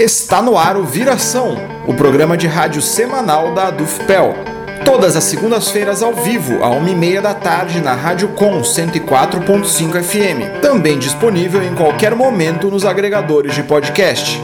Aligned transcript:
Está 0.00 0.40
no 0.40 0.56
ar 0.56 0.78
o 0.78 0.84
Viração, 0.84 1.56
o 1.86 1.92
programa 1.92 2.34
de 2.34 2.46
rádio 2.46 2.80
semanal 2.80 3.52
da 3.52 3.66
Adufpel. 3.66 4.49
Todas 4.90 5.14
as 5.14 5.22
segundas-feiras 5.22 6.02
ao 6.02 6.12
vivo, 6.12 6.64
à 6.64 6.68
1h30 6.68 7.20
da 7.20 7.32
tarde, 7.32 7.80
na 7.80 7.94
Rádio 7.94 8.30
Com 8.30 8.60
104.5 8.60 10.02
FM. 10.02 10.60
Também 10.60 10.98
disponível 10.98 11.62
em 11.62 11.76
qualquer 11.76 12.12
momento 12.16 12.68
nos 12.68 12.84
agregadores 12.84 13.54
de 13.54 13.62
podcast. 13.62 14.36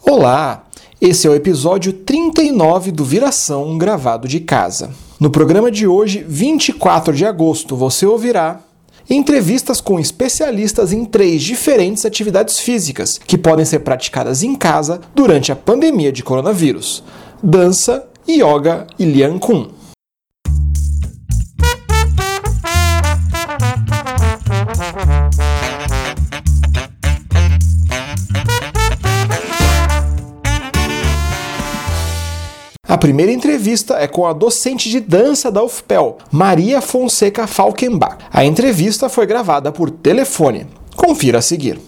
Olá! 0.00 0.64
Esse 0.98 1.26
é 1.26 1.30
o 1.30 1.34
episódio 1.34 1.92
39 1.92 2.90
do 2.90 3.04
Viração 3.04 3.76
gravado 3.76 4.26
de 4.26 4.40
casa. 4.40 4.92
No 5.20 5.28
programa 5.28 5.70
de 5.70 5.86
hoje, 5.86 6.24
24 6.26 7.12
de 7.12 7.26
agosto, 7.26 7.76
você 7.76 8.06
ouvirá 8.06 8.60
entrevistas 9.08 9.80
com 9.80 10.00
especialistas 10.00 10.92
em 10.92 11.04
três 11.04 11.42
diferentes 11.42 12.04
atividades 12.04 12.58
físicas 12.58 13.18
que 13.18 13.38
podem 13.38 13.64
ser 13.64 13.80
praticadas 13.80 14.42
em 14.42 14.54
casa 14.54 15.00
durante 15.14 15.52
a 15.52 15.56
pandemia 15.56 16.12
de 16.12 16.22
coronavírus: 16.22 17.02
dança, 17.42 18.06
yoga 18.28 18.86
e 18.98 19.04
lian 19.04 19.38
kun. 19.38 19.68
A 32.94 32.96
primeira 32.96 33.32
entrevista 33.32 33.96
é 33.96 34.06
com 34.06 34.24
a 34.24 34.32
docente 34.32 34.88
de 34.88 35.00
dança 35.00 35.50
da 35.50 35.60
UFPEL, 35.64 36.18
Maria 36.30 36.80
Fonseca 36.80 37.44
Falkenbach. 37.44 38.18
A 38.32 38.44
entrevista 38.44 39.08
foi 39.08 39.26
gravada 39.26 39.72
por 39.72 39.90
telefone. 39.90 40.68
Confira 40.94 41.38
a 41.38 41.42
seguir. 41.42 41.80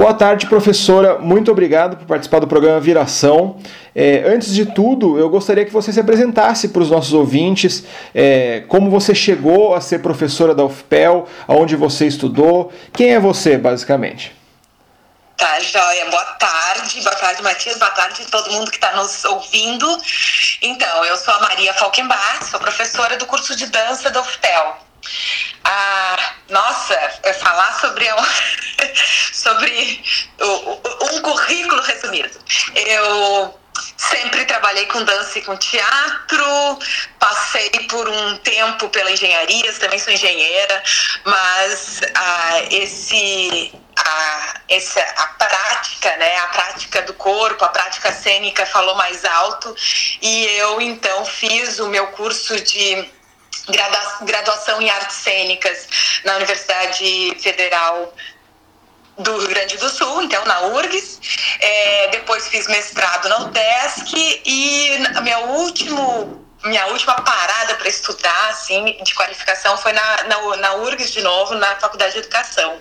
Boa 0.00 0.14
tarde, 0.14 0.46
professora. 0.46 1.18
Muito 1.18 1.50
obrigado 1.50 1.98
por 1.98 2.06
participar 2.06 2.38
do 2.38 2.46
programa 2.46 2.80
Viração. 2.80 3.60
É, 3.94 4.22
antes 4.24 4.54
de 4.54 4.64
tudo, 4.64 5.18
eu 5.18 5.28
gostaria 5.28 5.62
que 5.62 5.70
você 5.70 5.92
se 5.92 6.00
apresentasse 6.00 6.68
para 6.68 6.80
os 6.80 6.90
nossos 6.90 7.12
ouvintes, 7.12 7.84
é, 8.14 8.64
como 8.66 8.90
você 8.90 9.14
chegou 9.14 9.74
a 9.74 9.80
ser 9.82 9.98
professora 9.98 10.54
da 10.54 10.64
UFPEL, 10.64 11.28
aonde 11.46 11.76
você 11.76 12.06
estudou, 12.06 12.72
quem 12.94 13.12
é 13.12 13.20
você, 13.20 13.58
basicamente? 13.58 14.34
Tá, 15.36 15.60
joia. 15.60 16.06
Boa 16.06 16.24
tarde. 16.24 16.98
Boa 17.02 17.16
tarde, 17.16 17.42
Matias. 17.42 17.78
Boa 17.78 17.90
tarde 17.90 18.22
a 18.22 18.30
todo 18.30 18.52
mundo 18.52 18.70
que 18.70 18.78
está 18.78 18.96
nos 18.96 19.22
ouvindo. 19.26 19.86
Então, 20.62 21.04
eu 21.04 21.16
sou 21.18 21.34
a 21.34 21.40
Maria 21.40 21.74
Falkenbach, 21.74 22.46
sou 22.46 22.58
professora 22.58 23.18
do 23.18 23.26
curso 23.26 23.54
de 23.54 23.66
dança 23.66 24.08
da 24.08 24.22
UFPEL. 24.22 24.89
Ah, 25.64 26.34
nossa, 26.48 26.96
falar 27.40 27.80
sobre, 27.80 28.06
sobre 29.32 30.02
um 31.12 31.22
currículo 31.22 31.80
resumido. 31.82 32.38
Eu 32.74 33.60
sempre 33.96 34.44
trabalhei 34.44 34.86
com 34.86 35.02
dança 35.04 35.38
e 35.38 35.42
com 35.42 35.56
teatro, 35.56 36.78
passei 37.18 37.70
por 37.88 38.08
um 38.08 38.36
tempo 38.38 38.88
pela 38.88 39.10
engenharia, 39.10 39.72
também 39.74 39.98
sou 39.98 40.12
engenheira, 40.12 40.82
mas 41.24 42.00
ah, 42.14 42.62
esse 42.70 43.72
a, 43.96 44.54
essa, 44.68 45.00
a 45.00 45.26
prática, 45.26 46.16
né, 46.16 46.36
a 46.38 46.46
prática 46.48 47.02
do 47.02 47.14
corpo, 47.14 47.64
a 47.64 47.68
prática 47.68 48.12
cênica 48.12 48.64
falou 48.66 48.94
mais 48.94 49.24
alto 49.24 49.74
e 50.22 50.46
eu 50.56 50.80
então 50.80 51.24
fiz 51.26 51.78
o 51.78 51.88
meu 51.88 52.06
curso 52.08 52.58
de 52.60 53.08
graduação 54.22 54.80
em 54.80 54.90
artes 54.90 55.16
cênicas 55.16 55.88
na 56.24 56.36
Universidade 56.36 57.36
Federal 57.40 58.14
do 59.18 59.38
Rio 59.38 59.48
Grande 59.48 59.76
do 59.76 59.88
Sul, 59.88 60.22
então 60.22 60.44
na 60.44 60.60
URGS. 60.62 61.20
É, 61.60 62.08
depois 62.08 62.48
fiz 62.48 62.66
mestrado 62.68 63.28
na 63.28 63.38
UDESC 63.40 64.42
e 64.44 64.98
meu 65.22 65.38
último 65.50 66.40
minha 66.64 66.86
última 66.88 67.14
parada 67.14 67.74
para 67.76 67.88
estudar, 67.88 68.48
assim, 68.50 68.84
de 69.02 69.14
qualificação 69.14 69.78
foi 69.78 69.92
na, 69.92 70.24
na, 70.24 70.56
na 70.56 70.74
URGS 70.74 71.10
de 71.10 71.22
novo, 71.22 71.54
na 71.54 71.74
Faculdade 71.76 72.12
de 72.12 72.18
Educação. 72.18 72.78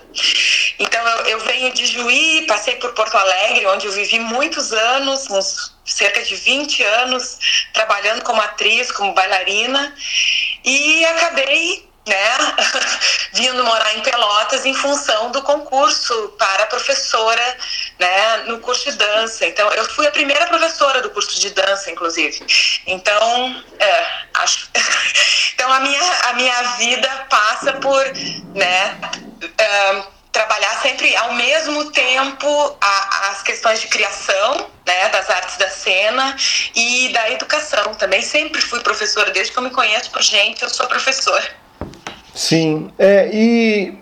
Então, 0.77 1.07
eu, 1.07 1.25
eu 1.27 1.39
venho 1.39 1.71
de 1.73 1.85
Juí, 1.85 2.45
passei 2.45 2.75
por 2.75 2.93
Porto 2.93 3.15
Alegre, 3.15 3.65
onde 3.67 3.87
eu 3.87 3.91
vivi 3.93 4.19
muitos 4.19 4.73
anos, 4.73 5.29
uns 5.29 5.73
cerca 5.85 6.21
de 6.21 6.35
20 6.35 6.83
anos, 6.83 7.39
trabalhando 7.73 8.21
como 8.23 8.41
atriz, 8.41 8.91
como 8.91 9.13
bailarina, 9.13 9.95
e 10.69 11.05
acabei 11.05 11.89
né, 12.07 12.37
vindo 13.33 13.63
morar 13.63 13.95
em 13.95 14.01
Pelotas 14.01 14.65
em 14.65 14.73
função 14.73 15.31
do 15.31 15.41
concurso 15.43 16.33
para 16.37 16.65
professora, 16.67 17.57
né, 17.99 18.37
no 18.47 18.59
curso 18.59 18.91
de 18.91 18.97
dança. 18.97 19.45
Então, 19.45 19.69
eu 19.73 19.85
fui 19.85 20.07
a 20.07 20.11
primeira 20.11 20.47
professora 20.47 21.01
do 21.01 21.09
curso 21.09 21.39
de 21.39 21.49
dança, 21.51 21.91
inclusive. 21.91 22.45
Então, 22.87 23.63
é, 23.79 24.05
acho. 24.35 24.69
então 25.53 25.71
a 25.71 25.79
minha 25.79 26.13
a 26.29 26.33
minha 26.33 26.61
vida 26.77 27.27
passa 27.29 27.73
por, 27.73 28.03
né, 28.55 28.97
trabalhar 30.31 30.81
sempre 30.81 31.15
ao 31.15 31.33
mesmo 31.33 31.91
tempo 31.91 32.47
a, 32.79 33.31
as 33.31 33.41
questões 33.41 33.81
de 33.81 33.87
criação, 33.87 34.67
né, 34.85 35.09
das 35.09 35.29
artes 35.29 35.57
da 35.57 35.69
cena 35.69 36.35
e 36.75 37.09
da 37.09 37.31
educação. 37.31 37.93
Também 37.95 38.21
sempre 38.21 38.61
fui 38.61 38.79
professora 38.81 39.31
desde 39.31 39.51
que 39.51 39.59
eu 39.59 39.63
me 39.63 39.71
conheço 39.71 40.11
por 40.11 40.21
gente, 40.21 40.63
eu 40.63 40.69
sou 40.69 40.87
professora. 40.87 41.45
Sim, 42.33 42.91
é, 42.97 43.29
e 43.33 43.97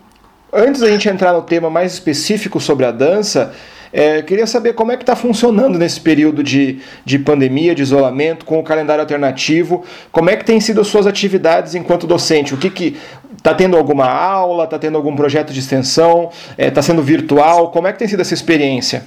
antes 0.51 0.81
da 0.81 0.89
gente 0.89 1.07
entrar 1.09 1.33
no 1.33 1.41
tema 1.41 1.69
mais 1.69 1.93
específico 1.93 2.59
sobre 2.59 2.85
a 2.85 2.91
dança, 2.91 3.55
é, 3.91 4.21
queria 4.21 4.45
saber 4.45 4.73
como 4.73 4.91
é 4.91 4.97
que 4.97 5.03
está 5.03 5.15
funcionando 5.15 5.79
nesse 5.79 5.99
período 5.99 6.43
de, 6.43 6.79
de 7.05 7.17
pandemia, 7.17 7.73
de 7.73 7.81
isolamento, 7.81 8.45
com 8.45 8.59
o 8.59 8.63
calendário 8.63 9.01
alternativo. 9.01 9.85
Como 10.11 10.29
é 10.29 10.35
que 10.35 10.45
tem 10.45 10.59
sido 10.59 10.81
as 10.81 10.87
suas 10.87 11.07
atividades 11.07 11.73
enquanto 11.73 12.05
docente? 12.05 12.53
O 12.53 12.57
que 12.57 12.69
que 12.69 12.97
está 13.37 13.53
tendo 13.53 13.77
alguma 13.77 14.09
aula? 14.09 14.65
Está 14.65 14.77
tendo 14.77 14.97
algum 14.97 15.15
projeto 15.15 15.53
de 15.53 15.59
extensão? 15.59 16.31
Está 16.51 16.63
é, 16.63 16.71
tá 16.71 16.81
sendo 16.81 17.01
virtual? 17.01 17.71
Como 17.71 17.87
é 17.87 17.93
que 17.93 17.99
tem 17.99 18.07
sido 18.07 18.21
essa 18.21 18.33
experiência? 18.33 19.05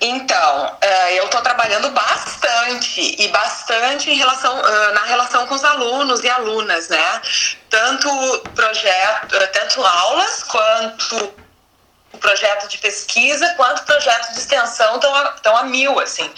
Então, 0.00 0.72
é, 0.80 1.18
eu 1.18 1.24
estou 1.24 1.40
trabalhando 1.40 1.90
bastante 1.90 3.16
e 3.18 3.28
bastante 3.28 4.10
em 4.10 4.14
relação, 4.14 4.54
na 4.94 5.04
relação 5.04 5.46
com 5.46 5.54
os 5.54 5.64
alunos 5.64 6.22
e 6.22 6.28
alunas, 6.28 6.88
né? 6.88 7.20
Tanto 7.68 8.08
projeto, 8.54 9.34
é, 9.36 9.46
tanto 9.48 9.82
aulas 9.82 10.44
quanto 10.44 11.32
projeto 12.18 12.68
de 12.68 12.78
pesquisa 12.78 13.54
quanto 13.56 13.84
projeto 13.84 14.32
de 14.32 14.38
extensão 14.38 14.96
estão 14.96 15.56
a, 15.56 15.60
a 15.60 15.64
mil, 15.64 15.98
assim. 16.00 16.30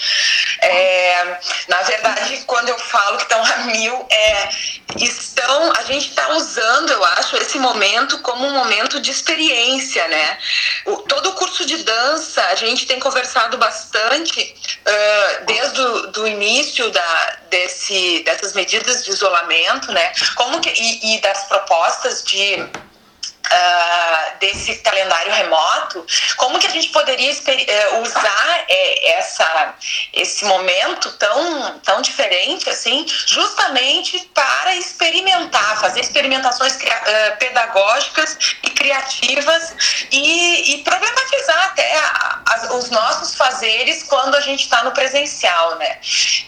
É, 0.61 1.39
na 1.69 1.83
verdade, 1.83 2.43
quando 2.47 2.69
eu 2.69 2.79
falo 2.79 3.17
que 3.17 3.25
estão 3.25 3.43
a 3.43 3.57
mil, 3.59 4.07
é, 4.11 4.49
estão, 4.97 5.73
a 5.73 5.83
gente 5.85 6.11
está 6.11 6.29
usando, 6.31 6.91
eu 6.91 7.05
acho, 7.05 7.37
esse 7.37 7.59
momento 7.59 8.19
como 8.19 8.47
um 8.47 8.53
momento 8.53 9.01
de 9.01 9.11
experiência, 9.11 10.07
né? 10.09 10.39
O, 10.87 10.97
todo 10.99 11.31
o 11.31 11.33
curso 11.35 11.65
de 11.65 11.79
dança, 11.79 12.43
a 12.47 12.55
gente 12.55 12.87
tem 12.87 13.01
conversado 13.01 13.57
bastante 13.59 14.55
uh, 14.87 15.45
desde 15.47 16.21
o 16.21 16.27
início 16.27 16.91
da, 16.91 17.37
desse, 17.51 18.23
dessas 18.25 18.53
medidas 18.53 19.05
de 19.05 19.11
isolamento, 19.11 19.91
né? 19.93 20.13
Como 20.35 20.61
que, 20.61 20.71
e, 20.71 21.17
e 21.17 21.21
das 21.21 21.45
propostas 21.45 22.23
de 22.23 22.65
uh, 23.47 24.39
desse 24.39 24.77
calendário 24.77 25.33
remoto, 25.33 26.07
como 26.37 26.59
que 26.59 26.67
a 26.67 26.71
gente 26.71 26.89
poderia 26.91 27.33
uh, 27.33 28.03
usar 28.03 28.61
uh, 28.61 28.67
essa, 29.05 29.75
esse 30.13 30.45
momento 30.45 31.13
tão, 31.13 31.79
tão 31.81 32.01
diferente 32.01 32.69
assim, 32.69 33.05
justamente 33.27 34.31
para 34.35 34.75
experimentar, 34.77 35.81
fazer 35.81 36.01
experimentações 36.01 36.79
eh, 36.83 37.31
pedagógicas 37.33 38.37
e 38.63 38.71
criativas 38.71 39.75
e, 40.11 40.75
e 40.75 40.85
problematizar 40.85 41.65
até 41.67 41.99
a, 41.99 42.41
a, 42.47 42.75
os 42.75 42.91
nossos 42.91 43.35
fazeres 43.35 44.03
quando 44.05 44.35
a 44.35 44.41
gente 44.41 44.65
está 44.65 44.83
no 44.85 44.93
presencial, 44.93 45.77
né? 45.77 45.99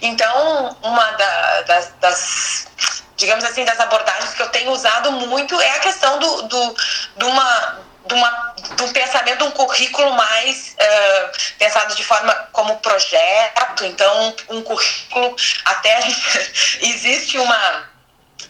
Então, 0.02 0.76
uma 0.82 1.10
da, 1.12 1.62
das, 1.62 1.92
das 2.00 2.66
digamos 3.16 3.44
assim, 3.44 3.64
das 3.64 3.78
abordagens 3.80 4.34
que 4.34 4.42
eu 4.42 4.48
tenho 4.48 4.70
usado 4.70 5.12
muito 5.12 5.60
é 5.60 5.70
a 5.70 5.80
questão 5.80 6.18
do, 6.18 6.42
do, 6.42 6.76
de 7.16 7.24
uma 7.24 7.84
de, 8.06 8.14
uma, 8.14 8.54
de 8.76 8.82
um 8.82 8.92
pensamento, 8.92 9.38
de 9.38 9.44
um 9.44 9.50
currículo 9.50 10.12
mais 10.12 10.76
uh, 10.78 11.56
pensado 11.58 11.94
de 11.94 12.04
forma 12.04 12.34
como 12.52 12.76
projeto, 12.78 13.84
então 13.84 14.34
um 14.50 14.62
currículo 14.62 15.34
até 15.64 16.00
existe 16.82 17.38
uma 17.38 17.93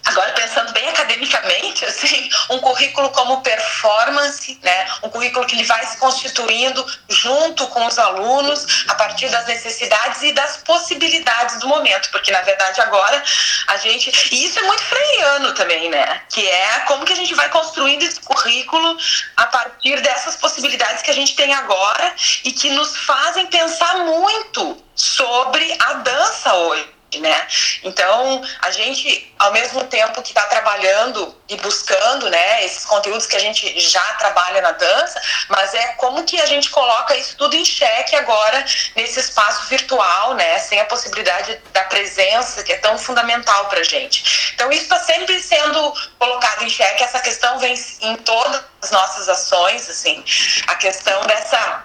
Agora, 0.04 0.32
pensando 0.32 0.70
bem 0.72 0.86
academicamente, 0.88 1.84
assim, 1.86 2.28
um 2.50 2.58
currículo 2.58 3.08
como 3.10 3.40
performance, 3.40 4.58
né? 4.62 4.86
um 5.02 5.08
currículo 5.08 5.46
que 5.46 5.54
ele 5.54 5.64
vai 5.64 5.84
se 5.86 5.96
constituindo 5.96 6.84
junto 7.08 7.66
com 7.68 7.86
os 7.86 7.98
alunos 7.98 8.84
a 8.88 8.94
partir 8.96 9.28
das 9.30 9.46
necessidades 9.46 10.22
e 10.22 10.32
das 10.32 10.58
possibilidades 10.58 11.58
do 11.58 11.68
momento, 11.68 12.10
porque 12.10 12.30
na 12.30 12.42
verdade 12.42 12.80
agora 12.82 13.22
a 13.68 13.76
gente. 13.78 14.12
E 14.30 14.44
isso 14.44 14.58
é 14.58 14.62
muito 14.62 14.82
freiano 14.82 15.54
também, 15.54 15.88
né? 15.88 16.20
Que 16.28 16.46
é 16.46 16.80
como 16.80 17.04
que 17.04 17.12
a 17.12 17.16
gente 17.16 17.34
vai 17.34 17.48
construindo 17.48 18.02
esse 18.02 18.20
currículo 18.20 18.98
a 19.36 19.46
partir 19.46 20.00
dessas 20.02 20.36
possibilidades 20.36 21.02
que 21.02 21.10
a 21.10 21.14
gente 21.14 21.34
tem 21.34 21.54
agora 21.54 22.14
e 22.44 22.52
que 22.52 22.70
nos 22.70 22.96
fazem 22.98 23.46
pensar 23.46 23.98
muito 23.98 24.84
sobre 24.94 25.76
a 25.80 25.94
dança 25.94 26.54
hoje 26.54 26.94
né? 27.20 27.46
Então, 27.82 28.43
a 28.62 28.70
gente, 28.70 29.32
ao 29.38 29.52
mesmo 29.52 29.84
tempo 29.84 30.22
que 30.22 30.31
está 30.31 30.43
trabalhando 30.43 31.34
e 31.49 31.56
buscando, 31.56 32.31
né, 32.31 32.64
esses 32.64 32.84
conteúdos 32.84 33.26
que 33.26 33.37
a 33.37 33.40
gente 33.40 33.78
já 33.78 34.02
trabalha 34.14 34.61
na 34.61 34.72
dança, 34.72 35.20
mas 35.49 35.75
é 35.75 35.87
como 35.94 36.25
que 36.25 36.40
a 36.40 36.46
gente 36.46 36.70
coloca 36.70 37.14
isso 37.16 37.37
tudo 37.37 37.55
em 37.56 37.64
xeque 37.64 38.16
agora 38.16 38.64
nesse 38.96 39.20
espaço 39.20 39.69
virtual, 39.69 40.34
né, 40.34 40.58
sem 40.58 40.81
a 40.81 40.84
possibilidade 40.87 41.61
da 41.72 41.84
presença 41.84 42.62
que 42.62 42.72
é 42.72 42.78
tão 42.78 42.99
fundamental 42.99 43.66
para 43.66 43.81
a 43.81 43.84
gente. 43.84 44.52
Então, 44.55 44.70
isso 44.70 44.84
está 44.84 44.99
sempre 45.00 45.40
sendo 45.40 45.93
colocado 46.19 46.62
em 46.62 46.70
xeque. 46.70 47.02
Essa 47.02 47.20
questão 47.20 47.58
vem 47.58 47.75
em 48.00 48.16
todas 48.16 48.62
as 48.82 48.90
nossas 48.90 49.28
ações, 49.28 49.88
assim, 49.88 50.25
a 50.66 50.75
questão 50.76 51.22
dessa 51.26 51.84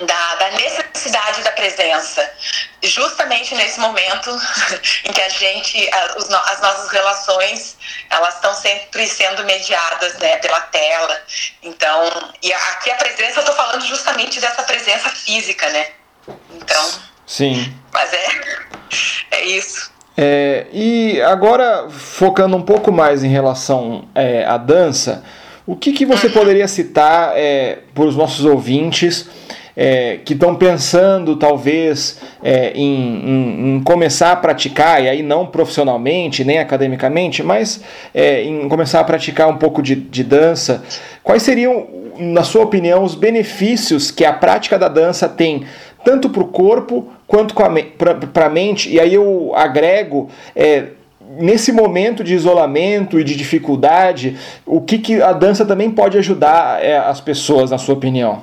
da, 0.00 0.34
da, 0.34 0.50
necessidade 0.50 1.42
da 1.42 1.50
presença, 1.52 2.28
justamente 2.82 3.54
nesse 3.54 3.80
momento 3.80 4.30
em 5.04 5.12
que 5.12 5.20
a 5.20 5.28
gente, 5.28 5.88
as, 5.92 6.30
as 6.30 6.60
nossas 6.60 6.90
relações, 6.90 7.76
elas 8.10 8.34
estão 8.34 8.54
sempre 8.54 9.06
sendo 9.06 9.44
mediadas 9.44 10.18
né, 10.18 10.36
pela 10.36 10.60
tela. 10.60 11.22
Então, 11.62 12.32
e 12.42 12.52
aqui 12.52 12.90
a 12.90 12.96
presença, 12.96 13.38
eu 13.38 13.40
estou 13.40 13.54
falando 13.54 13.84
justamente 13.86 14.40
dessa 14.40 14.62
presença 14.62 15.08
física, 15.10 15.68
né? 15.70 15.88
Então. 16.50 16.90
Sim. 17.26 17.74
Mas 17.92 18.12
é, 18.12 18.26
é 19.30 19.44
isso. 19.44 19.90
É, 20.16 20.66
e 20.72 21.20
agora, 21.22 21.90
focando 21.90 22.56
um 22.56 22.62
pouco 22.62 22.90
mais 22.90 23.22
em 23.22 23.28
relação 23.28 24.08
é, 24.14 24.44
à 24.44 24.56
dança, 24.56 25.22
o 25.66 25.76
que, 25.76 25.92
que 25.92 26.06
você 26.06 26.28
uhum. 26.28 26.32
poderia 26.32 26.66
citar 26.68 27.32
é, 27.36 27.80
para 27.92 28.04
os 28.04 28.16
nossos 28.16 28.44
ouvintes? 28.44 29.28
É, 29.76 30.18
que 30.24 30.32
estão 30.32 30.54
pensando 30.54 31.36
talvez 31.36 32.18
é, 32.42 32.72
em, 32.74 32.84
em, 32.84 33.76
em, 33.76 33.82
começar 33.82 34.32
a 34.32 34.36
praticar, 34.36 35.02
e 35.02 35.08
aí 35.08 35.22
não 35.22 35.46
profissionalmente, 35.46 36.44
nem 36.44 36.58
academicamente, 36.58 37.42
mas 37.42 37.82
é, 38.14 38.42
em 38.42 38.66
começar 38.68 39.00
a 39.00 39.04
praticar 39.04 39.48
um 39.48 39.58
pouco 39.58 39.82
de, 39.82 39.94
de 39.94 40.24
dança, 40.24 40.82
quais 41.22 41.42
seriam, 41.42 41.86
na 42.18 42.42
sua 42.42 42.62
opinião, 42.62 43.04
os 43.04 43.14
benefícios 43.14 44.10
que 44.10 44.24
a 44.24 44.32
prática 44.32 44.78
da 44.78 44.88
dança 44.88 45.28
tem 45.28 45.66
tanto 46.02 46.30
para 46.30 46.42
o 46.42 46.48
corpo 46.48 47.12
quanto 47.26 47.54
para 47.54 48.46
a 48.46 48.48
mente? 48.48 48.88
E 48.88 48.98
aí 48.98 49.12
eu 49.12 49.52
agrego 49.54 50.30
é, 50.54 50.84
nesse 51.20 51.72
momento 51.72 52.22
de 52.24 52.34
isolamento 52.34 53.18
e 53.18 53.24
de 53.24 53.36
dificuldade, 53.36 54.38
o 54.64 54.80
que, 54.80 54.98
que 54.98 55.20
a 55.20 55.32
dança 55.32 55.66
também 55.66 55.90
pode 55.90 56.16
ajudar 56.16 56.82
é, 56.82 56.96
as 56.96 57.20
pessoas, 57.20 57.70
na 57.70 57.78
sua 57.78 57.94
opinião? 57.94 58.42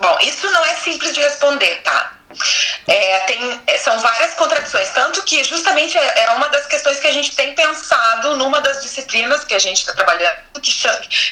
Bom, 0.00 0.16
isso 0.22 0.50
não 0.50 0.64
é 0.64 0.74
simples 0.90 1.14
de 1.14 1.20
responder, 1.20 1.76
tá? 1.82 2.12
É, 2.86 3.18
tem, 3.20 3.60
é, 3.66 3.78
são 3.78 3.98
várias 3.98 4.34
contradições, 4.34 4.88
tanto 4.90 5.22
que 5.24 5.42
justamente 5.42 5.98
é, 5.98 6.24
é 6.24 6.30
uma 6.32 6.48
das 6.48 6.66
questões 6.66 7.00
que 7.00 7.06
a 7.06 7.12
gente 7.12 7.34
tem 7.34 7.54
pensado 7.54 8.36
numa 8.36 8.60
das 8.60 8.82
disciplinas 8.82 9.44
que 9.44 9.54
a 9.54 9.58
gente 9.58 9.78
está 9.78 9.92
trabalhando, 9.92 10.36
que, 10.62 10.72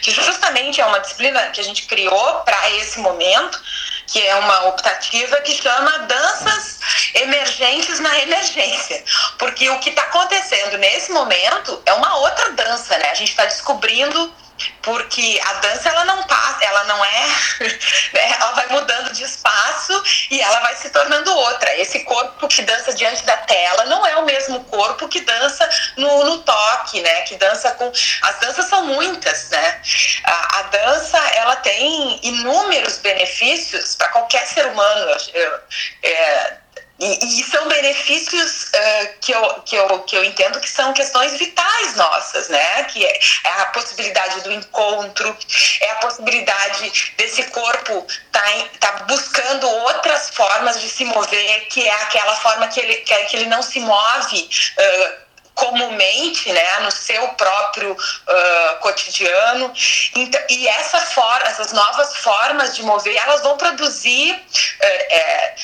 que 0.03 0.11
justamente 0.11 0.81
é 0.81 0.87
uma 0.87 0.99
disciplina 0.99 1.41
que 1.51 1.61
a 1.61 1.65
gente 1.65 1.87
criou 1.87 2.41
para 2.41 2.71
esse 2.71 2.99
momento, 2.99 3.63
que 4.09 4.27
é 4.27 4.35
uma 4.37 4.67
optativa 4.69 5.37
que 5.43 5.55
chama 5.55 5.99
danças 6.01 6.81
emergentes 7.15 8.01
na 8.01 8.19
emergência. 8.21 9.05
Porque 9.39 9.69
o 9.71 9.79
que 9.79 9.91
está 9.91 10.03
acontecendo 10.03 10.79
nesse 10.79 11.13
momento 11.13 11.81
é 11.87 11.93
uma 11.93 12.17
outra 12.19 12.53
dança, 12.53 12.97
né? 12.99 13.11
A 13.11 13.15
gente 13.15 13.31
está 13.31 13.45
descobrindo 13.45 14.35
porque 14.83 15.41
a 15.45 15.53
dança 15.55 15.89
ela 15.89 16.05
não 16.05 16.23
passa, 16.25 16.65
ela 16.65 16.85
não 16.85 17.05
é, 17.05 17.27
né, 18.13 18.37
ela 18.39 18.53
vai 18.53 18.69
mudando 18.69 19.13
de 19.13 19.25
espaço 19.25 20.03
e 20.31 20.41
ela 20.41 20.61
vai 20.61 20.77
se 20.77 20.91
tornando 20.91 21.35
outra. 21.35 21.77
Esse 21.77 22.01
corpo 22.01 22.49
que 22.49 22.63
dança 22.63 22.93
diante 22.95 23.25
da 23.25 23.37
tela 23.39 23.85
não 23.87 24.07
é 24.07 24.17
o 24.17 24.25
mesmo 24.25 24.65
corpo 24.65 25.09
que 25.09 25.21
dança 25.21 25.69
no, 25.97 26.25
no 26.25 26.39
toque, 26.39 27.01
né? 27.01 27.23
Que 27.23 27.37
dança 27.37 27.73
com 27.73 27.91
as 28.23 28.39
danças 28.41 28.67
são 28.67 28.85
muitas, 28.87 29.51
né? 29.51 29.81
A, 30.25 30.59
a 30.59 30.63
dança 30.63 31.19
ela 31.35 31.57
tem 31.57 32.21
inúmeros 32.23 32.99
benefícios 32.99 33.95
para 33.95 34.09
qualquer 34.09 34.47
ser 34.47 34.67
humano. 34.67 35.17
Eu, 35.35 35.61
é, 36.03 36.57
e, 36.99 37.41
e, 37.41 37.45
são 37.45 37.69
benefícios 37.69 38.65
uh, 38.65 39.09
que, 39.21 39.33
eu, 39.33 39.55
que, 39.65 39.77
eu, 39.77 40.01
que 40.01 40.17
eu 40.17 40.25
entendo 40.25 40.59
que 40.61 40.69
são 40.69 40.93
questões 40.93 41.33
vitais 41.39 41.95
nossas, 41.95 42.49
né? 42.49 42.85
Que 42.85 43.05
é, 43.05 43.21
é 43.45 43.51
a 43.61 43.67
possibilidade 43.67 44.41
do 44.41 44.53
encontro, 44.53 45.37
é 45.81 45.91
a 45.93 45.97
possibilidade 45.97 47.15
desse 47.17 47.45
corpo 47.45 48.05
tá, 48.33 48.43
tá 48.81 48.93
buscando 49.09 49.69
outras 49.69 50.31
formas 50.31 50.81
de 50.81 50.89
se 50.89 51.05
mover, 51.05 51.67
que 51.69 51.87
é 51.87 52.03
aquela 52.03 52.35
forma 52.37 52.67
que 52.67 52.81
ele, 52.81 52.95
que 52.97 53.37
ele 53.37 53.47
não 53.47 53.63
se 53.63 53.79
move. 53.79 54.51
Uh, 54.79 55.28
comumente, 55.59 56.53
né, 56.53 56.81
no 56.81 56.91
seu 56.91 57.29
próprio 57.31 57.93
uh, 57.93 58.79
cotidiano. 58.79 59.73
Então, 60.15 60.41
e 60.49 60.69
essa 60.69 61.01
for 61.01 61.43
essas 61.43 61.73
novas 61.73 62.17
formas 62.19 62.77
de 62.77 62.85
mover, 62.85 63.17
elas 63.17 63.43
vão 63.43 63.57
produzir 63.57 64.41
é, 64.81 65.55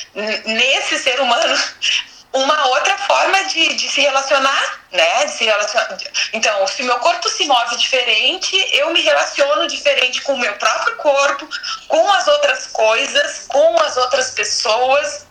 nesse 0.47 0.99
ser 0.99 1.21
humano 1.21 1.57
uma 2.35 2.67
outra 2.67 2.99
forma 2.99 3.45
de, 3.45 3.75
de 3.75 3.89
se 3.89 4.01
relacionar, 4.01 4.81
né? 4.91 5.27
De 5.27 5.31
se 5.31 5.45
relacionar. 5.45 5.97
Então, 6.33 6.67
se 6.67 6.83
meu 6.83 6.99
corpo 6.99 7.29
se 7.29 7.47
move 7.47 7.77
diferente, 7.77 8.57
eu 8.73 8.93
me 8.93 9.01
relaciono 9.01 9.69
diferente 9.69 10.21
com 10.23 10.35
o 10.35 10.39
meu 10.39 10.55
próprio 10.55 10.97
corpo, 10.97 11.49
com 11.87 12.13
as 12.13 12.27
outras 12.27 12.67
coisas, 12.67 13.47
com 13.47 13.81
as 13.81 13.97
outras 13.97 14.33
pessoas. 14.33 15.25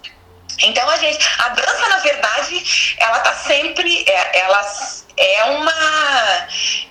Então 0.61 0.87
a 0.89 0.97
gente, 0.97 1.27
a 1.39 1.49
dança 1.49 1.87
na 1.89 1.97
verdade, 1.97 2.95
ela 2.99 3.19
tá 3.19 3.33
sempre, 3.35 4.05
é, 4.07 4.39
ela 4.39 4.61
é 5.17 5.43
uma 5.45 6.47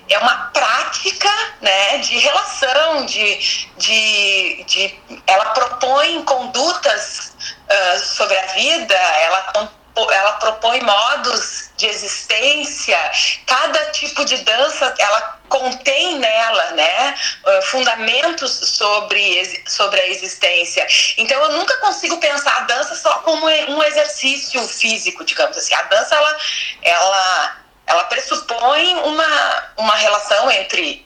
é 0.09 0.17
uma 0.19 0.35
prática, 0.53 1.29
né, 1.61 1.97
de 1.97 2.17
relação, 2.19 3.05
de, 3.05 3.67
de, 3.77 4.63
de 4.65 4.99
ela 5.25 5.45
propõe 5.47 6.23
condutas 6.23 7.33
uh, 7.69 7.99
sobre 7.99 8.37
a 8.37 8.45
vida, 8.47 8.95
ela 8.95 9.71
ela 10.11 10.31
propõe 10.33 10.81
modos 10.81 11.69
de 11.77 11.85
existência, 11.85 12.97
cada 13.45 13.91
tipo 13.91 14.25
de 14.25 14.37
dança 14.37 14.93
ela 14.97 15.39
contém 15.53 16.17
nela, 16.17 16.71
né, 16.71 17.15
fundamentos 17.65 18.51
sobre, 18.51 19.63
sobre 19.67 20.01
a 20.01 20.07
existência. 20.07 20.87
Então 21.15 21.39
eu 21.43 21.51
nunca 21.51 21.77
consigo 21.77 22.17
pensar 22.17 22.57
a 22.57 22.61
dança 22.61 22.95
só 22.95 23.19
como 23.19 23.45
um 23.45 23.83
exercício 23.83 24.67
físico, 24.67 25.23
digamos 25.23 25.55
assim. 25.55 25.75
A 25.75 25.83
dança 25.83 26.15
ela, 26.15 26.37
ela, 26.81 27.57
ela 27.85 28.03
pressupõe 28.05 28.95
uma, 28.95 29.63
uma 29.77 29.95
relação 29.95 30.49
entre 30.49 31.05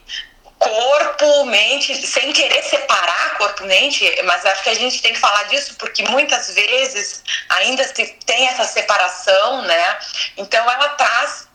corpo, 0.58 1.44
mente, 1.44 1.94
sem 2.06 2.32
querer 2.32 2.62
separar 2.62 3.36
corpo 3.36 3.64
e 3.64 3.66
mente, 3.66 4.22
mas 4.24 4.44
acho 4.46 4.62
que 4.62 4.70
a 4.70 4.74
gente 4.74 5.00
tem 5.02 5.12
que 5.12 5.20
falar 5.20 5.44
disso 5.44 5.74
porque 5.78 6.02
muitas 6.04 6.52
vezes 6.54 7.22
ainda 7.50 7.84
se 7.84 8.06
tem 8.26 8.48
essa 8.48 8.64
separação, 8.64 9.62
né? 9.62 9.98
Então 10.36 10.68
ela 10.70 10.88
traz, 10.90 11.47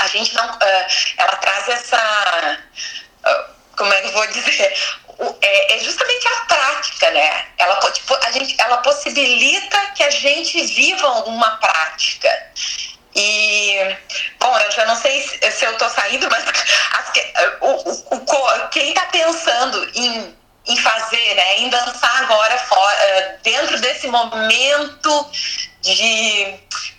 a 0.00 0.06
gente 0.08 0.34
não, 0.34 0.46
uh, 0.46 0.86
ela 1.18 1.36
traz 1.36 1.68
essa 1.68 2.58
como 3.76 3.92
é 3.92 4.00
que 4.00 4.08
eu 4.08 4.12
vou 4.12 4.26
dizer? 4.28 4.74
É, 5.40 5.76
é, 5.76 5.78
justamente 5.80 6.28
a 6.28 6.40
prática, 6.46 7.10
né? 7.10 7.46
Ela, 7.58 7.76
tipo, 7.92 8.14
a 8.14 8.30
gente, 8.32 8.60
ela 8.60 8.78
possibilita 8.78 9.78
que 9.94 10.02
a 10.02 10.10
gente 10.10 10.62
viva 10.66 11.08
uma 11.24 11.56
prática. 11.58 12.28
E, 13.14 13.96
bom, 14.40 14.58
eu 14.58 14.70
já 14.70 14.86
não 14.86 14.96
sei 14.96 15.20
se, 15.22 15.50
se 15.50 15.64
eu 15.64 15.72
estou 15.72 15.88
saindo, 15.90 16.28
mas 16.30 16.44
as, 16.92 17.12
o, 17.60 18.14
o, 18.14 18.16
o, 18.16 18.68
quem 18.68 18.90
está 18.90 19.04
pensando 19.06 19.90
em, 19.94 20.36
em 20.66 20.76
fazer, 20.76 21.34
né, 21.34 21.58
em 21.58 21.68
dançar 21.68 22.22
agora 22.22 22.56
fora, 22.58 22.94
eh, 22.94 23.38
dentro 23.42 23.80
desse 23.80 24.06
momento 24.06 25.30
de, 25.80 26.54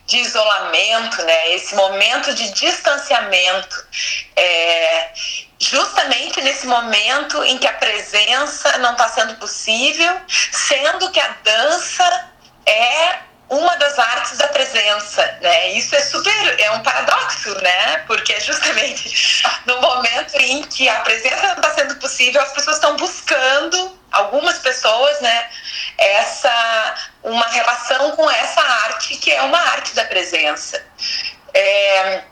de 0.05 0.17
isolamento, 0.17 1.21
né, 1.23 1.53
esse 1.53 1.73
momento 1.75 2.33
de 2.33 2.51
distanciamento, 2.51 3.87
é, 4.35 5.11
justamente 5.59 6.41
nesse 6.41 6.67
momento 6.67 7.41
em 7.45 7.57
que 7.57 7.67
a 7.67 7.73
presença 7.73 8.77
não 8.79 8.91
está 8.91 9.07
sendo 9.09 9.35
possível, 9.35 10.21
sendo 10.51 11.09
que 11.11 11.19
a 11.19 11.37
dança 11.43 12.31
é 12.65 13.19
uma 13.49 13.75
das 13.77 13.99
artes 13.99 14.37
da 14.37 14.47
presença, 14.47 15.37
né? 15.41 15.71
Isso 15.73 15.95
é 15.95 16.01
super, 16.01 16.59
é 16.59 16.71
um 16.71 16.81
paradoxo, 16.81 17.53
né? 17.61 17.97
Porque 18.07 18.33
é 18.33 18.39
justamente 18.39 19.43
no 19.65 19.79
momento 19.81 20.35
em 20.35 20.63
que 20.63 20.89
a 20.89 20.99
presença 21.01 21.47
não 21.47 21.55
está 21.55 21.73
sendo 21.73 21.95
possível, 21.95 22.41
as 22.41 22.51
pessoas 22.51 22.77
estão 22.77 22.95
buscando, 22.95 23.99
algumas 24.11 24.59
pessoas, 24.59 25.19
né? 25.21 25.49
Essa, 25.97 26.95
uma 27.23 27.47
relação 27.47 28.11
com 28.15 28.29
essa 28.29 28.61
arte 28.61 29.17
que 29.17 29.31
é 29.31 29.41
uma 29.41 29.59
arte 29.59 29.93
da 29.93 30.05
presença. 30.05 30.83
É, 31.53 32.23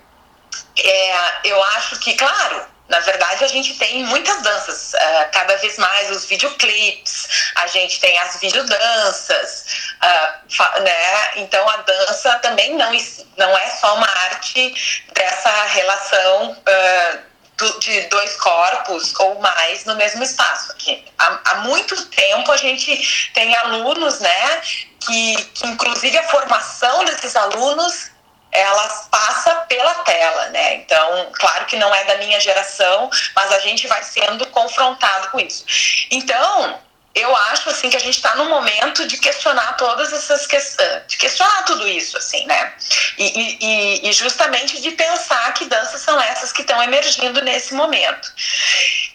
é, 0.78 1.32
eu 1.44 1.64
acho 1.76 2.00
que, 2.00 2.16
claro, 2.16 2.66
na 2.92 3.00
verdade, 3.00 3.46
a 3.46 3.48
gente 3.48 3.74
tem 3.76 4.04
muitas 4.04 4.42
danças, 4.42 4.94
uh, 4.94 5.32
cada 5.32 5.56
vez 5.56 5.78
mais 5.78 6.12
os 6.12 6.26
videoclipes, 6.26 7.52
a 7.56 7.66
gente 7.68 8.02
tem 8.02 8.18
as 8.20 8.38
videodanças, 8.42 9.94
uh, 10.04 10.82
né? 10.82 11.32
Então 11.38 11.68
a 11.70 11.78
dança 11.78 12.38
também 12.40 12.76
não, 12.76 12.92
não 13.38 13.58
é 13.58 13.70
só 13.70 13.96
uma 13.96 14.10
arte 14.26 15.06
dessa 15.14 15.64
relação 15.68 16.52
uh, 16.52 17.80
de 17.80 18.02
dois 18.10 18.36
corpos 18.36 19.14
ou 19.20 19.40
mais 19.40 19.86
no 19.86 19.96
mesmo 19.96 20.22
espaço. 20.22 20.76
Há, 21.18 21.40
há, 21.46 21.56
muito 21.60 21.96
tempo 22.08 22.52
a 22.52 22.58
gente 22.58 23.32
tem 23.34 23.56
alunos, 23.56 24.20
né? 24.20 24.62
Que, 25.00 25.36
que 25.54 25.68
inclusive 25.68 26.18
a 26.18 26.28
formação 26.28 27.06
desses 27.06 27.38
alunos 27.38 28.11
ela 28.52 28.88
passa 29.10 29.56
pela 29.68 29.94
tela, 29.96 30.50
né? 30.50 30.76
Então, 30.76 31.32
claro 31.34 31.66
que 31.66 31.78
não 31.78 31.94
é 31.94 32.04
da 32.04 32.18
minha 32.18 32.40
geração, 32.40 33.10
mas 33.36 33.52
a 33.52 33.60
gente 33.60 33.88
vai 33.88 34.04
sendo 34.04 34.46
confrontado 34.48 35.30
com 35.30 35.40
isso. 35.40 35.66
Então, 36.12 36.80
eu 37.14 37.36
acho 37.36 37.70
assim 37.70 37.90
que 37.90 37.98
a 37.98 38.00
gente 38.00 38.16
está 38.16 38.36
no 38.36 38.46
momento 38.46 39.06
de 39.06 39.18
questionar 39.18 39.76
todas 39.76 40.14
essas 40.14 40.48
questões, 40.48 41.04
de 41.08 41.18
questionar 41.18 41.64
tudo 41.64 41.88
isso, 41.88 42.18
assim, 42.18 42.46
né? 42.46 42.74
E, 43.18 43.58
e, 43.60 44.10
e 44.10 44.14
justamente 44.14 44.82
de 44.82 44.92
pensar 44.92 45.54
que 45.54 45.66
danças 45.66 46.02
são 46.02 46.20
essas 46.22 46.52
que 46.52 46.62
estão 46.62 46.82
emergindo 46.82 47.42
nesse 47.42 47.74
momento. 47.74 48.32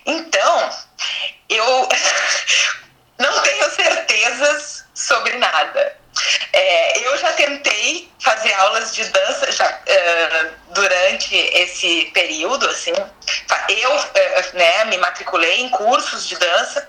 Então, 0.05 0.71
eu 1.49 1.89
não 3.19 3.43
tenho 3.43 3.71
certezas 3.71 4.85
sobre 4.95 5.35
nada. 5.39 5.97
É, 6.53 7.07
eu 7.07 7.17
já 7.19 7.33
tentei 7.33 8.11
fazer 8.19 8.53
aulas 8.55 8.95
de 8.95 9.05
dança 9.05 9.53
já, 9.53 9.69
uh, 9.69 10.73
durante 10.73 11.35
esse 11.35 12.07
período, 12.15 12.69
assim. 12.69 12.93
Eu 13.69 13.95
uh, 13.95 14.57
né, 14.57 14.85
me 14.87 14.99
matriculei 14.99 15.61
em 15.61 15.69
cursos 15.69 16.27
de 16.27 16.37
dança, 16.37 16.89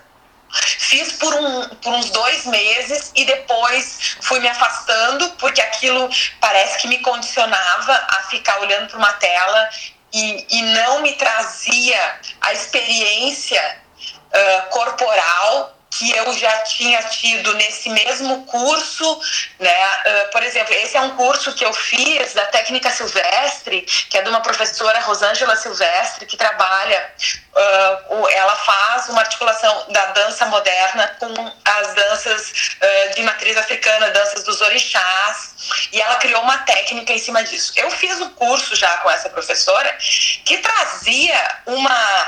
fiz 0.52 1.14
por, 1.14 1.34
um, 1.34 1.70
por 1.76 1.94
uns 1.94 2.10
dois 2.10 2.46
meses 2.46 3.12
e 3.16 3.26
depois 3.26 4.18
fui 4.22 4.40
me 4.40 4.48
afastando, 4.48 5.30
porque 5.32 5.62
aquilo 5.62 6.10
parece 6.40 6.80
que 6.80 6.88
me 6.88 7.00
condicionava 7.00 7.94
a 7.94 8.24
ficar 8.30 8.60
olhando 8.62 8.90
para 8.90 8.98
uma 8.98 9.14
tela 9.14 9.70
e, 10.14 10.46
e 10.50 10.62
não 10.74 11.02
me 11.02 11.14
trazia 11.14 12.20
a 12.42 12.54
experiência 12.54 13.82
uh, 14.00 14.70
corporal 14.70 15.77
que 15.98 16.12
eu 16.16 16.32
já 16.38 16.52
tinha 16.60 17.02
tido 17.04 17.54
nesse 17.56 17.90
mesmo 17.90 18.46
curso, 18.46 19.20
né? 19.60 19.88
Uh, 20.06 20.32
por 20.32 20.44
exemplo, 20.44 20.74
esse 20.76 20.96
é 20.96 21.02
um 21.02 21.16
curso 21.16 21.54
que 21.54 21.66
eu 21.66 21.74
fiz 21.74 22.34
da 22.34 22.46
técnica 22.46 22.92
silvestre, 22.92 23.82
que 23.82 24.18
é 24.18 24.22
de 24.22 24.30
uma 24.30 24.42
professora 24.42 25.00
Rosângela 25.00 25.56
Silvestre, 25.56 26.28
que 26.28 26.38
trabalha, 26.38 27.12
uh, 27.56 28.28
ela 28.30 28.56
faz 28.58 29.10
uma 29.10 29.22
articulação 29.22 29.86
da 29.90 30.06
dança 30.08 30.46
moderna 30.46 31.08
com 31.20 31.34
as 31.66 31.94
danças 31.96 32.52
uh, 32.52 33.16
de 33.16 33.24
matriz 33.24 33.58
africana, 33.58 34.12
danças 34.12 34.44
dos 34.44 34.62
orixás, 34.62 35.88
e 35.92 36.00
ela 36.00 36.16
criou 36.16 36.44
uma 36.44 36.60
técnica 36.60 37.12
em 37.12 37.18
cima 37.18 37.44
disso. 37.44 37.74
Eu 37.76 37.90
fiz 37.90 38.22
um 38.22 38.30
curso 38.30 38.76
já 38.76 38.98
com 38.98 39.10
essa 39.10 39.30
professora 39.30 39.98
que 40.46 40.58
trazia 40.60 41.58
uma, 41.66 42.28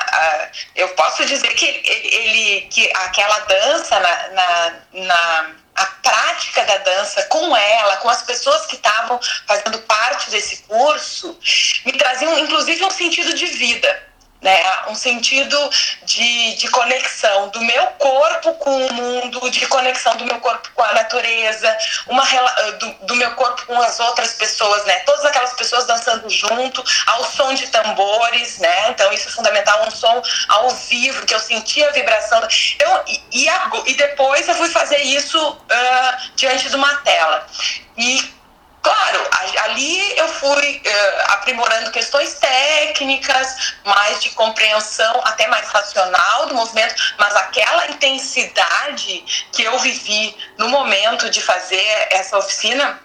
eu 0.76 0.90
posso 0.90 1.24
dizer 1.26 1.54
que 1.54 1.66
ele 1.66 2.68
que 2.72 2.92
aquela 2.96 3.40
dança 3.40 3.59
dança, 3.60 4.00
na, 4.00 4.28
na, 4.30 4.74
na 4.94 5.50
a 5.76 5.86
prática 5.86 6.64
da 6.66 6.78
dança 6.78 7.24
com 7.24 7.56
ela, 7.56 7.98
com 7.98 8.10
as 8.10 8.22
pessoas 8.24 8.66
que 8.66 8.76
estavam 8.76 9.20
fazendo 9.48 9.80
parte 9.80 10.30
desse 10.30 10.64
curso, 10.64 11.38
me 11.86 11.94
traziam 11.94 12.38
inclusive 12.38 12.84
um 12.84 12.92
sentido 12.92 13.34
de 13.34 13.46
vida 13.46 14.10
né? 14.42 14.58
um 14.88 14.96
sentido 14.96 15.58
de, 16.04 16.56
de 16.56 16.68
conexão 16.70 17.50
do 17.50 17.62
meu 17.62 17.88
corpo 17.98 18.54
com 18.56 18.86
o 18.88 18.94
mundo, 18.94 19.50
de 19.52 19.66
conexão 19.68 20.16
do 20.16 20.26
meu 20.26 20.40
corpo 20.40 20.70
com 20.74 20.82
a 20.82 20.94
natureza, 20.94 21.78
uma, 22.08 22.24
do, 22.80 23.06
do 23.06 23.16
meu 23.16 23.32
corpo 23.36 23.66
com 23.66 23.80
as 23.82 24.00
outras 24.00 24.34
pessoas, 24.34 24.86
né? 24.86 25.00
todas 25.00 25.26
aquelas 25.26 25.54
pessoas 25.54 25.86
dançando 25.86 26.30
junto, 26.30 26.84
ao 27.08 27.26
som 27.26 27.54
de 27.54 27.68
tambores, 27.68 28.60
né? 28.60 28.90
então 28.90 29.12
isso 29.12 29.28
é 29.28 29.32
fundamental, 29.32 29.86
um 29.86 29.92
som 29.92 30.22
ao 30.48 30.70
vivo, 30.70 31.26
que 31.26 31.34
eu 31.34 31.40
sentia 31.40 31.90
a 31.90 31.92
vibração. 31.92 32.40
Eu, 32.80 33.04
e, 33.08 33.22
e, 33.32 33.50
e 33.88 33.94
depois 33.96 34.48
eu 34.48 34.56
fui 34.56 34.70
fazer 34.70 34.99
isso 35.16 35.52
uh, 35.52 36.30
diante 36.36 36.70
de 36.70 36.76
uma 36.76 36.96
tela. 36.98 37.46
E 37.98 38.40
Claro, 38.82 39.28
ali 39.64 40.18
eu 40.18 40.28
fui 40.30 40.82
uh, 40.86 41.32
aprimorando 41.34 41.92
questões 41.92 42.36
técnicas, 42.36 43.76
mais 43.84 44.22
de 44.22 44.30
compreensão, 44.32 45.20
até 45.26 45.48
mais 45.48 45.68
racional 45.68 46.48
do 46.48 46.56
movimento, 46.56 46.96
mas 47.18 47.36
aquela 47.36 47.88
intensidade 47.92 49.48
que 49.52 49.64
eu 49.64 49.78
vivi 49.80 50.36
no 50.58 50.70
momento 50.70 51.30
de 51.30 51.42
fazer 51.42 52.08
essa 52.10 52.38
oficina, 52.38 53.00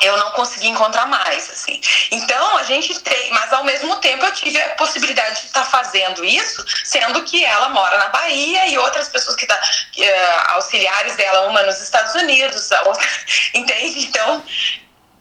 eu 0.00 0.16
não 0.16 0.30
consegui 0.32 0.68
encontrar 0.68 1.06
mais, 1.06 1.50
assim. 1.50 1.80
Então, 2.10 2.56
a 2.56 2.62
gente 2.62 2.98
tem, 3.00 3.30
mas 3.32 3.52
ao 3.52 3.64
mesmo 3.64 3.96
tempo 3.96 4.24
eu 4.24 4.32
tive 4.32 4.60
a 4.60 4.70
possibilidade 4.70 5.40
de 5.40 5.46
estar 5.46 5.64
fazendo 5.64 6.24
isso, 6.24 6.64
sendo 6.84 7.22
que 7.24 7.44
ela 7.44 7.68
mora 7.68 7.98
na 7.98 8.08
Bahia 8.08 8.66
e 8.68 8.78
outras 8.78 9.08
pessoas 9.08 9.36
que 9.36 9.46
tá, 9.46 9.54
uh, 9.54 10.52
auxiliares 10.54 11.16
dela, 11.16 11.48
uma 11.48 11.62
nos 11.62 11.80
Estados 11.80 12.14
Unidos, 12.14 12.72
a 12.72 12.82
outra, 12.84 13.06
entende? 13.54 14.00
Então, 14.06 14.44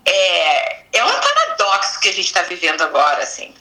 é, 0.06 0.84
é 0.94 1.06
um 1.06 1.20
paradoxo 1.20 2.00
que 2.00 2.10
a 2.10 2.14
gente 2.14 2.26
está 2.26 2.42
vivendo 2.44 2.82
agora, 2.82 3.24
assim. 3.24 3.54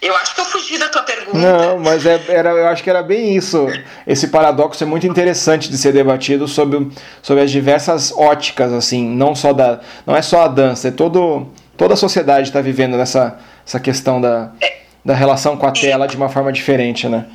Eu 0.00 0.14
acho 0.16 0.34
que 0.34 0.40
eu 0.40 0.44
fugi 0.44 0.78
da 0.78 0.88
tua 0.88 1.02
pergunta. 1.02 1.38
Não, 1.38 1.78
mas 1.78 2.06
é, 2.06 2.20
era, 2.28 2.50
eu 2.50 2.68
acho 2.68 2.82
que 2.82 2.90
era 2.90 3.02
bem 3.02 3.36
isso. 3.36 3.66
Esse 4.06 4.28
paradoxo 4.28 4.82
é 4.82 4.86
muito 4.86 5.06
interessante 5.06 5.70
de 5.70 5.76
ser 5.76 5.92
debatido 5.92 6.48
sobre, 6.48 6.88
sobre 7.22 7.42
as 7.42 7.50
diversas 7.50 8.12
óticas, 8.12 8.72
assim, 8.72 9.08
não 9.08 9.34
só 9.34 9.52
da, 9.52 9.80
não 10.06 10.16
é 10.16 10.22
só 10.22 10.42
a 10.42 10.48
dança, 10.48 10.88
é 10.88 10.90
todo, 10.90 11.48
toda 11.76 11.94
a 11.94 11.96
sociedade 11.96 12.48
está 12.48 12.60
vivendo 12.60 12.96
nessa 12.96 13.38
essa 13.68 13.78
questão 13.78 14.18
da, 14.18 14.50
é. 14.62 14.78
da 15.04 15.14
relação 15.14 15.54
com 15.54 15.66
a 15.66 15.70
tela 15.70 16.08
de 16.08 16.16
uma 16.16 16.30
forma 16.30 16.50
diferente, 16.50 17.06
né? 17.06 17.26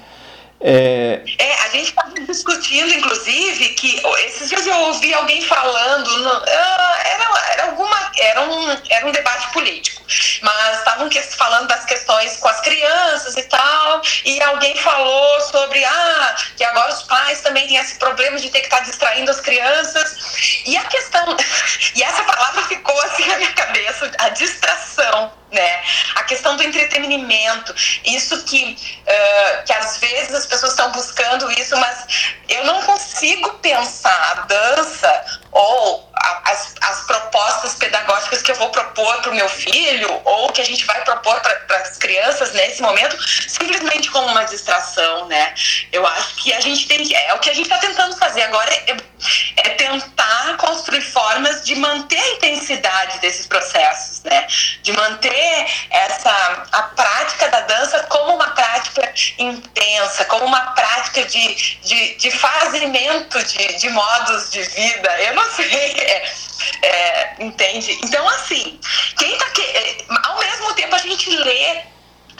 É, 0.59 1.21
é 1.37 1.52
gente 1.77 1.89
estava 1.89 2.09
discutindo, 2.19 2.93
inclusive, 2.93 3.69
que 3.69 4.01
esses 4.25 4.49
dias 4.49 4.65
eu 4.65 4.77
ouvi 4.77 5.13
alguém 5.13 5.41
falando, 5.41 6.17
no, 6.19 6.31
ah, 6.31 6.99
era, 7.05 7.51
era, 7.51 7.63
alguma, 7.65 8.11
era, 8.17 8.41
um, 8.41 8.81
era 8.89 9.05
um 9.07 9.11
debate 9.11 9.51
político, 9.51 10.03
mas 10.41 10.77
estavam 10.79 11.09
falando 11.37 11.67
das 11.67 11.85
questões 11.85 12.37
com 12.37 12.47
as 12.47 12.61
crianças 12.61 13.35
e 13.35 13.43
tal, 13.43 14.01
e 14.25 14.41
alguém 14.41 14.75
falou 14.77 15.41
sobre 15.41 15.83
ah, 15.83 16.35
que 16.55 16.63
agora 16.63 16.93
os 16.93 17.03
pais 17.03 17.41
também 17.41 17.67
têm 17.67 17.77
esse 17.77 17.95
problema 17.95 18.37
de 18.37 18.49
ter 18.49 18.59
que 18.59 18.65
estar 18.65 18.79
tá 18.79 18.83
distraindo 18.83 19.29
as 19.29 19.39
crianças. 19.39 20.63
E 20.65 20.77
a 20.77 20.83
questão, 20.85 21.35
e 21.95 22.03
essa 22.03 22.23
palavra 22.23 22.63
ficou 22.63 22.99
assim 23.01 23.25
na 23.25 23.37
minha 23.37 23.53
cabeça, 23.53 24.11
a 24.19 24.29
distração 24.29 25.42
né? 25.53 25.81
A 26.15 26.23
questão 26.23 26.57
do 26.57 26.63
entretenimento, 26.63 27.73
isso 28.05 28.43
que, 28.43 28.77
uh, 29.01 29.65
que 29.65 29.73
às 29.73 29.97
vezes 29.97 30.33
as 30.33 30.45
pessoas 30.45 30.71
estão 30.71 30.91
buscando 30.91 31.49
isso, 31.51 31.77
mas 31.77 32.33
eu 32.49 32.65
não 32.65 32.81
consigo 32.83 33.53
pensar 33.55 34.31
a 34.31 34.41
dança 34.41 35.41
ou 35.51 36.09
a, 36.13 36.51
as, 36.51 36.73
as 36.81 37.01
propostas 37.05 37.75
pedagógicas 37.75 38.41
que 38.41 38.51
eu 38.51 38.55
vou 38.55 38.69
propor 38.69 39.21
para 39.21 39.31
o 39.31 39.35
meu 39.35 39.47
filho 39.47 40.21
ou 40.25 40.51
que 40.51 40.61
a 40.61 40.65
gente 40.65 40.85
vai 40.85 41.03
propor 41.03 41.39
para 41.41 41.77
as 41.77 41.97
crianças 41.97 42.53
nesse 42.53 42.81
momento 42.81 43.17
simplesmente 43.47 44.09
como 44.11 44.27
uma 44.27 44.43
distração, 44.45 45.27
né? 45.27 45.53
Eu 45.91 46.05
acho 46.05 46.35
que 46.35 46.53
a 46.53 46.59
gente 46.59 46.87
tem 46.87 47.03
que 47.03 47.15
é 47.15 47.33
o 47.33 47.39
que 47.39 47.49
a 47.49 47.53
gente 47.53 47.65
está 47.65 47.77
tentando 47.77 48.17
fazer 48.17 48.41
agora 48.43 48.73
é, 48.73 48.97
é 49.57 49.69
tentar 49.69 50.57
construir 50.57 51.01
formas 51.01 51.63
de 51.63 51.75
manter 51.75 52.19
a 52.19 52.29
intensidade 52.33 53.19
desses 53.19 53.45
processos, 53.45 54.23
né? 54.23 54.47
De 54.81 54.91
manter 54.93 55.33
essa 55.89 56.65
a 56.71 56.83
prática 56.83 57.49
da 57.49 57.61
dança 57.61 58.03
como 58.03 58.35
uma 58.35 58.49
prática 58.51 59.13
intensa, 59.37 60.25
como 60.25 60.45
uma 60.45 60.71
prática 60.71 61.23
de, 61.25 61.55
de, 61.81 62.15
de 62.15 62.31
fazimento 62.31 63.43
de, 63.43 63.77
de 63.77 63.89
modos 63.89 64.51
de 64.51 64.61
vida. 64.63 65.21
Eu 65.21 65.35
não 65.35 65.51
sei. 65.51 65.73
É, 66.83 66.87
é, 66.87 67.35
entende? 67.39 67.97
Então, 68.03 68.27
assim, 68.29 68.79
quem 69.17 69.37
tá 69.37 69.49
que, 69.51 69.61
é, 69.61 69.97
ao 70.25 70.39
mesmo 70.39 70.73
tempo 70.73 70.95
a 70.95 70.99
gente 70.99 71.29
lê 71.29 71.81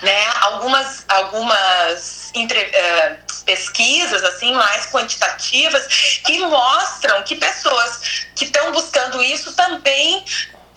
né, 0.01 0.25
algumas, 0.41 1.05
algumas 1.07 2.31
entre, 2.33 2.59
uh, 2.59 3.43
pesquisas 3.45 4.23
assim 4.23 4.53
mais 4.53 4.85
quantitativas 4.87 5.85
que 6.25 6.39
mostram 6.39 7.23
que 7.23 7.35
pessoas 7.35 8.27
que 8.35 8.45
estão 8.45 8.71
buscando 8.71 9.21
isso 9.23 9.53
também 9.53 10.25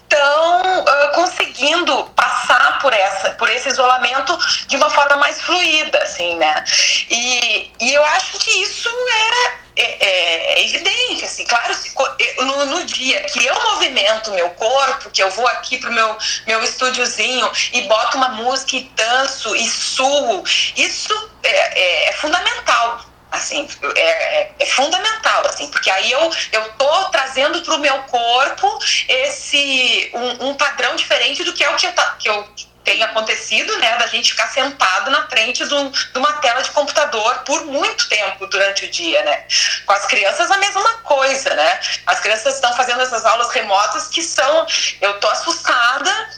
estão 0.08 0.80
uh, 0.80 1.12
conseguindo 1.14 2.04
passar 2.16 2.78
por 2.80 2.92
essa 2.92 3.30
por 3.30 3.50
esse 3.50 3.68
isolamento 3.68 4.38
de 4.66 4.76
uma 4.76 4.88
forma 4.90 5.16
mais 5.16 5.40
fluida 5.42 5.98
assim 6.02 6.36
né? 6.36 6.64
E, 7.10 7.72
e 7.80 7.92
eu 7.92 8.04
acho 8.04 8.38
que 8.38 8.50
isso 8.62 8.88
é 8.88 9.66
é, 9.78 9.82
é, 9.82 10.58
é, 10.58 10.64
evidente, 10.64 11.26
assim, 11.26 11.44
claro, 11.44 11.74
se, 11.74 11.92
no, 12.38 12.64
no, 12.64 12.84
dia 12.86 13.20
que 13.24 13.44
eu 13.44 13.54
movimento 13.62 14.30
meu 14.32 14.48
corpo, 14.50 15.10
que 15.10 15.22
eu 15.22 15.30
vou 15.30 15.46
aqui 15.48 15.76
pro 15.76 15.92
meu, 15.92 16.16
meu 16.46 16.62
estúdiozinho 16.64 17.50
e 17.74 17.82
boto 17.82 18.16
uma 18.16 18.30
música 18.30 18.76
e 18.76 18.90
danço 18.96 19.54
e 19.54 19.68
suo, 19.68 20.42
isso 20.74 21.30
é, 21.42 21.78
é, 21.78 22.08
é 22.08 22.12
fundamental 22.14 23.04
assim, 23.30 23.68
é, 23.94 24.00
é, 24.00 24.52
é, 24.58 24.66
fundamental, 24.66 25.46
assim, 25.46 25.68
porque 25.68 25.90
aí 25.90 26.10
eu, 26.10 26.30
eu 26.52 26.72
tô 26.72 27.04
trazendo 27.10 27.60
para 27.62 27.74
o 27.74 27.78
meu 27.78 27.98
corpo 28.04 28.78
esse 29.08 30.10
um, 30.14 30.48
um, 30.48 30.54
padrão 30.54 30.96
diferente 30.96 31.44
do 31.44 31.52
que 31.52 31.64
é 31.64 31.70
o 31.70 31.76
que 31.76 31.86
eu, 31.86 31.92
que 32.18 32.28
eu 32.28 32.48
tem 32.86 33.02
acontecido, 33.02 33.76
né, 33.78 33.96
da 33.96 34.06
gente 34.06 34.30
ficar 34.30 34.46
sentado 34.46 35.10
na 35.10 35.26
frente 35.28 35.66
de, 35.66 35.74
um, 35.74 35.90
de, 35.90 36.18
uma 36.18 36.34
tela 36.34 36.62
de 36.62 36.70
computador 36.70 37.40
por 37.40 37.66
muito 37.66 38.08
tempo 38.08 38.46
durante 38.46 38.84
o 38.84 38.90
dia, 38.90 39.22
né? 39.24 39.44
Com 39.84 39.92
as 39.92 40.06
crianças 40.06 40.48
a 40.52 40.56
mesma 40.56 40.98
coisa, 40.98 41.52
né? 41.52 41.80
As 42.06 42.20
crianças 42.20 42.54
estão 42.54 42.72
fazendo 42.76 43.00
essas 43.00 43.24
aulas 43.24 43.50
remotas 43.50 44.06
que 44.06 44.22
são, 44.22 44.64
eu 45.00 45.18
tô 45.18 45.28
assustada 45.28 46.30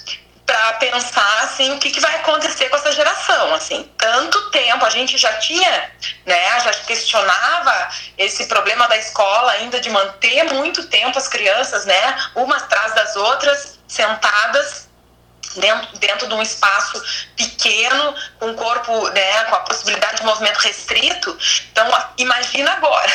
para 0.49 0.73
pensar 0.75 1.45
assim 1.45 1.75
o 1.75 1.78
que, 1.78 1.90
que 1.90 2.00
vai 2.00 2.14
acontecer 2.17 2.71
com 2.71 2.76
essa 2.76 2.90
geração 2.93 3.55
assim. 3.55 3.87
Tanto 3.99 4.50
tempo 4.50 4.83
a 4.83 4.88
gente 4.88 5.19
já 5.19 5.35
tinha 5.35 5.90
né 6.25 6.61
já 6.61 6.73
questionava 6.87 7.90
esse 8.17 8.47
problema 8.47 8.88
da 8.88 8.97
escola 8.97 9.52
ainda 9.52 9.78
de 9.78 9.90
manter 9.90 10.45
muito 10.55 10.88
tempo 10.88 11.19
as 11.19 11.28
crianças 11.28 11.85
né 11.85 12.17
umas 12.35 12.62
atrás 12.62 12.95
das 12.95 13.14
outras 13.17 13.78
sentadas 13.87 14.88
dentro, 15.57 15.99
dentro 15.99 16.28
de 16.28 16.35
um 16.35 16.43
espaço 16.43 17.02
pequeno, 17.37 18.14
com 18.38 18.50
o 18.50 18.55
corpo, 18.55 19.09
né, 19.11 19.45
com 19.45 19.55
a 19.57 19.61
possibilidade 19.61 20.19
de 20.19 20.25
movimento 20.25 20.59
restrito. 20.59 21.37
Então, 21.73 21.88
imagina 22.17 22.73
agora. 22.73 23.11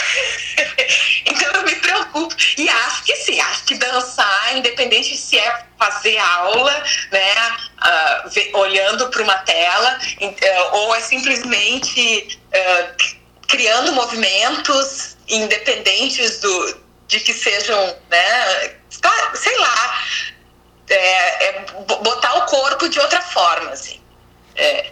então, 1.26 1.52
eu 1.54 1.64
me 1.64 1.76
preocupo. 1.76 2.36
E 2.58 2.70
acho 2.70 3.04
que 3.04 3.16
sim, 3.18 3.40
acho 3.40 3.64
que 3.66 3.76
dançar, 3.76 4.56
independente 4.56 5.16
se 5.16 5.38
é 5.38 5.66
fazer 5.78 6.18
aula, 6.18 6.84
né, 7.12 7.36
uh, 8.54 8.58
olhando 8.60 9.10
para 9.10 9.24
uma 9.24 9.38
tela, 9.40 10.00
uh, 10.22 10.76
ou 10.78 10.96
é 10.96 11.02
simplesmente 11.02 12.40
uh, 12.48 13.24
criando 13.48 13.92
movimentos 13.92 15.18
independentes 15.28 16.40
do, 16.40 16.82
de 17.08 17.20
que 17.20 17.34
sejam, 17.34 17.98
né, 18.10 18.76
sei 19.36 19.58
lá, 19.58 20.04
é, 20.94 21.50
é 21.50 21.66
botar 22.04 22.38
o 22.38 22.46
corpo 22.46 22.90
de 22.90 23.00
outra 23.00 23.22
forma, 23.22 23.72
assim. 23.72 24.00
É. 24.56 24.86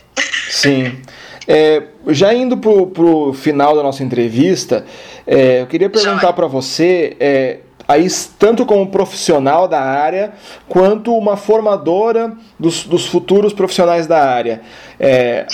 Sim. 0.49 1.01
É, 1.47 1.83
já 2.07 2.33
indo 2.33 2.57
pro, 2.57 2.87
pro 2.87 3.33
final 3.33 3.75
da 3.75 3.83
nossa 3.83 4.03
entrevista, 4.03 4.85
é, 5.25 5.61
eu 5.61 5.67
queria 5.67 5.89
perguntar 5.89 6.33
para 6.33 6.47
você, 6.47 7.15
é, 7.19 7.59
aí, 7.87 8.07
tanto 8.37 8.65
como 8.65 8.87
profissional 8.87 9.67
da 9.67 9.81
área, 9.81 10.33
quanto 10.67 11.15
uma 11.15 11.35
formadora 11.35 12.33
dos, 12.59 12.83
dos 12.83 13.05
futuros 13.07 13.53
profissionais 13.53 14.07
da 14.07 14.23
área. 14.23 14.61
É, 14.99 15.45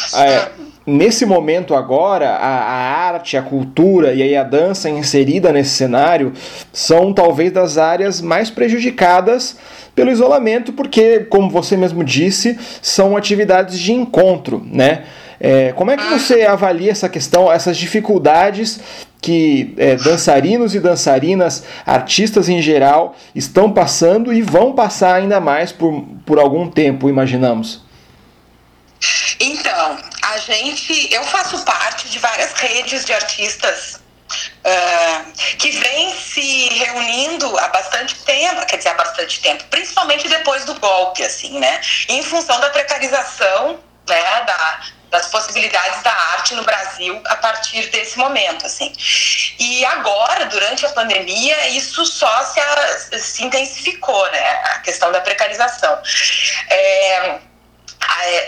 nesse 0.86 1.26
momento 1.26 1.74
agora, 1.74 2.30
a, 2.30 2.48
a, 2.48 3.08
arte, 3.08 3.38
a 3.38 3.42
cultura 3.42 4.14
e 4.14 4.22
aí 4.22 4.36
a 4.36 4.44
dança 4.44 4.90
inserida 4.90 5.52
nesse 5.52 5.72
cenário 5.72 6.34
são 6.72 7.14
talvez 7.14 7.52
das 7.52 7.78
áreas 7.78 8.22
mais 8.22 8.50
prejudicadas 8.50 9.58
pelo 9.98 10.12
isolamento, 10.12 10.72
porque, 10.74 11.22
como 11.22 11.50
você 11.50 11.76
mesmo 11.76 12.04
disse, 12.04 12.56
são 12.84 13.18
atividades 13.18 13.80
de 13.80 13.92
encontro, 13.92 14.64
né? 14.64 15.06
É, 15.40 15.74
como 15.74 15.90
é 15.90 15.98
que 15.98 16.04
você 16.04 16.44
avalia 16.44 16.92
essa 16.92 17.10
questão, 17.10 17.52
essas 17.52 17.76
dificuldades 17.76 18.80
que 19.20 19.74
é, 19.76 19.96
dançarinos 19.96 20.76
e 20.76 20.80
dançarinas, 20.80 21.64
artistas 21.84 22.48
em 22.48 22.62
geral, 22.62 23.16
estão 23.34 23.74
passando 23.74 24.32
e 24.32 24.44
vão 24.44 24.74
passar 24.74 25.16
ainda 25.16 25.40
mais 25.40 25.72
por, 25.72 26.06
por 26.24 26.38
algum 26.38 26.70
tempo, 26.70 27.10
imaginamos? 27.10 27.82
Então, 29.40 29.98
a 30.22 30.38
gente, 30.38 31.12
eu 31.12 31.24
faço 31.24 31.66
parte 31.66 32.08
de 32.08 32.20
várias 32.20 32.54
redes 32.54 33.04
de 33.04 33.14
artistas 33.14 34.00
Uh, 34.68 35.32
que 35.58 35.72
vem 35.72 36.14
se 36.14 36.68
reunindo 36.74 37.58
há 37.58 37.70
bastante 37.70 38.16
tempo, 38.26 38.66
quer 38.66 38.76
dizer, 38.76 38.90
há 38.90 38.96
bastante 38.96 39.40
tempo, 39.40 39.64
principalmente 39.70 40.28
depois 40.28 40.66
do 40.66 40.78
golpe, 40.78 41.24
assim, 41.24 41.58
né? 41.58 41.80
Em 42.10 42.22
função 42.22 42.60
da 42.60 42.70
precarização, 42.70 43.80
né, 44.10 44.42
da, 44.42 44.82
das 45.10 45.28
possibilidades 45.28 46.04
da 46.04 46.12
arte 46.12 46.54
no 46.54 46.64
Brasil 46.64 47.22
a 47.26 47.36
partir 47.38 47.90
desse 47.92 48.18
momento, 48.18 48.66
assim. 48.66 48.94
E 49.58 49.86
agora, 49.86 50.46
durante 50.48 50.86
a 50.86 50.90
pandemia, 50.90 51.68
isso 51.70 52.06
só 52.06 52.44
se, 52.44 53.20
se 53.20 53.44
intensificou, 53.46 54.30
né? 54.32 54.50
A 54.66 54.80
questão 54.80 55.12
da 55.12 55.22
precarização. 55.22 55.98
É, 56.70 57.40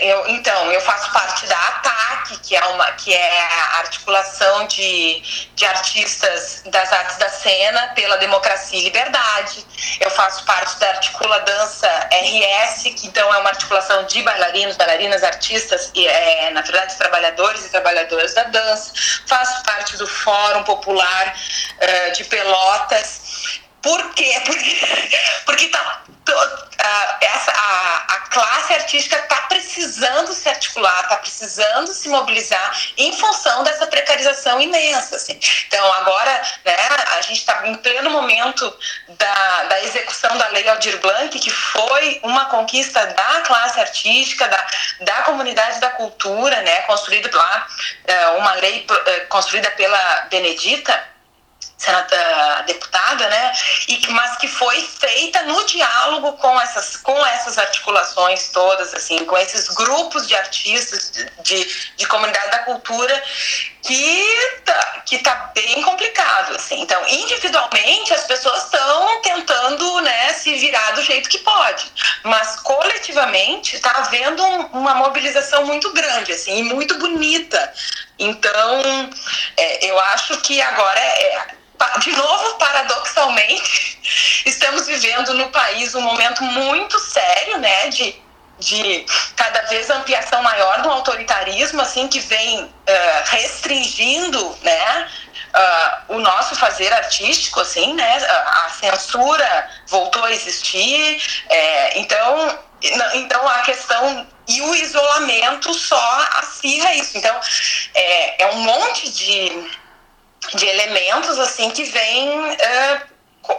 eu, 0.00 0.28
então, 0.28 0.72
eu 0.72 0.80
faço 0.80 1.12
parte 1.12 1.46
da 1.46 1.56
ATAC, 1.56 2.38
que 2.38 2.56
é, 2.56 2.64
uma, 2.66 2.92
que 2.92 3.12
é 3.12 3.40
a 3.40 3.78
articulação 3.78 4.66
de, 4.66 5.22
de 5.54 5.64
artistas 5.64 6.62
das 6.66 6.92
artes 6.92 7.16
da 7.16 7.28
cena 7.28 7.88
pela 7.94 8.16
democracia 8.16 8.78
e 8.78 8.84
liberdade. 8.84 9.64
Eu 10.00 10.10
faço 10.10 10.44
parte 10.44 10.78
da 10.78 10.88
Articula 10.88 11.40
Dança 11.40 11.88
RS, 12.10 12.82
que 12.94 13.06
então 13.06 13.32
é 13.34 13.38
uma 13.38 13.50
articulação 13.50 14.04
de 14.04 14.22
bailarinos, 14.22 14.76
bailarinas, 14.76 15.22
artistas, 15.22 15.90
e, 15.94 16.06
é, 16.06 16.50
na 16.50 16.62
verdade, 16.62 16.96
trabalhadores 16.96 17.64
e 17.66 17.70
trabalhadoras 17.70 18.34
da 18.34 18.44
dança. 18.44 18.92
Faço 19.26 19.62
parte 19.64 19.96
do 19.96 20.06
Fórum 20.06 20.62
Popular 20.64 21.34
uh, 21.34 22.12
de 22.12 22.24
Pelotas. 22.24 23.19
Por 23.82 24.14
quê? 24.14 24.34
Porque, 24.44 24.80
porque 25.46 25.68
tá 25.68 26.02
uh, 26.32 27.16
essa, 27.20 27.52
a, 27.52 27.96
a 28.14 28.18
classe 28.30 28.72
artística 28.72 29.16
está 29.16 29.36
precisando 29.42 30.32
se 30.32 30.48
articular, 30.48 31.00
está 31.02 31.16
precisando 31.16 31.92
se 31.92 32.08
mobilizar 32.08 32.78
em 32.96 33.12
função 33.12 33.62
dessa 33.62 33.86
precarização 33.86 34.60
imensa. 34.60 35.16
Assim. 35.16 35.38
Então, 35.66 35.92
agora, 35.94 36.42
né, 36.64 36.76
a 37.16 37.20
gente 37.22 37.38
está 37.38 37.66
em 37.66 37.74
pleno 37.76 38.10
momento 38.10 38.76
da, 39.08 39.64
da 39.64 39.84
execução 39.84 40.36
da 40.38 40.48
Lei 40.48 40.68
Aldir 40.68 40.98
Blanc, 41.00 41.38
que 41.38 41.50
foi 41.50 42.20
uma 42.22 42.46
conquista 42.46 43.06
da 43.06 43.40
classe 43.42 43.80
artística, 43.80 44.48
da, 44.48 44.66
da 45.00 45.22
comunidade 45.22 45.80
da 45.80 45.90
cultura, 45.90 46.62
né, 46.62 46.82
construída 46.82 47.30
lá, 47.36 47.66
uh, 48.08 48.38
uma 48.38 48.54
lei 48.54 48.86
uh, 48.88 49.28
construída 49.28 49.70
pela 49.72 50.26
Benedita 50.30 51.09
senadora, 51.80 52.62
deputada, 52.66 53.26
né? 53.28 53.52
E, 53.88 54.06
mas 54.10 54.36
que 54.36 54.46
foi 54.46 54.80
feita 54.82 55.42
no 55.44 55.64
diálogo 55.64 56.34
com 56.34 56.60
essas, 56.60 56.96
com 56.98 57.26
essas 57.26 57.56
articulações 57.56 58.50
todas, 58.50 58.92
assim, 58.92 59.24
com 59.24 59.36
esses 59.38 59.68
grupos 59.68 60.28
de 60.28 60.36
artistas 60.36 61.10
de, 61.10 61.24
de, 61.42 61.92
de 61.96 62.06
comunidade 62.06 62.50
da 62.50 62.58
cultura 62.60 63.22
que 63.82 64.60
tá, 64.64 65.02
que 65.06 65.18
tá 65.18 65.50
bem 65.54 65.82
complicado, 65.82 66.54
assim. 66.54 66.82
Então, 66.82 67.00
individualmente, 67.08 68.12
as 68.12 68.24
pessoas 68.24 68.64
estão 68.64 69.22
tentando, 69.22 70.00
né, 70.02 70.34
se 70.34 70.54
virar 70.56 70.90
do 70.90 71.02
jeito 71.02 71.30
que 71.30 71.38
pode, 71.38 71.90
mas 72.22 72.56
coletivamente 72.56 73.76
está 73.76 73.90
havendo 73.92 74.44
um, 74.44 74.66
uma 74.80 74.94
mobilização 74.94 75.64
muito 75.64 75.90
grande, 75.94 76.32
assim, 76.32 76.58
e 76.58 76.62
muito 76.62 76.98
bonita. 76.98 77.72
Então, 78.18 79.10
é, 79.56 79.86
eu 79.86 79.98
acho 79.98 80.36
que 80.42 80.60
agora 80.60 81.00
é, 81.00 81.60
de 82.00 82.12
novo, 82.12 82.54
paradoxalmente, 82.58 83.98
estamos 84.46 84.86
vivendo 84.86 85.34
no 85.34 85.48
país 85.50 85.94
um 85.94 86.00
momento 86.00 86.42
muito 86.44 86.98
sério, 86.98 87.58
né, 87.58 87.88
de, 87.88 88.14
de 88.58 89.06
cada 89.36 89.62
vez 89.62 89.88
ampliação 89.90 90.42
maior 90.42 90.82
do 90.82 90.90
autoritarismo, 90.90 91.80
assim, 91.80 92.08
que 92.08 92.20
vem 92.20 92.64
uh, 92.64 92.70
restringindo, 93.26 94.58
né, 94.62 95.08
uh, 95.54 96.14
o 96.16 96.18
nosso 96.18 96.54
fazer 96.56 96.92
artístico, 96.92 97.60
assim, 97.60 97.94
né, 97.94 98.16
a, 98.26 98.70
censura 98.70 99.70
voltou 99.88 100.24
a 100.24 100.32
existir, 100.32 101.22
é, 101.48 101.98
então, 101.98 102.58
então 103.14 103.46
a 103.48 103.58
questão 103.60 104.26
e 104.48 104.60
o 104.62 104.74
isolamento 104.74 105.72
só 105.74 106.28
acirra 106.36 106.94
isso. 106.94 107.16
Então, 107.16 107.38
é, 107.94 108.42
é 108.42 108.46
um 108.48 108.56
monte 108.56 109.10
de 109.10 109.70
de 110.54 110.66
elementos 110.66 111.38
assim 111.38 111.70
que 111.70 111.82
uh, 111.82 113.10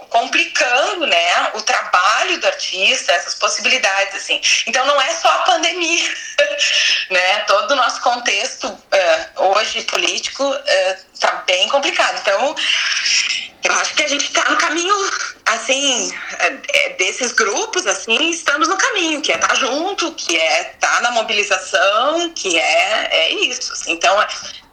complicando 0.09 1.07
né 1.07 1.51
o 1.53 1.61
trabalho 1.61 2.39
do 2.39 2.47
artista 2.47 3.11
essas 3.13 3.35
possibilidades 3.35 4.15
assim. 4.15 4.41
Então 4.67 4.85
não 4.85 5.01
é 5.01 5.13
só 5.13 5.27
a 5.27 5.39
pandemia 5.39 6.13
né? 7.09 7.39
Todo 7.41 7.71
o 7.71 7.75
nosso 7.75 8.01
contexto 8.01 8.67
uh, 8.67 9.43
hoje 9.43 9.83
político 9.83 10.43
está 11.13 11.33
uh, 11.33 11.45
bem 11.45 11.67
complicado. 11.69 12.19
Então 12.21 12.55
eu 13.63 13.73
acho 13.73 13.93
que 13.93 14.03
a 14.03 14.07
gente 14.07 14.25
está 14.25 14.49
no 14.49 14.57
caminho 14.57 14.95
assim 15.45 16.11
é, 16.39 16.89
desses 16.97 17.31
grupos 17.31 17.85
assim 17.85 18.29
estamos 18.29 18.67
no 18.67 18.77
caminho 18.77 19.21
que 19.21 19.31
é 19.31 19.35
estar 19.35 19.49
tá 19.49 19.55
junto 19.55 20.11
que 20.13 20.35
é 20.35 20.73
estar 20.73 20.95
tá 20.95 21.01
na 21.01 21.11
mobilização 21.11 22.31
que 22.33 22.57
é 22.57 23.07
é 23.11 23.29
isso 23.31 23.71
assim. 23.73 23.91
então 23.91 24.17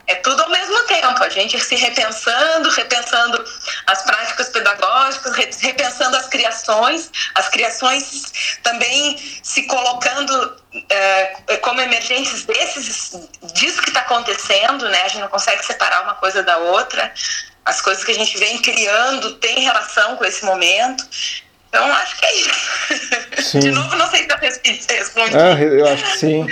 é 0.09 0.15
tudo 0.17 0.43
ao 0.43 0.49
mesmo 0.49 0.83
tempo, 0.85 1.23
a 1.23 1.29
gente 1.29 1.61
se 1.61 1.75
repensando, 1.77 2.71
repensando 2.71 3.45
as 3.87 4.03
práticas 4.03 4.49
pedagógicas, 4.49 5.37
repensando 5.61 6.17
as 6.17 6.27
criações, 6.27 7.11
as 7.35 7.49
criações 7.51 8.59
também 8.63 9.19
se 9.43 9.65
colocando 9.65 10.57
é, 10.89 11.57
como 11.59 11.81
emergentes 11.83 12.45
desses, 12.45 13.13
disso 13.53 13.83
que 13.83 13.91
está 13.91 14.01
acontecendo, 14.01 14.89
né? 14.89 15.03
A 15.03 15.09
gente 15.09 15.21
não 15.21 15.29
consegue 15.29 15.65
separar 15.65 16.03
uma 16.03 16.15
coisa 16.15 16.43
da 16.43 16.57
outra. 16.57 17.13
As 17.65 17.83
coisas 17.83 18.03
que 18.03 18.13
a 18.13 18.15
gente 18.15 18.39
vem 18.39 18.57
criando 18.63 19.35
têm 19.35 19.61
relação 19.61 20.17
com 20.17 20.25
esse 20.25 20.43
momento. 20.43 21.07
Então, 21.69 21.85
acho 21.93 22.17
que 22.19 22.25
é 22.25 22.35
isso. 22.41 23.43
Sim. 23.51 23.61
De 23.61 23.71
novo, 23.73 23.95
não 23.97 24.09
sei 24.09 24.25
se 24.25 24.31
eu 24.31 24.97
respondi. 24.97 25.37
Ah, 25.37 25.61
eu 25.61 25.87
acho 25.87 26.03
que 26.05 26.19
sim. 26.19 26.47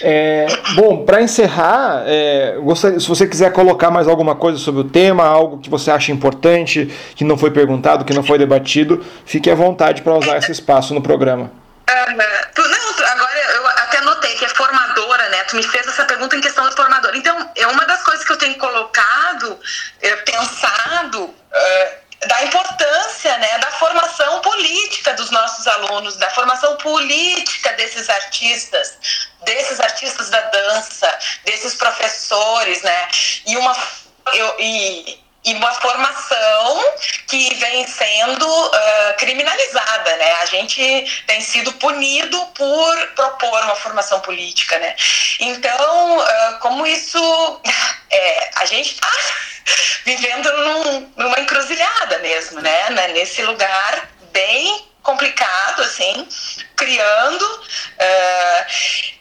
É, 0.00 0.46
bom, 0.74 1.04
para 1.04 1.20
encerrar, 1.20 2.04
é, 2.06 2.56
gostaria, 2.58 3.00
se 3.00 3.08
você 3.08 3.26
quiser 3.26 3.52
colocar 3.52 3.90
mais 3.90 4.06
alguma 4.06 4.34
coisa 4.36 4.58
sobre 4.58 4.82
o 4.82 4.84
tema, 4.84 5.24
algo 5.24 5.58
que 5.58 5.68
você 5.68 5.90
acha 5.90 6.12
importante, 6.12 6.86
que 7.14 7.24
não 7.24 7.36
foi 7.36 7.50
perguntado, 7.50 8.04
que 8.04 8.14
não 8.14 8.22
foi 8.22 8.38
debatido, 8.38 9.04
fique 9.24 9.50
à 9.50 9.54
vontade 9.54 10.02
para 10.02 10.14
usar 10.14 10.38
esse 10.38 10.52
espaço 10.52 10.94
no 10.94 11.02
programa. 11.02 11.50
tu, 12.54 12.62
não, 12.62 13.06
agora 13.06 13.38
eu 13.54 13.66
até 13.66 14.00
notei 14.02 14.34
que 14.34 14.44
é 14.44 14.48
formadora, 14.48 15.28
né? 15.30 15.44
Tu 15.44 15.56
me 15.56 15.62
fez 15.62 15.86
essa 15.86 16.04
pergunta 16.04 16.36
em 16.36 16.40
questão 16.40 16.64
do 16.64 16.76
formador. 16.76 17.12
Então, 17.14 17.50
é 17.56 17.66
uma 17.66 17.84
das 17.84 18.02
coisas 18.02 18.24
que 18.24 18.32
eu 18.32 18.38
tenho 18.38 18.56
colocado, 18.56 19.58
é, 20.00 20.16
pensado. 20.16 21.34
É, 21.52 21.92
da 22.26 22.44
importância 22.44 23.36
né, 23.38 23.58
da 23.58 23.70
formação 23.72 24.40
política 24.40 25.14
dos 25.14 25.30
nossos 25.30 25.66
alunos, 25.66 26.16
da 26.16 26.28
formação 26.30 26.76
política 26.76 27.72
desses 27.74 28.10
artistas, 28.10 28.98
desses 29.42 29.80
artistas 29.80 30.28
da 30.28 30.40
dança, 30.40 31.18
desses 31.44 31.74
professores, 31.74 32.82
né? 32.82 33.08
E 33.46 33.56
uma, 33.56 33.76
eu, 34.34 34.56
e, 34.58 35.18
e 35.44 35.54
uma 35.54 35.72
formação 35.74 36.94
que 37.26 37.54
vem 37.54 37.86
sendo 37.86 38.46
uh, 38.46 39.16
criminalizada, 39.18 40.16
né? 40.16 40.32
A 40.42 40.46
gente 40.46 41.22
tem 41.26 41.40
sido 41.40 41.72
punido 41.74 42.46
por 42.48 43.06
propor 43.14 43.64
uma 43.64 43.76
formação 43.76 44.20
política, 44.20 44.78
né? 44.78 44.94
Então, 45.40 46.18
uh, 46.18 46.58
como 46.60 46.86
isso, 46.86 47.60
é, 48.10 48.50
a 48.56 48.66
gente 48.66 48.92
está 48.92 49.10
vivendo 50.04 50.52
num, 50.52 51.12
numa 51.16 51.40
encruzilhada 51.40 52.18
mesmo, 52.18 52.60
né? 52.60 52.90
Nesse 53.12 53.42
lugar 53.42 54.10
bem 54.32 54.86
complicado, 55.02 55.82
assim, 55.82 56.28
criando. 56.76 57.44
Uh, 57.44 58.66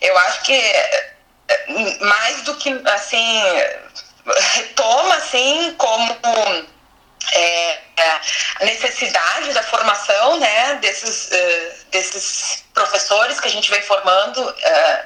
eu 0.02 0.18
acho 0.18 0.42
que 0.42 0.62
mais 2.02 2.42
do 2.44 2.56
que 2.58 2.70
assim 2.86 3.42
retoma 4.54 5.16
assim 5.16 5.74
como 5.78 6.18
é, 7.34 7.80
a 8.60 8.66
necessidade 8.66 9.54
da 9.54 9.64
formação 9.64 10.40
né, 10.40 10.76
desses, 10.76 11.28
uh, 11.28 11.86
desses 11.92 12.64
professores 12.74 13.40
que 13.40 13.48
a 13.48 13.52
gente 13.52 13.70
vem 13.70 13.82
formando 13.82 14.42
uh, 14.42 14.56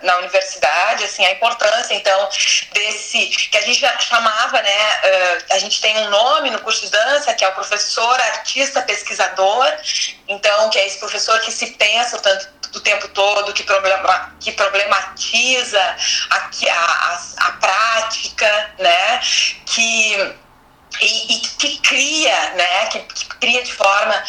na 0.01 0.17
universidade, 0.17 1.03
assim, 1.03 1.25
a 1.25 1.31
importância, 1.31 1.93
então, 1.93 2.29
desse, 2.71 3.27
que 3.27 3.57
a 3.57 3.61
gente 3.61 3.83
chamava, 3.99 4.61
né, 4.61 4.95
uh, 4.95 5.53
a 5.53 5.59
gente 5.59 5.81
tem 5.81 5.97
um 5.97 6.09
nome 6.09 6.49
no 6.51 6.59
curso 6.59 6.81
de 6.81 6.91
dança, 6.91 7.33
que 7.33 7.43
é 7.43 7.47
o 7.47 7.53
professor, 7.53 8.19
artista, 8.19 8.81
pesquisador, 8.81 9.71
então, 10.27 10.69
que 10.69 10.79
é 10.79 10.87
esse 10.87 10.99
professor 10.99 11.39
que 11.41 11.51
se 11.51 11.71
pensa 11.71 12.17
tanto 12.19 12.62
do 12.73 12.81
tempo 12.81 13.07
todo, 13.09 13.53
que, 13.53 13.63
problema, 13.63 14.35
que 14.39 14.51
problematiza 14.51 15.95
a, 16.29 16.49
a, 16.69 17.19
a 17.37 17.51
prática, 17.53 18.73
né, 18.79 19.19
que 19.65 20.35
e, 21.01 21.35
e 21.35 21.39
que 21.39 21.77
cria, 21.79 22.49
né, 22.51 22.85
que, 22.87 22.99
que 22.99 23.25
cria 23.37 23.63
de 23.63 23.73
forma 23.73 24.23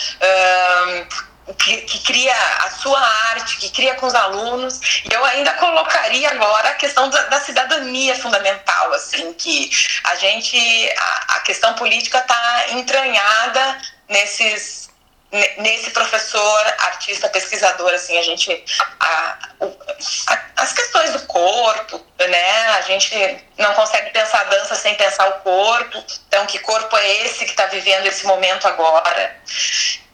que, 1.59 1.76
que, 1.83 1.98
cria 2.00 2.35
a 2.64 2.70
sua 2.70 2.98
arte, 3.30 3.59
que 3.59 3.68
cria 3.70 3.94
com 3.96 4.07
os 4.07 4.14
alunos. 4.14 4.80
E 5.04 5.12
eu 5.12 5.24
ainda 5.24 5.52
colocaria 5.54 6.30
agora 6.30 6.70
a 6.70 6.74
questão 6.74 7.11
da, 7.11 7.22
da 7.24 7.40
cidadania 7.40 8.14
fundamental, 8.16 8.92
assim, 8.94 9.33
que 9.35 9.70
a 10.04 10.14
gente, 10.16 10.57
a, 10.96 11.37
a 11.37 11.40
questão 11.40 11.74
política 11.74 12.18
está 12.18 12.66
entranhada 12.70 13.78
nesses 14.09 14.84
nesse 15.59 15.90
professor, 15.90 16.75
artista, 16.79 17.29
pesquisador, 17.29 17.92
assim, 17.92 18.16
a 18.18 18.23
gente 18.23 18.64
a, 19.01 19.38
a, 20.29 20.38
as 20.57 20.73
questões 20.73 21.12
do 21.12 21.27
corpo, 21.27 22.05
né? 22.18 22.68
A 22.68 22.81
gente 22.83 23.44
não 23.59 23.75
consegue 23.75 24.11
pensar 24.11 24.42
a 24.42 24.44
dança 24.44 24.75
sem 24.77 24.94
pensar 24.94 25.29
o 25.29 25.40
corpo. 25.40 26.05
Então, 26.29 26.47
que 26.47 26.59
corpo 26.61 26.97
é 26.97 27.25
esse 27.25 27.44
que 27.44 27.51
está 27.51 27.66
vivendo 27.66 28.07
esse 28.07 28.25
momento 28.27 28.68
agora? 28.68 29.37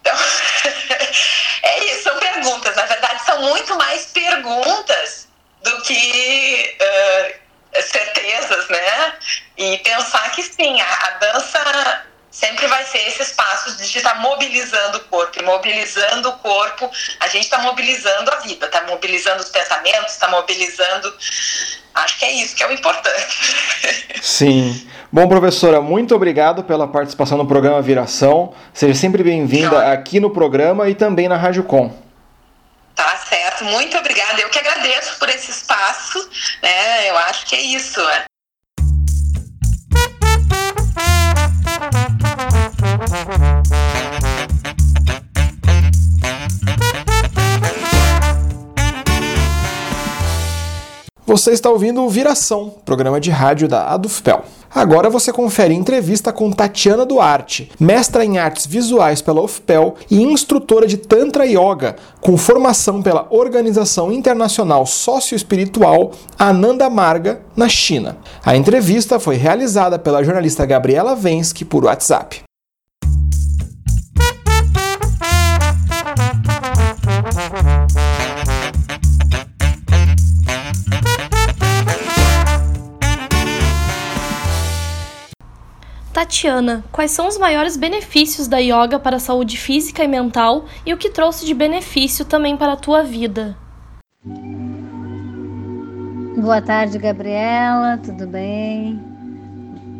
Então, 0.00 0.16
é 1.62 1.84
isso, 1.84 2.04
são 2.04 2.18
perguntas. 2.18 2.74
Na 2.74 2.86
verdade, 2.86 3.24
são 3.24 3.42
muito 3.42 3.76
mais 3.76 4.06
perguntas 4.06 5.28
do 5.62 5.82
que 5.82 6.78
uh, 6.80 7.82
certezas, 7.82 8.68
né? 8.68 9.14
E 9.58 9.78
pensar 9.78 10.30
que 10.32 10.42
sim, 10.42 10.80
a, 10.80 10.94
a 11.06 11.10
dança 11.10 12.09
sempre 12.30 12.66
vai 12.66 12.84
ser 12.84 12.98
esse 13.08 13.22
espaço 13.22 13.76
de 13.76 13.84
estar 13.84 14.14
tá 14.14 14.20
mobilizando 14.20 14.98
o 14.98 15.00
corpo. 15.00 15.40
E 15.40 15.42
mobilizando 15.42 16.28
o 16.28 16.38
corpo, 16.38 16.90
a 17.18 17.26
gente 17.26 17.44
está 17.44 17.58
mobilizando 17.58 18.30
a 18.30 18.36
vida, 18.36 18.66
está 18.66 18.82
mobilizando 18.82 19.42
os 19.42 19.48
pensamentos, 19.48 20.12
está 20.12 20.28
mobilizando. 20.28 21.12
Acho 21.94 22.18
que 22.18 22.24
é 22.24 22.32
isso 22.32 22.54
que 22.54 22.62
é 22.62 22.68
o 22.68 22.72
importante. 22.72 23.56
Sim. 24.22 24.88
Bom, 25.12 25.28
professora, 25.28 25.80
muito 25.80 26.14
obrigado 26.14 26.62
pela 26.62 26.86
participação 26.86 27.36
no 27.36 27.46
programa 27.46 27.82
Viração. 27.82 28.54
Seja 28.72 28.94
sempre 28.94 29.24
bem-vinda 29.24 29.92
aqui 29.92 30.20
no 30.20 30.30
programa 30.30 30.88
e 30.88 30.94
também 30.94 31.28
na 31.28 31.36
Rádio 31.36 31.64
Com. 31.64 31.92
Tá 32.94 33.16
certo, 33.16 33.64
muito 33.64 33.96
obrigada. 33.96 34.40
Eu 34.40 34.50
que 34.50 34.58
agradeço 34.58 35.18
por 35.18 35.28
esse 35.28 35.50
espaço, 35.50 36.30
né? 36.62 37.08
Eu 37.08 37.16
acho 37.18 37.46
que 37.46 37.56
é 37.56 37.60
isso. 37.60 38.00
Né? 38.04 38.29
Você 51.30 51.52
está 51.52 51.70
ouvindo 51.70 52.02
o 52.02 52.08
Viração, 52.08 52.74
programa 52.84 53.20
de 53.20 53.30
rádio 53.30 53.68
da 53.68 53.88
Adufpel. 53.92 54.42
Agora 54.72 55.08
você 55.08 55.32
confere 55.32 55.72
entrevista 55.72 56.32
com 56.32 56.50
Tatiana 56.50 57.06
Duarte, 57.06 57.70
mestra 57.78 58.24
em 58.24 58.38
artes 58.38 58.66
visuais 58.66 59.22
pela 59.22 59.40
UFPEL 59.40 59.94
e 60.10 60.22
instrutora 60.22 60.88
de 60.88 60.96
Tantra 60.96 61.46
Yoga, 61.46 61.94
com 62.20 62.36
formação 62.36 63.00
pela 63.00 63.28
Organização 63.30 64.12
Internacional 64.12 64.84
Socioespiritual 64.86 66.10
Ananda 66.36 66.90
Marga, 66.90 67.42
na 67.56 67.68
China. 67.68 68.18
A 68.44 68.56
entrevista 68.56 69.20
foi 69.20 69.36
realizada 69.36 69.98
pela 70.00 70.24
jornalista 70.24 70.66
Gabriela 70.66 71.14
Vensky 71.14 71.64
por 71.64 71.84
WhatsApp. 71.84 72.49
Tatiana, 86.20 86.84
quais 86.92 87.12
são 87.12 87.26
os 87.26 87.38
maiores 87.38 87.78
benefícios 87.78 88.46
da 88.46 88.58
yoga 88.58 88.98
para 88.98 89.16
a 89.16 89.18
saúde 89.18 89.56
física 89.56 90.04
e 90.04 90.06
mental 90.06 90.66
e 90.84 90.92
o 90.92 90.98
que 90.98 91.08
trouxe 91.08 91.46
de 91.46 91.54
benefício 91.54 92.26
também 92.26 92.58
para 92.58 92.74
a 92.74 92.76
tua 92.76 93.02
vida? 93.02 93.56
Boa 96.36 96.60
tarde, 96.60 96.98
Gabriela, 96.98 97.96
tudo 98.04 98.26
bem? 98.26 99.00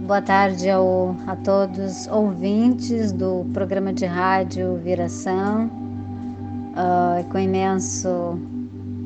Boa 0.07 0.21
tarde 0.21 0.69
ao, 0.69 1.17
a 1.27 1.35
todos 1.37 2.07
ouvintes 2.09 3.13
do 3.13 3.47
programa 3.55 3.91
de 3.91 4.05
rádio 4.05 4.77
Viração. 4.77 5.71
Uh, 6.77 7.25
com 7.33 7.39
imenso 7.39 8.39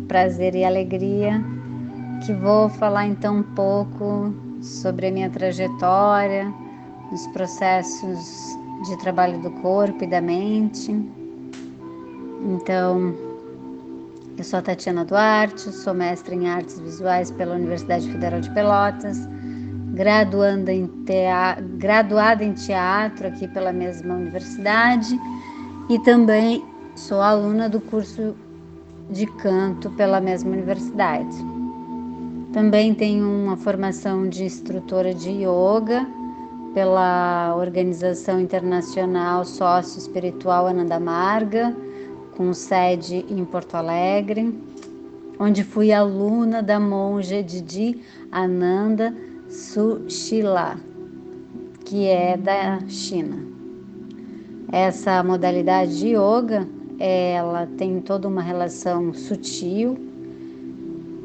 prazer 0.08 0.56
e 0.56 0.64
alegria 0.64 1.40
que 2.26 2.32
vou 2.32 2.68
falar 2.68 3.06
então 3.06 3.36
um 3.36 3.42
pouco 3.44 4.34
sobre 4.60 5.06
a 5.06 5.12
minha 5.12 5.30
trajetória, 5.30 6.52
os 7.12 7.26
processos 7.28 8.56
de 8.86 8.96
trabalho 8.98 9.38
do 9.40 9.50
corpo 9.62 10.04
e 10.04 10.06
da 10.06 10.20
mente. 10.20 10.92
Então, 12.42 13.14
eu 14.36 14.44
sou 14.44 14.58
a 14.58 14.62
Tatiana 14.62 15.04
Duarte, 15.04 15.72
sou 15.72 15.94
mestre 15.94 16.34
em 16.34 16.48
artes 16.48 16.78
visuais 16.80 17.30
pela 17.30 17.54
Universidade 17.54 18.10
Federal 18.10 18.40
de 18.40 18.50
Pelotas, 18.50 19.18
em 19.96 20.90
graduada 21.78 22.44
em 22.44 22.52
teatro 22.52 23.28
aqui 23.28 23.46
pela 23.48 23.72
mesma 23.72 24.14
universidade 24.14 25.18
e 25.88 25.98
também 26.00 26.64
sou 26.96 27.20
aluna 27.20 27.68
do 27.68 27.80
curso 27.80 28.34
de 29.10 29.26
canto 29.26 29.90
pela 29.90 30.20
mesma 30.20 30.50
universidade. 30.50 31.36
Também 32.52 32.94
tenho 32.94 33.26
uma 33.26 33.56
formação 33.56 34.28
de 34.28 34.44
instrutora 34.44 35.14
de 35.14 35.30
yoga 35.30 36.06
pela 36.74 37.54
Organização 37.56 38.40
Internacional 38.40 39.44
Sócio 39.44 39.98
Espiritual 39.98 40.66
Ananda 40.66 40.98
Marga, 40.98 41.74
com 42.36 42.52
sede 42.52 43.24
em 43.30 43.44
Porto 43.44 43.76
Alegre, 43.76 44.52
onde 45.38 45.62
fui 45.62 45.92
aluna 45.92 46.62
da 46.62 46.80
monja 46.80 47.42
Didi 47.42 48.02
Ananda 48.30 49.14
Sushila, 49.48 50.76
que 51.84 52.08
é 52.08 52.36
da 52.36 52.80
China. 52.88 53.38
Essa 54.72 55.22
modalidade 55.22 55.96
de 56.00 56.08
yoga, 56.08 56.66
ela 56.98 57.68
tem 57.78 58.00
toda 58.00 58.26
uma 58.26 58.42
relação 58.42 59.14
sutil 59.14 59.96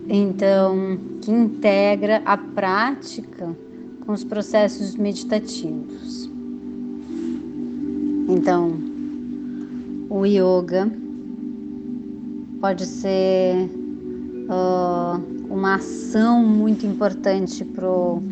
então 0.10 0.98
que 1.22 1.30
integra 1.30 2.22
a 2.26 2.36
prática 2.36 3.56
com 4.10 4.14
os 4.14 4.24
processos 4.24 4.96
meditativos. 4.96 6.28
Então, 8.28 8.74
o 10.10 10.26
yoga 10.26 10.92
pode 12.60 12.88
ser 12.88 13.70
uh, 14.50 15.22
uma 15.48 15.76
ação 15.76 16.44
muito 16.44 16.88
importante 16.88 17.64
para 17.64 17.88
o 17.88 18.24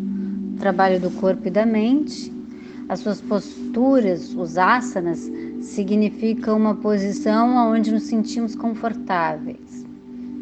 trabalho 0.58 1.00
do 1.00 1.12
corpo 1.12 1.48
e 1.48 1.52
da 1.52 1.64
mente. 1.64 2.34
As 2.90 3.02
suas 3.02 3.22
posturas, 3.22 4.34
os 4.34 4.58
asanas, 4.58 5.30
significam 5.62 6.58
uma 6.58 6.74
posição 6.74 7.56
onde 7.72 7.92
nos 7.92 8.02
sentimos 8.02 8.56
confortáveis 8.56 9.86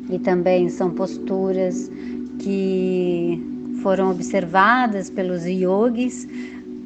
e 0.09 0.17
também 0.17 0.69
são 0.69 0.91
posturas 0.91 1.91
que 2.39 3.54
foram 3.85 4.09
observadas 4.09 5.11
pelos 5.11 5.45
yogis 5.45 6.27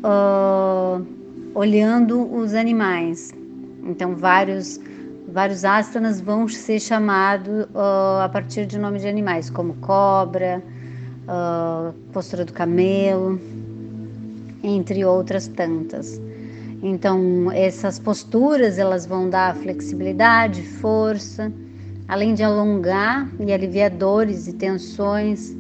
uh, 0.04 1.02
olhando 1.56 2.30
os 2.36 2.54
animais. 2.54 3.34
Então, 3.86 4.18
vários, 4.18 4.78
vários 5.32 5.64
asanas 5.64 6.20
vão 6.20 6.46
ser 6.50 6.78
chamados 6.82 7.64
uh, 7.74 8.20
a 8.22 8.28
partir 8.28 8.66
de 8.66 8.78
nome 8.78 9.00
de 9.00 9.08
animais, 9.08 9.50
como 9.50 9.76
cobra, 9.76 10.62
uh, 11.24 11.94
postura 12.12 12.44
do 12.44 12.52
camelo, 12.52 13.40
entre 14.62 15.06
outras 15.06 15.48
tantas. 15.48 16.20
Então, 16.84 17.50
essas 17.54 17.98
posturas 17.98 18.78
elas 18.78 19.06
vão 19.06 19.30
dar 19.30 19.56
flexibilidade, 19.56 20.62
força, 20.64 21.50
além 22.10 22.34
de 22.34 22.44
alongar 22.44 23.26
e 23.40 23.54
aliviar 23.54 23.90
dores 23.90 24.50
e 24.50 24.54
tensões 24.54 25.58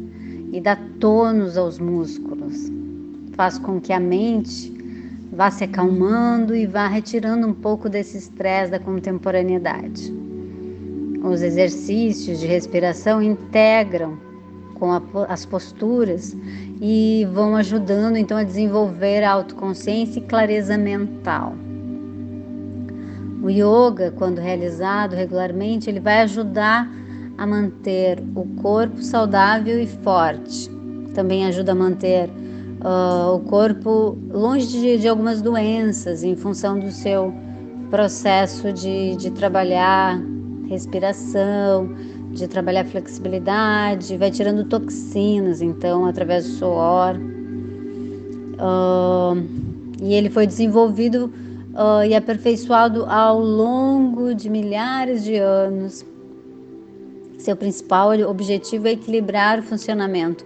e 0.51 0.59
dar 0.59 0.79
tônus 0.99 1.57
aos 1.57 1.79
músculos. 1.79 2.71
Faz 3.33 3.57
com 3.57 3.79
que 3.79 3.93
a 3.93 3.99
mente 3.99 4.73
vá 5.31 5.49
se 5.51 5.63
acalmando 5.63 6.55
e 6.55 6.65
vá 6.65 6.87
retirando 6.87 7.47
um 7.47 7.53
pouco 7.53 7.87
desse 7.87 8.17
estresse 8.17 8.71
da 8.71 8.79
contemporaneidade. 8.79 10.13
Os 11.23 11.41
exercícios 11.41 12.39
de 12.39 12.47
respiração 12.47 13.21
integram 13.21 14.17
com 14.75 14.91
a, 14.91 15.01
as 15.27 15.45
posturas 15.45 16.35
e 16.81 17.27
vão 17.33 17.55
ajudando 17.55 18.15
então 18.15 18.37
a 18.37 18.43
desenvolver 18.43 19.23
a 19.23 19.31
autoconsciência 19.31 20.19
e 20.19 20.23
clareza 20.23 20.77
mental. 20.77 21.53
O 23.41 23.49
yoga, 23.49 24.11
quando 24.17 24.39
realizado 24.39 25.15
regularmente, 25.15 25.89
ele 25.89 25.99
vai 25.99 26.21
ajudar 26.21 26.89
a 27.39 27.47
manter 27.47 28.21
o 28.35 28.43
corpo 28.61 29.01
saudável 29.01 29.81
e 29.81 29.87
forte. 29.87 30.69
Também 31.15 31.45
ajuda 31.45 31.71
a 31.71 31.75
manter 31.75 32.29
uh, 32.83 33.33
o 33.35 33.39
corpo 33.39 34.17
longe 34.29 34.67
de, 34.67 34.97
de, 34.97 35.07
algumas 35.07 35.41
doenças, 35.41 36.21
em 36.21 36.35
função 36.35 36.77
do 36.77 36.91
seu 36.91 37.33
processo 37.89 38.73
de, 38.73 39.15
de 39.15 39.31
trabalhar 39.31 40.19
respiração, 40.67 41.95
de 42.31 42.45
trabalhar 42.45 42.83
flexibilidade, 42.85 44.17
vai 44.17 44.29
tirando 44.29 44.65
toxinas, 44.65 45.61
então, 45.61 46.05
através 46.05 46.45
do 46.45 46.51
suor. 46.51 47.15
Uh, 48.59 49.41
e 50.01 50.13
ele 50.13 50.29
foi 50.29 50.45
desenvolvido 50.45 51.31
uh, 51.73 52.03
e 52.05 52.13
aperfeiçoado 52.13 53.05
ao 53.05 53.39
longo 53.39 54.35
de 54.35 54.49
milhares 54.49 55.23
de 55.23 55.37
anos. 55.37 56.05
Seu 57.39 57.55
principal 57.55 58.11
objetivo 58.29 58.87
é 58.87 58.91
equilibrar 58.91 59.59
o 59.59 59.63
funcionamento 59.63 60.45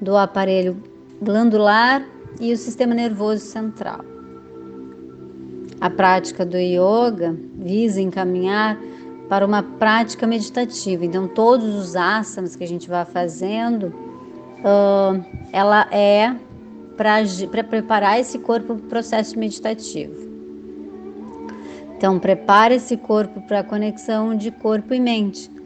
do 0.00 0.16
aparelho 0.16 0.82
glandular 1.20 2.02
e 2.40 2.52
o 2.52 2.56
sistema 2.56 2.94
nervoso 2.94 3.44
central. 3.44 4.00
A 5.80 5.90
prática 5.90 6.44
do 6.44 6.56
yoga 6.56 7.36
visa 7.56 8.00
encaminhar 8.00 8.78
para 9.28 9.46
uma 9.46 9.62
prática 9.62 10.26
meditativa. 10.26 11.04
Então, 11.04 11.28
todos 11.28 11.74
os 11.74 11.94
asanas 11.94 12.56
que 12.56 12.64
a 12.64 12.66
gente 12.66 12.88
vai 12.88 13.04
fazendo, 13.04 13.88
uh, 14.64 15.22
ela 15.52 15.86
é 15.92 16.34
para 16.96 17.64
preparar 17.64 18.18
esse 18.18 18.38
corpo 18.38 18.74
para 18.74 18.86
o 18.86 18.88
processo 18.88 19.38
meditativo. 19.38 20.28
Então, 21.96 22.18
prepare 22.18 22.76
esse 22.76 22.96
corpo 22.96 23.42
para 23.42 23.60
a 23.60 23.64
conexão 23.64 24.34
de 24.34 24.50
corpo 24.50 24.94
e 24.94 25.00
mente. 25.00 25.59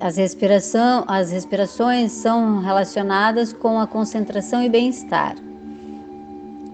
As, 0.00 0.16
respiração, 0.16 1.04
as 1.08 1.32
respirações 1.32 2.12
são 2.12 2.60
relacionadas 2.60 3.52
com 3.52 3.80
a 3.80 3.86
concentração 3.86 4.62
e 4.62 4.68
bem-estar. 4.68 5.34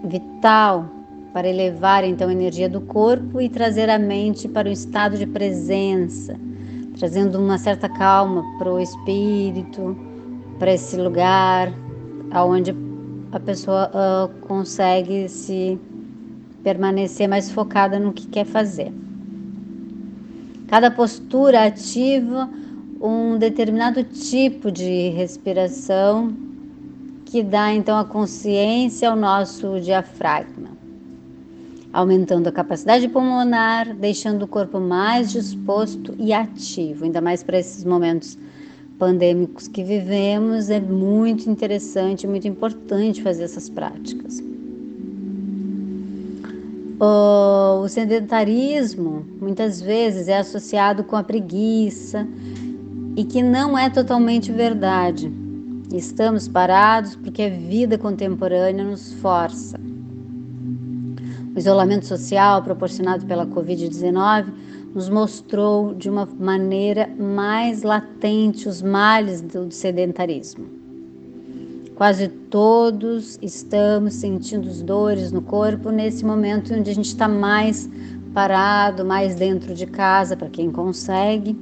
Vital 0.03 0.85
para 1.33 1.49
elevar 1.49 2.03
então 2.03 2.29
a 2.29 2.31
energia 2.31 2.69
do 2.69 2.79
corpo 2.81 3.41
e 3.41 3.49
trazer 3.49 3.89
a 3.89 3.97
mente 3.97 4.47
para 4.47 4.69
o 4.69 4.71
estado 4.71 5.17
de 5.17 5.25
presença, 5.25 6.39
trazendo 6.99 7.39
uma 7.39 7.57
certa 7.57 7.89
calma 7.89 8.43
para 8.59 8.71
o 8.71 8.79
espírito, 8.79 9.97
para 10.59 10.73
esse 10.73 10.95
lugar 10.95 11.73
aonde 12.31 12.75
a 13.31 13.39
pessoa 13.39 13.89
uh, 13.89 14.39
consegue 14.41 15.27
se 15.27 15.79
permanecer 16.63 17.27
mais 17.27 17.51
focada 17.51 17.97
no 17.99 18.13
que 18.13 18.27
quer 18.27 18.45
fazer. 18.45 18.93
Cada 20.67 20.91
postura 20.91 21.65
ativa 21.65 22.47
um 23.05 23.37
determinado 23.37 24.03
tipo 24.03 24.71
de 24.71 25.09
respiração 25.09 26.33
que 27.25 27.43
dá 27.43 27.73
então 27.73 27.97
a 27.97 28.05
consciência 28.05 29.09
ao 29.09 29.15
nosso 29.15 29.79
diafragma, 29.79 30.69
aumentando 31.91 32.47
a 32.47 32.51
capacidade 32.51 33.07
pulmonar, 33.07 33.93
deixando 33.95 34.43
o 34.43 34.47
corpo 34.47 34.79
mais 34.79 35.31
disposto 35.31 36.15
e 36.17 36.33
ativo, 36.33 37.05
ainda 37.05 37.21
mais 37.21 37.43
para 37.43 37.59
esses 37.59 37.83
momentos 37.83 38.37
pandêmicos 38.97 39.67
que 39.67 39.83
vivemos, 39.83 40.69
é 40.69 40.79
muito 40.79 41.49
interessante, 41.49 42.25
muito 42.25 42.47
importante 42.47 43.21
fazer 43.21 43.43
essas 43.43 43.69
práticas. 43.69 44.41
O 46.97 47.87
sedentarismo 47.89 49.25
muitas 49.41 49.81
vezes 49.81 50.29
é 50.29 50.37
associado 50.37 51.03
com 51.03 51.17
a 51.17 51.23
preguiça 51.23 52.25
e 53.15 53.23
que 53.23 53.41
não 53.41 53.77
é 53.77 53.89
totalmente 53.89 54.51
verdade. 54.51 55.31
Estamos 55.93 56.47
parados 56.47 57.15
porque 57.15 57.43
a 57.43 57.49
vida 57.49 57.97
contemporânea 57.97 58.83
nos 58.83 59.13
força. 59.13 59.79
O 61.55 61.57
isolamento 61.57 62.05
social 62.05 62.61
proporcionado 62.61 63.25
pela 63.25 63.45
Covid-19 63.45 64.47
nos 64.93 65.09
mostrou 65.09 65.93
de 65.93 66.09
uma 66.09 66.27
maneira 66.39 67.09
mais 67.17 67.83
latente 67.83 68.67
os 68.67 68.81
males 68.81 69.41
do 69.41 69.71
sedentarismo. 69.71 70.65
Quase 71.95 72.27
todos 72.27 73.39
estamos 73.41 74.15
sentindo 74.15 74.69
dores 74.83 75.31
no 75.31 75.41
corpo 75.41 75.91
nesse 75.91 76.25
momento 76.25 76.73
onde 76.73 76.91
a 76.91 76.93
gente 76.93 77.07
está 77.07 77.27
mais 77.27 77.89
parado, 78.33 79.05
mais 79.05 79.35
dentro 79.35 79.73
de 79.73 79.85
casa, 79.85 80.35
para 80.35 80.49
quem 80.49 80.69
consegue. 80.69 81.57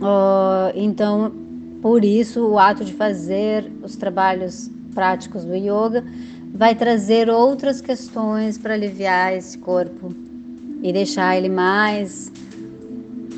Uh, 0.00 0.72
então, 0.74 1.32
por 1.82 2.04
isso, 2.04 2.46
o 2.46 2.58
ato 2.58 2.84
de 2.84 2.92
fazer 2.92 3.70
os 3.82 3.96
trabalhos 3.96 4.70
práticos 4.94 5.44
do 5.44 5.54
yoga 5.54 6.04
vai 6.54 6.74
trazer 6.74 7.28
outras 7.28 7.80
questões 7.80 8.58
para 8.58 8.74
aliviar 8.74 9.34
esse 9.34 9.56
corpo 9.58 10.12
e 10.82 10.92
deixar 10.92 11.36
ele 11.36 11.48
mais 11.48 12.32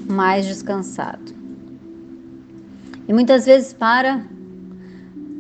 mais 0.09 0.46
descansado. 0.46 1.33
E 3.09 3.12
muitas 3.12 3.46
vezes 3.46 3.72
para 3.72 4.25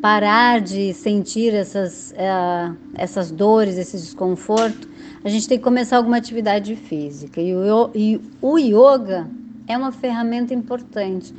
parar 0.00 0.60
de 0.60 0.92
sentir 0.94 1.54
essas, 1.54 2.12
uh, 2.12 2.76
essas 2.94 3.30
dores, 3.30 3.76
esse 3.76 3.96
desconforto, 3.96 4.88
a 5.24 5.28
gente 5.28 5.46
tem 5.48 5.58
que 5.58 5.64
começar 5.64 5.98
alguma 5.98 6.16
atividade 6.16 6.74
física. 6.74 7.40
E 7.40 7.54
o, 7.54 7.90
e 7.94 8.20
o 8.40 8.58
yoga 8.58 9.28
é 9.72 9.76
uma 9.76 9.92
ferramenta 9.92 10.54
importante, 10.54 11.34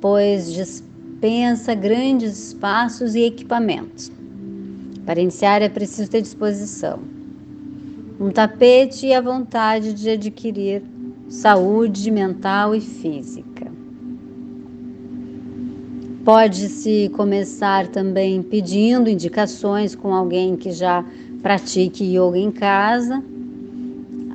pois 0.00 0.52
dispensa 0.52 1.74
grandes 1.74 2.48
espaços 2.48 3.14
e 3.14 3.22
equipamentos. 3.22 4.10
Para 5.04 5.20
iniciar 5.20 5.62
é 5.62 5.68
preciso 5.68 6.10
ter 6.10 6.20
disposição 6.20 7.16
um 8.18 8.30
tapete 8.30 9.06
e 9.06 9.14
a 9.14 9.20
vontade 9.20 9.92
de 9.92 10.10
adquirir 10.10 10.82
saúde 11.28 12.10
mental 12.10 12.74
e 12.74 12.80
física. 12.80 13.66
Pode-se 16.24 17.10
começar 17.14 17.86
também 17.88 18.42
pedindo 18.42 19.08
indicações 19.08 19.94
com 19.94 20.14
alguém 20.14 20.56
que 20.56 20.72
já 20.72 21.04
pratique 21.42 22.04
yoga 22.04 22.38
em 22.38 22.50
casa. 22.50 23.22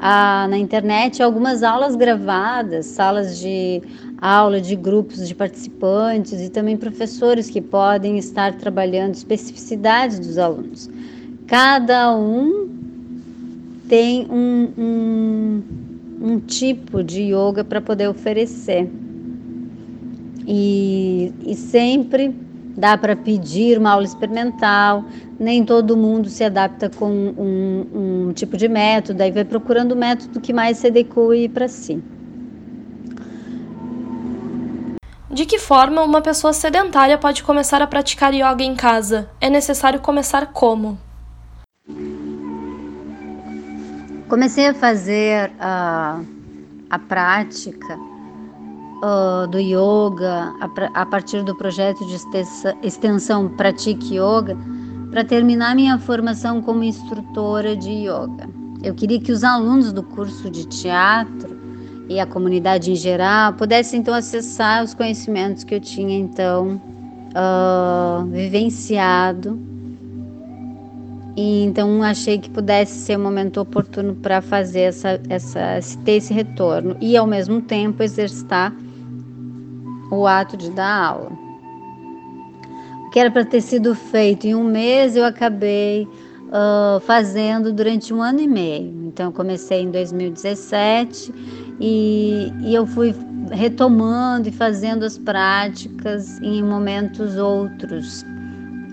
Na 0.01 0.57
internet 0.57 1.21
algumas 1.21 1.61
aulas 1.61 1.95
gravadas, 1.95 2.87
salas 2.87 3.37
de 3.37 3.83
aula 4.19 4.59
de 4.59 4.75
grupos 4.75 5.27
de 5.27 5.35
participantes 5.35 6.41
e 6.41 6.49
também 6.49 6.75
professores 6.75 7.51
que 7.51 7.61
podem 7.61 8.17
estar 8.17 8.55
trabalhando 8.55 9.13
especificidades 9.13 10.17
dos 10.17 10.39
alunos. 10.39 10.89
Cada 11.45 12.15
um 12.15 12.67
tem 13.87 14.25
um, 14.27 14.69
um, 14.75 15.63
um 16.19 16.39
tipo 16.39 17.03
de 17.03 17.21
yoga 17.21 17.63
para 17.63 17.79
poder 17.79 18.07
oferecer. 18.07 18.89
E, 20.47 21.31
e 21.45 21.53
sempre 21.53 22.33
dá 22.75 22.97
para 22.97 23.15
pedir 23.15 23.77
uma 23.77 23.91
aula 23.91 24.05
experimental, 24.05 25.03
nem 25.39 25.63
todo 25.63 25.97
mundo 25.97 26.29
se 26.29 26.43
adapta 26.43 26.89
com 26.89 27.09
um, 27.11 28.27
um 28.29 28.33
tipo 28.33 28.57
de 28.57 28.67
método, 28.67 29.21
aí 29.21 29.31
vai 29.31 29.43
procurando 29.43 29.93
o 29.93 29.95
método 29.95 30.39
que 30.39 30.53
mais 30.53 30.77
se 30.77 30.87
adeque 30.87 31.49
para 31.49 31.67
si. 31.67 32.01
De 35.29 35.45
que 35.45 35.57
forma 35.57 36.03
uma 36.03 36.21
pessoa 36.21 36.51
sedentária 36.51 37.17
pode 37.17 37.41
começar 37.43 37.81
a 37.81 37.87
praticar 37.87 38.33
yoga 38.33 38.63
em 38.63 38.75
casa? 38.75 39.29
É 39.39 39.49
necessário 39.49 39.99
começar 40.01 40.47
como? 40.47 40.99
Comecei 44.27 44.67
a 44.67 44.73
fazer 44.73 45.49
uh, 45.51 46.25
a 46.89 46.99
prática 46.99 48.10
uh, 49.01 49.47
do 49.47 49.59
yoga 49.59 50.53
a, 50.59 51.01
a, 51.01 51.05
partir 51.05 51.43
do 51.43 51.55
projeto 51.55 52.05
de 52.05 52.17
extensão 52.83 53.49
Pratique 53.49 54.15
Yoga 54.15 54.57
para 55.09 55.23
terminar 55.25 55.75
minha 55.75 55.97
formação 55.99 56.61
como 56.61 56.83
instrutora 56.83 57.75
de 57.75 57.91
yoga. 57.91 58.49
Eu 58.81 58.95
queria 58.95 59.19
que 59.19 59.31
os 59.31 59.43
alunos 59.43 59.91
do 59.91 60.01
curso 60.01 60.49
de 60.49 60.65
teatro 60.65 61.59
e 62.07 62.19
a 62.19 62.25
comunidade 62.25 62.91
em 62.91 62.95
geral 62.95 63.53
pudessem 63.53 63.99
então 63.99 64.13
acessar 64.13 64.83
os 64.83 64.93
conhecimentos 64.93 65.63
que 65.63 65.75
eu 65.75 65.79
tinha 65.79 66.17
então 66.17 66.81
uh, 67.35 68.25
vivenciado 68.27 69.59
e 71.35 71.63
então 71.63 72.03
achei 72.03 72.37
que 72.37 72.49
pudesse 72.49 72.93
ser 72.99 73.17
um 73.17 73.23
momento 73.23 73.61
oportuno 73.61 74.15
para 74.15 74.41
fazer 74.41 74.81
essa, 74.81 75.21
essa, 75.29 75.79
ter 76.03 76.13
esse 76.13 76.33
retorno 76.33 76.97
e 76.99 77.15
ao 77.15 77.25
mesmo 77.25 77.61
tempo 77.61 78.03
exercitar 78.03 78.73
o 80.11 80.27
ato 80.27 80.57
de 80.57 80.69
dar 80.69 81.05
aula. 81.05 81.31
O 83.05 83.09
que 83.09 83.19
era 83.19 83.31
para 83.31 83.45
ter 83.45 83.61
sido 83.61 83.95
feito 83.95 84.45
em 84.45 84.55
um 84.55 84.63
mês, 84.63 85.15
eu 85.15 85.25
acabei 85.25 86.07
uh, 86.47 86.99
fazendo 87.01 87.73
durante 87.73 88.13
um 88.13 88.21
ano 88.21 88.41
e 88.41 88.47
meio. 88.47 88.93
Então, 89.07 89.27
eu 89.27 89.31
comecei 89.31 89.81
em 89.81 89.91
2017 89.91 91.33
e, 91.79 92.51
e 92.61 92.75
eu 92.75 92.85
fui 92.85 93.15
retomando 93.51 94.47
e 94.47 94.51
fazendo 94.51 95.03
as 95.03 95.17
práticas 95.17 96.39
em 96.41 96.63
momentos 96.63 97.37
outros. 97.37 98.23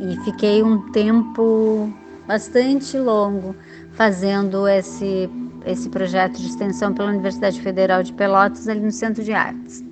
E 0.01 0.17
fiquei 0.25 0.63
um 0.63 0.91
tempo 0.93 1.93
bastante 2.27 2.99
longo 2.99 3.55
fazendo 3.93 4.69
esse, 4.69 5.29
esse 5.67 5.89
projeto 5.89 6.39
de 6.39 6.47
extensão 6.47 6.93
pela 6.93 7.11
Universidade 7.11 7.61
Federal 7.61 8.03
de 8.03 8.13
Pelotas, 8.13 8.69
ali 8.69 8.81
no 8.81 8.93
Centro 8.93 9.25
de 9.25 9.33
Artes. 9.33 9.88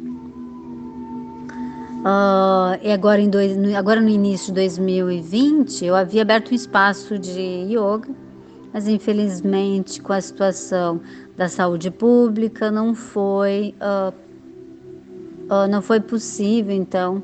Uh, 2.07 2.79
e 2.85 2.93
agora, 2.93 3.21
em 3.21 3.29
dois, 3.29 3.57
no, 3.57 3.77
agora 3.77 4.01
no 4.01 4.09
início 4.09 4.47
de 4.47 4.61
2020, 4.61 5.85
eu 5.85 5.97
havia 5.97 6.23
aberto 6.23 6.53
um 6.53 6.55
espaço 6.55 7.19
de 7.19 7.67
yoga, 7.69 8.09
mas 8.73 8.87
infelizmente 8.87 10.01
com 10.01 10.13
a 10.13 10.21
situação 10.21 11.01
da 11.37 11.49
saúde 11.49 11.91
pública 11.91 12.71
não 12.71 12.95
foi, 12.95 13.75
uh, 13.81 14.15
uh, 15.53 15.67
não 15.69 15.83
foi 15.83 15.99
possível 15.99 16.77
então 16.77 17.21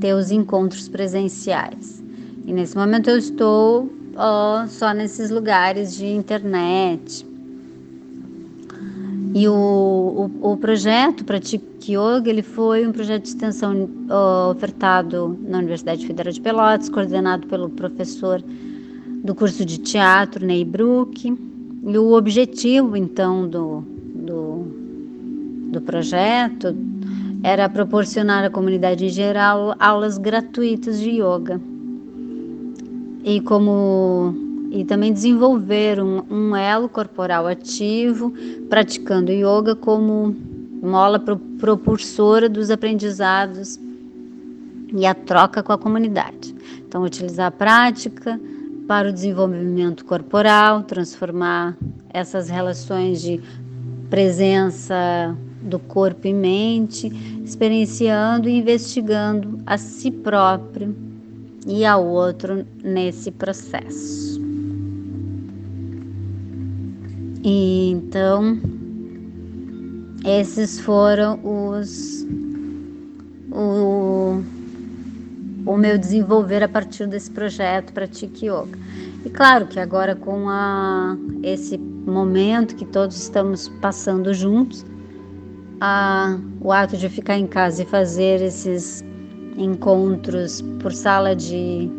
ter 0.00 0.14
os 0.14 0.32
encontros 0.32 0.88
presenciais. 0.88 2.02
E 2.44 2.52
nesse 2.52 2.76
momento 2.76 3.08
eu 3.08 3.18
estou 3.18 3.88
só 4.68 4.92
nesses 4.92 5.30
lugares 5.30 5.94
de 5.94 6.06
internet. 6.06 7.24
E 9.34 9.48
o, 9.48 10.30
o, 10.42 10.52
o 10.52 10.56
projeto 10.56 11.24
Pratique 11.24 11.92
Yoga 11.92 12.28
ele 12.28 12.42
foi 12.42 12.86
um 12.86 12.92
projeto 12.92 13.22
de 13.22 13.28
extensão 13.28 13.88
uh, 14.08 14.50
ofertado 14.50 15.38
na 15.42 15.58
Universidade 15.58 16.06
Federal 16.06 16.32
de 16.32 16.40
Pelotas, 16.40 16.88
coordenado 16.88 17.46
pelo 17.46 17.68
professor 17.68 18.42
do 19.22 19.34
curso 19.34 19.64
de 19.64 19.78
teatro, 19.78 20.44
Ney 20.44 20.64
Brook. 20.64 21.36
E 21.86 21.98
o 21.98 22.12
objetivo, 22.12 22.96
então, 22.96 23.48
do, 23.48 23.82
do, 24.14 24.66
do 25.70 25.80
projeto 25.80 26.74
era 27.42 27.68
proporcionar 27.68 28.44
à 28.44 28.50
comunidade 28.50 29.06
em 29.06 29.08
geral 29.08 29.74
aulas 29.78 30.18
gratuitas 30.18 31.00
de 31.00 31.20
yoga 31.22 31.60
e 33.24 33.40
como 33.40 34.34
e 34.70 34.84
também 34.84 35.12
desenvolver 35.12 36.00
um, 36.02 36.22
um 36.30 36.56
elo 36.56 36.88
corporal 36.88 37.46
ativo, 37.46 38.32
praticando 38.68 39.32
yoga 39.32 39.74
como 39.74 40.34
mola 40.82 41.18
pro, 41.18 41.36
propulsora 41.36 42.48
dos 42.48 42.70
aprendizados 42.70 43.78
e 44.92 45.06
a 45.06 45.14
troca 45.14 45.62
com 45.62 45.72
a 45.72 45.78
comunidade. 45.78 46.54
Então, 46.86 47.02
utilizar 47.02 47.46
a 47.46 47.50
prática 47.50 48.40
para 48.86 49.10
o 49.10 49.12
desenvolvimento 49.12 50.04
corporal, 50.04 50.82
transformar 50.82 51.76
essas 52.08 52.48
relações 52.48 53.20
de 53.20 53.40
presença 54.08 55.36
do 55.60 55.78
corpo 55.78 56.26
e 56.26 56.32
mente, 56.32 57.12
experienciando 57.44 58.48
e 58.48 58.58
investigando 58.58 59.58
a 59.66 59.76
si 59.76 60.10
próprio 60.10 60.96
e 61.66 61.84
ao 61.84 62.06
outro 62.06 62.66
nesse 62.82 63.30
processo. 63.30 64.27
E 67.50 67.92
então, 67.92 68.60
esses 70.22 70.78
foram 70.80 71.40
os 71.42 72.26
o, 73.50 74.42
o 75.64 75.76
meu 75.78 75.96
desenvolver 75.96 76.62
a 76.62 76.68
partir 76.68 77.06
desse 77.06 77.30
projeto 77.30 77.94
Pratique 77.94 78.44
Yoga. 78.44 78.78
E 79.24 79.30
claro 79.30 79.66
que 79.66 79.80
agora 79.80 80.14
com 80.14 80.46
a, 80.50 81.16
esse 81.42 81.78
momento 81.78 82.76
que 82.76 82.84
todos 82.84 83.16
estamos 83.16 83.66
passando 83.80 84.34
juntos, 84.34 84.84
a, 85.80 86.38
o 86.60 86.70
ato 86.70 86.98
de 86.98 87.08
ficar 87.08 87.38
em 87.38 87.46
casa 87.46 87.82
e 87.82 87.86
fazer 87.86 88.42
esses 88.42 89.02
encontros 89.56 90.60
por 90.82 90.92
sala 90.92 91.34
de 91.34 91.90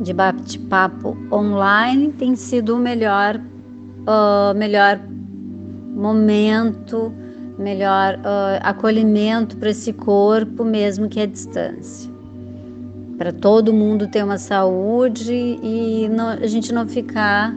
de 0.00 0.12
bate-papo 0.12 1.16
online 1.30 2.10
tem 2.14 2.34
sido 2.34 2.74
o 2.74 2.78
melhor, 2.78 3.40
uh, 4.02 4.56
melhor 4.56 5.00
momento, 5.94 7.12
melhor 7.58 8.16
uh, 8.16 8.58
acolhimento 8.62 9.56
para 9.56 9.70
esse 9.70 9.92
corpo, 9.92 10.64
mesmo 10.64 11.08
que 11.08 11.20
à 11.20 11.26
distância. 11.26 12.10
Para 13.18 13.32
todo 13.32 13.72
mundo 13.72 14.08
ter 14.08 14.24
uma 14.24 14.38
saúde 14.38 15.32
e 15.62 16.08
não, 16.08 16.30
a 16.30 16.46
gente 16.46 16.72
não 16.72 16.88
ficar 16.88 17.54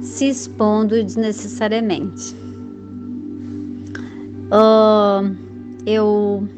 se 0.00 0.28
expondo 0.28 1.02
desnecessariamente. 1.02 2.34
Uh, 4.50 5.34
eu 5.86 6.48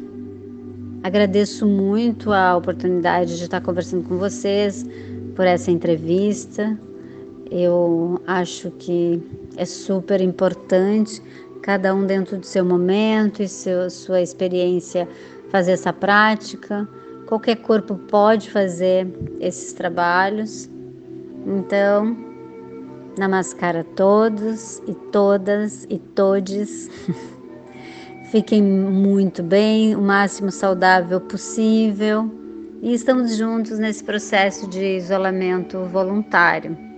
agradeço 1.03 1.65
muito 1.65 2.31
a 2.31 2.55
oportunidade 2.55 3.37
de 3.37 3.43
estar 3.43 3.61
conversando 3.61 4.03
com 4.03 4.17
vocês 4.17 4.85
por 5.35 5.45
essa 5.45 5.71
entrevista. 5.71 6.77
Eu 7.51 8.21
acho 8.25 8.71
que 8.71 9.21
é 9.57 9.65
super 9.65 10.21
importante 10.21 11.21
cada 11.61 11.93
um 11.93 12.05
dentro 12.05 12.37
do 12.37 12.45
seu 12.45 12.63
momento 12.63 13.43
e 13.43 13.47
seu, 13.47 13.89
sua 13.89 14.21
experiência 14.21 15.07
fazer 15.49 15.73
essa 15.73 15.91
prática. 15.91 16.87
Qualquer 17.27 17.57
corpo 17.57 17.95
pode 17.95 18.49
fazer 18.49 19.05
esses 19.39 19.73
trabalhos. 19.73 20.69
Então, 21.45 22.15
namaskara 23.17 23.81
a 23.81 23.95
todos 23.95 24.81
e 24.87 24.93
todas 25.11 25.85
e 25.89 25.99
todes. 25.99 26.89
Fiquem 28.31 28.63
muito 28.63 29.43
bem, 29.43 29.93
o 29.93 30.01
máximo 30.01 30.51
saudável 30.51 31.19
possível. 31.19 32.31
E 32.81 32.93
estamos 32.93 33.35
juntos 33.35 33.77
nesse 33.77 34.03
processo 34.03 34.67
de 34.69 34.97
isolamento 34.97 35.83
voluntário. 35.91 36.90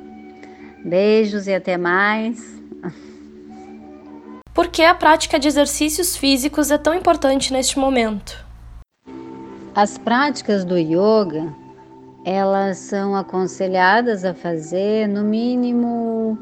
Beijos 0.83 1.47
e 1.47 1.53
até 1.53 1.77
mais. 1.77 2.61
Por 4.53 4.67
que 4.67 4.83
a 4.83 4.93
prática 4.93 5.39
de 5.39 5.47
exercícios 5.47 6.15
físicos 6.15 6.69
é 6.69 6.77
tão 6.77 6.93
importante 6.93 7.51
neste 7.51 7.79
momento? 7.79 8.45
As 9.73 9.97
práticas 9.97 10.63
do 10.63 10.77
yoga, 10.77 11.51
elas 12.23 12.77
são 12.77 13.15
aconselhadas 13.15 14.23
a 14.23 14.33
fazer 14.33 15.07
no 15.07 15.23
mínimo 15.23 16.37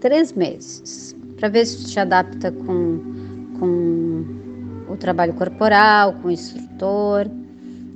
três 0.00 0.32
meses, 0.32 1.16
para 1.36 1.48
ver 1.48 1.66
se 1.66 1.86
te 1.86 1.98
adapta 1.98 2.52
com, 2.52 3.00
com 3.58 4.92
o 4.92 4.96
trabalho 4.96 5.34
corporal, 5.34 6.12
com 6.14 6.28
o 6.28 6.30
instrutor. 6.30 7.28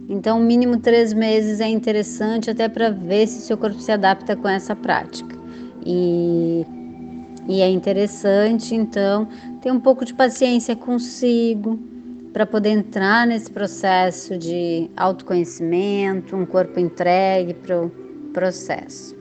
Então, 0.09 0.41
mínimo 0.41 0.81
três 0.81 1.13
meses 1.13 1.61
é 1.61 1.69
interessante 1.69 2.51
até 2.51 2.69
para 2.69 2.91
ver 2.91 3.29
se 3.29 3.43
seu 3.43 3.57
corpo 3.57 3.79
se 3.79 3.93
adapta 3.93 4.35
com 4.35 4.49
essa 4.49 4.75
prática. 4.75 5.40
E, 5.85 6.67
e 7.49 7.61
é 7.61 7.69
interessante, 7.69 8.75
então, 8.75 9.29
ter 9.61 9.73
um 9.73 9.81
pouco 9.81 10.05
de 10.05 10.15
paciência 10.15 10.77
consigo 10.77 11.79
para 12.33 12.47
poder 12.47 12.71
entrar 12.71 13.27
nesse 13.27 13.51
processo 13.51 14.39
de 14.39 14.89
autoconhecimento, 14.97 16.37
um 16.37 16.47
corpo 16.47 16.79
entregue 16.79 17.55
para 17.55 17.85
o 17.85 17.91
processo. 18.33 19.17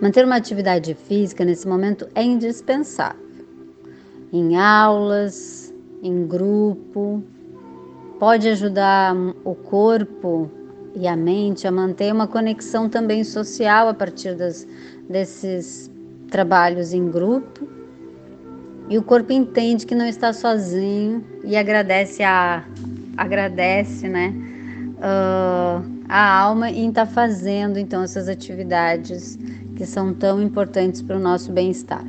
Manter 0.00 0.24
uma 0.24 0.36
atividade 0.36 0.94
física 0.94 1.44
nesse 1.44 1.66
momento 1.66 2.08
é 2.14 2.22
indispensável. 2.22 3.28
Em 4.32 4.56
aulas, 4.56 5.72
em 6.02 6.26
grupo, 6.26 7.22
pode 8.18 8.48
ajudar 8.48 9.14
o 9.44 9.54
corpo 9.54 10.50
e 10.94 11.06
a 11.06 11.16
mente 11.16 11.66
a 11.66 11.70
manter 11.70 12.12
uma 12.12 12.26
conexão 12.26 12.88
também 12.88 13.24
social 13.24 13.88
a 13.88 13.94
partir 13.94 14.34
das, 14.34 14.66
desses 15.08 15.90
trabalhos 16.30 16.92
em 16.92 17.10
grupo. 17.10 17.68
E 18.88 18.96
o 18.96 19.02
corpo 19.02 19.32
entende 19.32 19.86
que 19.86 19.94
não 19.94 20.06
está 20.06 20.32
sozinho 20.32 21.24
e 21.44 21.56
agradece 21.56 22.22
a 22.22 22.64
agradece, 23.16 24.08
né, 24.08 24.32
uh, 24.98 25.84
a 26.08 26.40
alma 26.40 26.70
em 26.70 26.88
estar 26.88 27.04
tá 27.04 27.12
fazendo 27.12 27.76
então 27.76 28.04
essas 28.04 28.28
atividades 28.28 29.36
que 29.74 29.84
são 29.84 30.14
tão 30.14 30.40
importantes 30.40 31.02
para 31.02 31.16
o 31.16 31.20
nosso 31.20 31.52
bem-estar. 31.52 32.04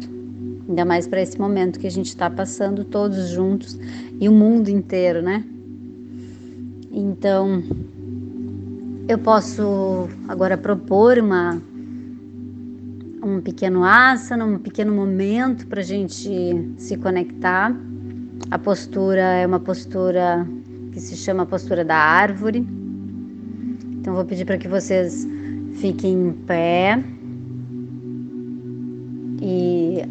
Ainda 0.67 0.85
mais 0.85 1.07
para 1.07 1.21
esse 1.21 1.37
momento 1.39 1.79
que 1.79 1.87
a 1.87 1.91
gente 1.91 2.09
está 2.09 2.29
passando 2.29 2.83
todos 2.83 3.29
juntos 3.29 3.77
e 4.19 4.29
o 4.29 4.31
mundo 4.31 4.69
inteiro, 4.69 5.21
né? 5.21 5.43
Então, 6.91 7.63
eu 9.09 9.17
posso 9.17 10.07
agora 10.27 10.55
propor 10.55 11.17
uma 11.17 11.59
um 13.23 13.41
pequeno 13.41 13.83
asana, 13.83 14.45
um 14.45 14.59
pequeno 14.59 14.93
momento 14.93 15.65
para 15.65 15.79
a 15.79 15.83
gente 15.83 16.29
se 16.77 16.95
conectar. 16.95 17.75
A 18.51 18.59
postura 18.59 19.21
é 19.21 19.47
uma 19.47 19.59
postura 19.59 20.47
que 20.91 20.99
se 20.99 21.17
chama 21.17 21.43
postura 21.43 21.83
da 21.83 21.95
árvore. 21.95 22.65
Então, 23.93 24.13
vou 24.13 24.23
pedir 24.25 24.45
para 24.45 24.59
que 24.59 24.67
vocês 24.67 25.27
fiquem 25.73 26.27
em 26.27 26.31
pé 26.31 27.03
e 29.41 30.03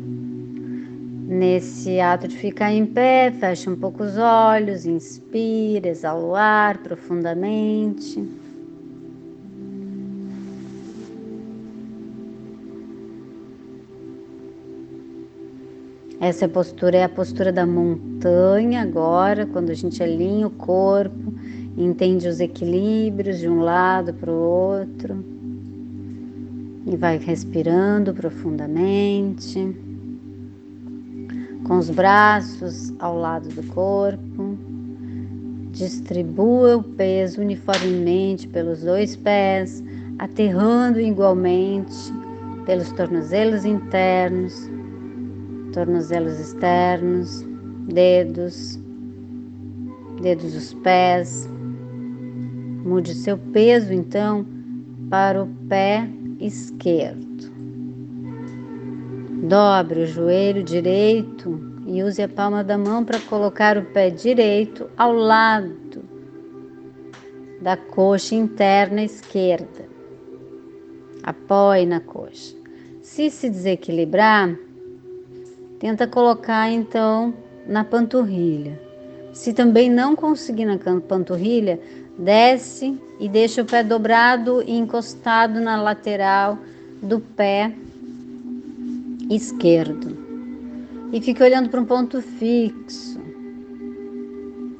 nesse 1.28 2.00
ato 2.00 2.26
de 2.26 2.36
ficar 2.36 2.72
em 2.72 2.84
pé, 2.84 3.30
feche 3.30 3.70
um 3.70 3.76
pouco 3.76 4.02
os 4.02 4.18
olhos, 4.18 4.86
inspire, 4.86 5.88
exala 5.88 6.20
o 6.20 6.34
ar 6.34 6.78
profundamente. 6.78 8.47
Essa 16.20 16.48
postura 16.48 16.96
é 16.96 17.04
a 17.04 17.08
postura 17.08 17.52
da 17.52 17.64
montanha 17.64 18.82
agora, 18.82 19.46
quando 19.46 19.70
a 19.70 19.74
gente 19.74 20.02
alinha 20.02 20.48
o 20.48 20.50
corpo, 20.50 21.32
entende 21.76 22.26
os 22.26 22.40
equilíbrios 22.40 23.38
de 23.38 23.48
um 23.48 23.60
lado 23.60 24.12
para 24.12 24.28
o 24.28 24.34
outro 24.34 25.24
e 26.84 26.96
vai 26.96 27.18
respirando 27.18 28.12
profundamente, 28.12 29.76
com 31.64 31.78
os 31.78 31.88
braços 31.88 32.92
ao 32.98 33.16
lado 33.16 33.48
do 33.50 33.62
corpo. 33.68 34.58
Distribua 35.70 36.78
o 36.78 36.82
peso 36.82 37.40
uniformemente 37.40 38.48
pelos 38.48 38.82
dois 38.82 39.14
pés, 39.14 39.84
aterrando 40.18 40.98
igualmente 40.98 41.94
pelos 42.66 42.90
tornozelos 42.90 43.64
internos 43.64 44.68
tornozelos 45.72 46.38
externos, 46.38 47.44
dedos, 47.86 48.78
dedos 50.20 50.52
dos 50.52 50.74
pés. 50.74 51.48
Mude 52.84 53.14
seu 53.14 53.36
peso 53.36 53.92
então 53.92 54.46
para 55.10 55.42
o 55.42 55.46
pé 55.68 56.08
esquerdo. 56.40 57.28
Dobre 59.48 60.02
o 60.02 60.06
joelho 60.06 60.62
direito 60.62 61.60
e 61.86 62.02
use 62.02 62.22
a 62.22 62.28
palma 62.28 62.62
da 62.62 62.76
mão 62.76 63.04
para 63.04 63.20
colocar 63.20 63.78
o 63.78 63.84
pé 63.84 64.10
direito 64.10 64.90
ao 64.96 65.12
lado 65.12 66.02
da 67.60 67.76
coxa 67.76 68.34
interna 68.34 69.02
esquerda. 69.02 69.88
Apoie 71.22 71.86
na 71.86 72.00
coxa. 72.00 72.56
Se 73.02 73.30
se 73.30 73.48
desequilibrar, 73.48 74.54
Tenta 75.78 76.08
colocar 76.08 76.70
então 76.70 77.32
na 77.66 77.84
panturrilha. 77.84 78.80
Se 79.32 79.52
também 79.52 79.88
não 79.88 80.16
conseguir 80.16 80.64
na 80.64 80.76
panturrilha, 80.76 81.78
desce 82.18 82.98
e 83.20 83.28
deixa 83.28 83.62
o 83.62 83.64
pé 83.64 83.84
dobrado 83.84 84.62
e 84.66 84.72
encostado 84.76 85.60
na 85.60 85.80
lateral 85.80 86.58
do 87.00 87.20
pé 87.20 87.72
esquerdo. 89.30 90.16
E 91.12 91.20
fique 91.20 91.42
olhando 91.42 91.68
para 91.68 91.80
um 91.80 91.84
ponto 91.84 92.20
fixo. 92.20 93.20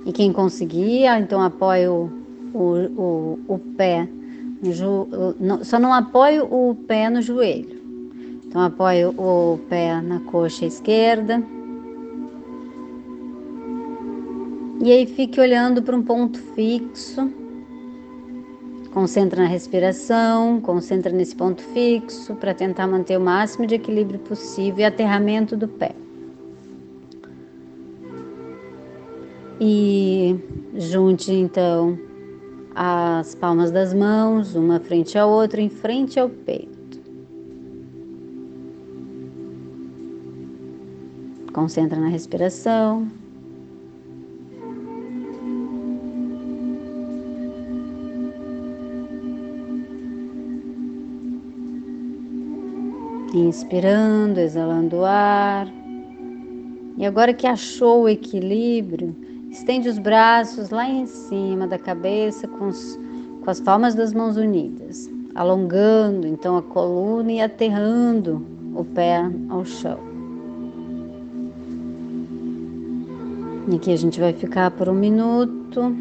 E 0.05 0.13
quem 0.13 0.33
conseguir, 0.33 1.07
ah, 1.07 1.21
então 1.21 1.41
apoia 1.41 1.93
o, 1.93 2.11
o, 2.53 2.61
o, 3.01 3.39
o 3.47 3.59
pé. 3.77 4.09
só 5.63 5.79
não 5.79 5.93
apoie 5.93 6.41
o 6.41 6.77
pé 6.89 7.09
no 7.09 7.23
joelho. 7.23 7.78
Então 8.49 8.63
apoio 8.63 9.15
o 9.19 9.59
pé 9.69 10.01
na 10.01 10.21
coxa 10.21 10.65
esquerda. 10.65 11.43
E 14.83 14.91
aí 14.91 15.05
fique 15.05 15.39
olhando 15.39 15.83
para 15.83 15.95
um 15.95 16.03
ponto 16.03 16.39
fixo. 16.39 17.31
Concentra 18.95 19.43
na 19.43 19.49
respiração, 19.49 20.63
concentra 20.63 21.13
nesse 21.13 21.37
ponto 21.37 21.63
fixo 21.63 22.35
para 22.37 22.55
tentar 22.55 22.87
manter 22.87 23.19
o 23.19 23.21
máximo 23.21 23.67
de 23.67 23.75
equilíbrio 23.75 24.19
possível 24.21 24.81
e 24.81 24.85
aterramento 24.85 25.55
do 25.55 25.69
pé. 25.69 25.95
E 29.61 30.37
junte 30.75 31.33
então 31.33 31.99
as 32.75 33.35
palmas 33.35 33.71
das 33.71 33.93
mãos, 33.93 34.55
uma 34.55 34.81
frente 34.81 35.19
à 35.19 35.27
outra, 35.27 35.61
em 35.61 35.69
frente 35.69 36.19
ao 36.19 36.31
peito. 36.31 36.78
Concentra 41.59 41.99
na 41.99 42.07
respiração. 42.07 43.09
Inspirando, 53.35 54.39
exalando 54.39 54.99
o 54.99 55.05
ar. 55.05 55.67
E 56.97 57.05
agora 57.05 57.35
que 57.35 57.45
achou 57.45 58.03
o 58.03 58.09
equilíbrio, 58.09 59.17
estende 59.51 59.89
os 59.89 59.99
braços 59.99 60.71
lá 60.71 60.89
em 60.89 61.07
cima 61.07 61.67
da 61.67 61.77
cabeça 61.77 62.47
com, 62.47 62.69
os, 62.69 62.97
com 63.43 63.51
as 63.51 63.61
palmas 63.61 63.97
das 63.97 64.13
mãos 64.13 64.37
unidas, 64.37 65.11
alongando 65.35 66.25
então 66.25 66.57
a 66.57 66.63
coluna 66.63 67.33
e 67.33 67.41
aterrando 67.41 68.47
o 68.77 68.85
pé 68.85 69.29
ao 69.49 69.65
chão. 69.65 70.08
Aqui 73.77 73.93
a 73.93 73.97
gente 73.97 74.19
vai 74.19 74.33
ficar 74.33 74.71
por 74.71 74.89
um 74.89 74.95
minuto. 74.95 75.95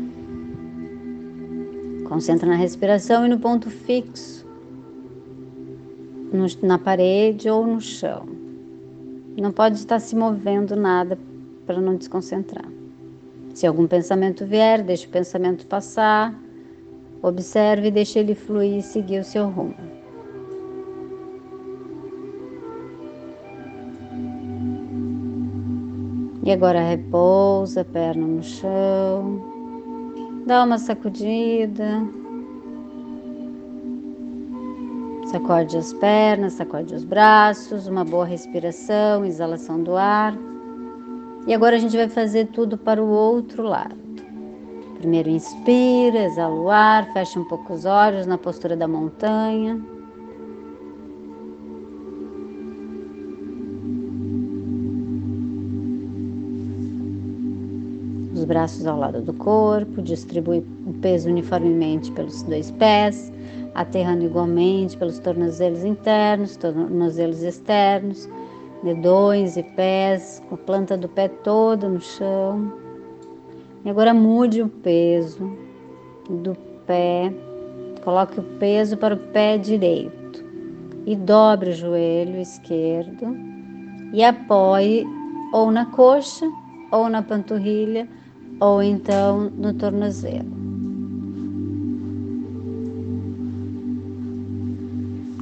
Concentra 2.08 2.48
na 2.48 2.56
respiração 2.56 3.26
e 3.26 3.30
no 3.30 3.38
ponto 3.38 3.70
fixo, 3.70 4.46
no, 6.32 6.46
na 6.66 6.80
parede 6.80 7.50
ou 7.50 7.68
no 7.68 7.82
chão. 7.82 8.26
Não 9.38 9.52
pode 9.52 9.76
estar 9.76 10.00
se 10.00 10.16
movendo 10.16 10.76
nada 10.76 11.20
para 11.66 11.82
não 11.82 11.96
desconcentrar. 11.96 12.66
Se 13.54 13.68
algum 13.68 13.88
pensamento 13.88 14.46
vier, 14.46 14.82
deixe 14.82 15.06
o 15.06 15.10
pensamento 15.10 15.68
passar, 15.68 16.34
observe 17.22 17.90
e 17.90 17.92
deixe 17.92 18.20
ele 18.20 18.36
fluir 18.36 18.78
e 18.78 18.82
seguir 18.82 19.20
o 19.20 19.24
seu 19.24 19.50
rumo. 19.50 19.97
E 26.48 26.52
agora 26.54 26.80
repousa, 26.80 27.84
perna 27.84 28.26
no 28.26 28.42
chão, 28.42 29.44
dá 30.46 30.64
uma 30.64 30.78
sacudida, 30.80 32.02
sacode 35.26 35.76
as 35.76 35.92
pernas, 35.92 36.54
sacode 36.54 36.96
os 36.96 37.04
braços, 37.04 37.88
uma 37.88 38.06
boa 38.06 38.24
respiração, 38.24 39.26
exalação 39.26 39.84
do 39.84 39.98
ar. 39.98 40.38
E 41.46 41.54
agora 41.54 41.76
a 41.76 41.80
gente 41.80 41.98
vai 41.98 42.08
fazer 42.08 42.46
tudo 42.46 42.78
para 42.78 43.04
o 43.04 43.10
outro 43.10 43.64
lado. 43.64 43.98
Primeiro 45.00 45.30
inspira, 45.30 46.24
exala 46.24 46.56
o 46.56 46.70
ar, 46.70 47.12
fecha 47.12 47.38
um 47.38 47.44
pouco 47.44 47.74
os 47.74 47.84
olhos 47.84 48.26
na 48.26 48.38
postura 48.38 48.78
da 48.78 48.88
montanha. 48.88 49.97
Braços 58.48 58.88
ao 58.88 58.98
lado 58.98 59.22
do 59.22 59.34
corpo, 59.34 60.02
distribui 60.02 60.64
o 60.86 60.94
peso 60.94 61.30
uniformemente 61.30 62.12
pelos 62.14 62.42
dois 62.44 62.72
pés, 62.72 63.32
aterrando 63.76 64.24
igualmente 64.24 64.98
pelos 64.98 65.20
tornozelos 65.20 65.84
internos, 65.84 66.56
tornozelos 66.56 67.44
externos, 67.44 68.28
dedões 68.84 69.58
e 69.58 69.64
pés, 69.64 70.42
com 70.48 70.56
a 70.56 70.58
planta 70.58 70.98
do 70.98 71.10
pé 71.10 71.28
toda 71.28 71.90
no 71.90 72.00
chão. 72.00 72.72
E 73.84 73.90
agora 73.90 74.14
mude 74.14 74.62
o 74.62 74.70
peso 74.70 75.52
do 76.30 76.56
pé, 76.86 77.32
coloque 78.04 78.40
o 78.40 78.44
peso 78.44 78.96
para 78.98 79.14
o 79.14 79.18
pé 79.18 79.58
direito 79.58 80.44
e 81.06 81.16
dobre 81.16 81.72
o 81.72 81.74
joelho 81.74 82.40
esquerdo 82.40 83.36
e 84.14 84.24
apoie 84.24 85.06
ou 85.54 85.70
na 85.72 85.86
coxa 85.86 86.46
ou 86.92 87.10
na 87.10 87.22
panturrilha 87.22 88.08
ou 88.60 88.82
então 88.82 89.52
no 89.58 89.74
tornozelo. 89.74 90.58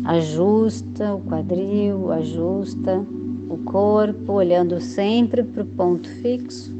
Ajusta 0.03 1.15
o 1.15 1.21
quadril, 1.21 2.11
ajusta 2.11 3.03
o 3.49 3.57
corpo, 3.65 4.33
olhando 4.33 4.79
sempre 4.79 5.43
para 5.43 5.63
o 5.63 5.65
ponto 5.65 6.07
fixo. 6.21 6.71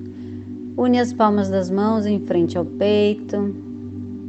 Une 0.78 1.00
as 1.00 1.12
palmas 1.12 1.50
das 1.50 1.72
mãos 1.72 2.06
em 2.06 2.20
frente 2.20 2.58
ao 2.58 2.66
peito. 2.66 3.56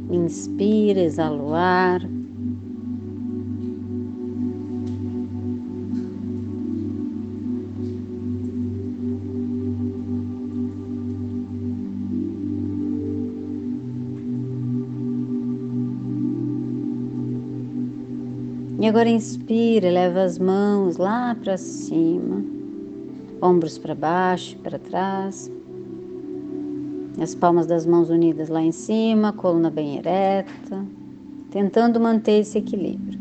Inspira, 0.09 1.01
exala 1.01 1.43
o 1.43 1.53
ar. 1.53 2.16
E 18.87 18.89
agora 18.89 19.09
inspira, 19.09 19.91
leva 19.91 20.23
as 20.23 20.39
mãos 20.39 20.95
lá 20.95 21.35
para 21.35 21.57
cima, 21.57 22.41
ombros 23.41 23.77
para 23.77 23.93
baixo, 23.93 24.57
para 24.59 24.79
trás. 24.79 25.51
As 27.19 27.35
palmas 27.35 27.67
das 27.67 27.85
mãos 27.85 28.09
unidas 28.09 28.47
lá 28.47 28.61
em 28.61 28.71
cima, 28.71 29.33
coluna 29.33 29.69
bem 29.69 29.97
ereta, 29.97 30.85
tentando 31.51 31.99
manter 31.99 32.39
esse 32.39 32.59
equilíbrio. 32.59 33.19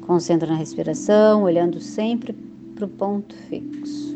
Concentra 0.00 0.50
na 0.50 0.56
respiração, 0.56 1.44
olhando 1.44 1.78
sempre 1.78 2.32
para 2.74 2.86
o 2.86 2.88
ponto 2.88 3.36
fixo. 3.48 4.11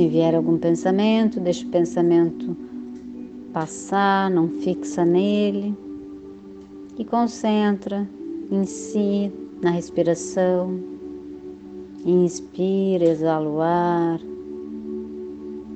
Se 0.00 0.08
vier 0.08 0.34
algum 0.34 0.56
pensamento, 0.56 1.38
deixa 1.38 1.66
o 1.66 1.68
pensamento 1.68 2.56
passar, 3.52 4.30
não 4.30 4.48
fixa 4.48 5.04
nele 5.04 5.76
e 6.98 7.04
concentra 7.04 8.08
em 8.50 8.64
si, 8.64 9.30
na 9.60 9.72
respiração. 9.72 10.80
Inspira, 12.06 13.04
exala 13.04 13.46
o 13.46 13.60
ar. 13.60 14.20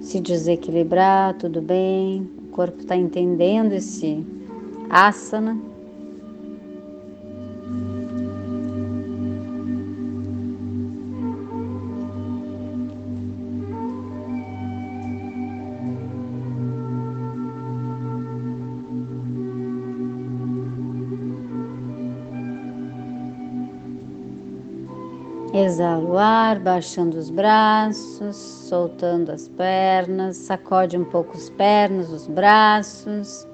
Se 0.01 0.18
desequilibrar, 0.20 1.35
tudo 1.35 1.61
bem. 1.61 2.27
O 2.47 2.49
corpo 2.49 2.81
está 2.81 2.97
entendendo 2.97 3.75
esse 3.75 4.25
asana 4.89 5.55
Exala 25.55 26.05
o 26.05 26.18
ar, 26.18 26.59
baixando 26.59 27.16
os 27.16 27.30
braços, 27.30 28.34
soltando 28.34 29.30
as 29.30 29.46
pernas, 29.46 30.36
sacode 30.36 30.98
um 30.98 31.05
pouco 31.05 31.36
as 31.36 31.48
pernas, 31.48 32.11
os 32.11 32.26
braços. 32.26 33.46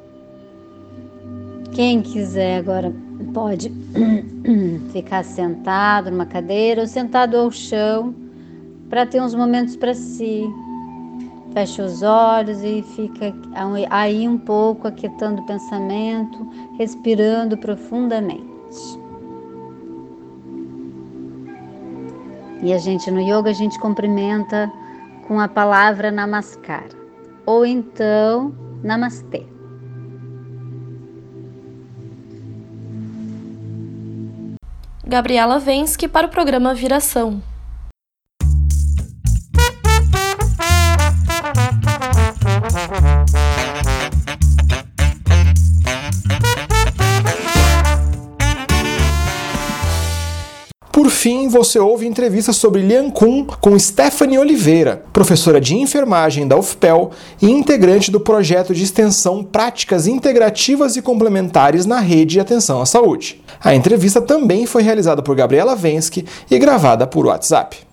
Quem 1.73 2.01
quiser 2.01 2.61
agora 2.61 2.91
pode 3.35 3.71
ficar 4.93 5.23
sentado 5.23 6.11
numa 6.11 6.25
cadeira 6.25 6.81
ou 6.81 6.87
sentado 6.87 7.37
ao 7.37 7.51
chão 7.51 8.15
para 8.89 9.05
ter 9.05 9.21
uns 9.21 9.35
momentos 9.35 9.77
para 9.77 9.93
si. 9.93 10.49
Fecha 11.53 11.85
os 11.85 12.03
olhos 12.03 12.65
e 12.65 12.83
fica 12.97 13.35
aí 13.91 14.27
um 14.27 14.39
pouco 14.39 14.89
aquietando 14.89 15.43
o 15.43 15.47
pensamento, 15.47 16.49
respirando 16.79 17.59
profundamente. 17.59 19.00
E 22.63 22.73
a 22.73 22.79
gente 22.79 23.11
no 23.11 23.21
yoga 23.21 23.51
a 23.51 23.55
gente 23.55 23.79
cumprimenta 23.79 24.71
com 25.27 25.41
a 25.41 25.49
palavra 25.49 26.11
namaskar 26.11 26.89
ou 27.47 27.65
então 27.65 28.55
namastê. 28.83 29.47
Gabriela 35.07 35.59
Vensky 35.59 36.07
para 36.07 36.27
o 36.27 36.31
programa 36.31 36.75
Viração. 36.75 37.43
Por 50.93 51.09
fim, 51.09 51.49
você 51.49 51.79
ouve 51.79 52.07
entrevista 52.07 52.53
sobre 52.53 52.83
Lian 52.83 53.11
Kun 53.11 53.47
com 53.61 53.79
Stephanie 53.79 54.39
Oliveira, 54.39 55.03
professora 55.13 55.61
de 55.61 55.77
enfermagem 55.77 56.49
da 56.49 56.57
UFPEL 56.57 57.11
e 57.41 57.49
integrante 57.49 58.11
do 58.11 58.19
projeto 58.19 58.75
de 58.75 58.83
extensão 58.83 59.45
Práticas 59.45 60.07
Integrativas 60.07 60.97
e 60.97 61.03
Complementares 61.03 61.87
na 61.87 62.01
Rede 62.01 62.33
de 62.33 62.41
Atenção 62.41 62.83
à 62.83 62.87
Saúde. 62.87 63.41
A 63.63 63.75
entrevista 63.75 64.21
também 64.21 64.67
foi 64.67 64.83
realizada 64.83 65.23
por 65.23 65.37
Gabriela 65.37 65.77
Vensky 65.77 66.27
e 66.51 66.59
gravada 66.59 67.07
por 67.07 67.25
WhatsApp. 67.25 67.90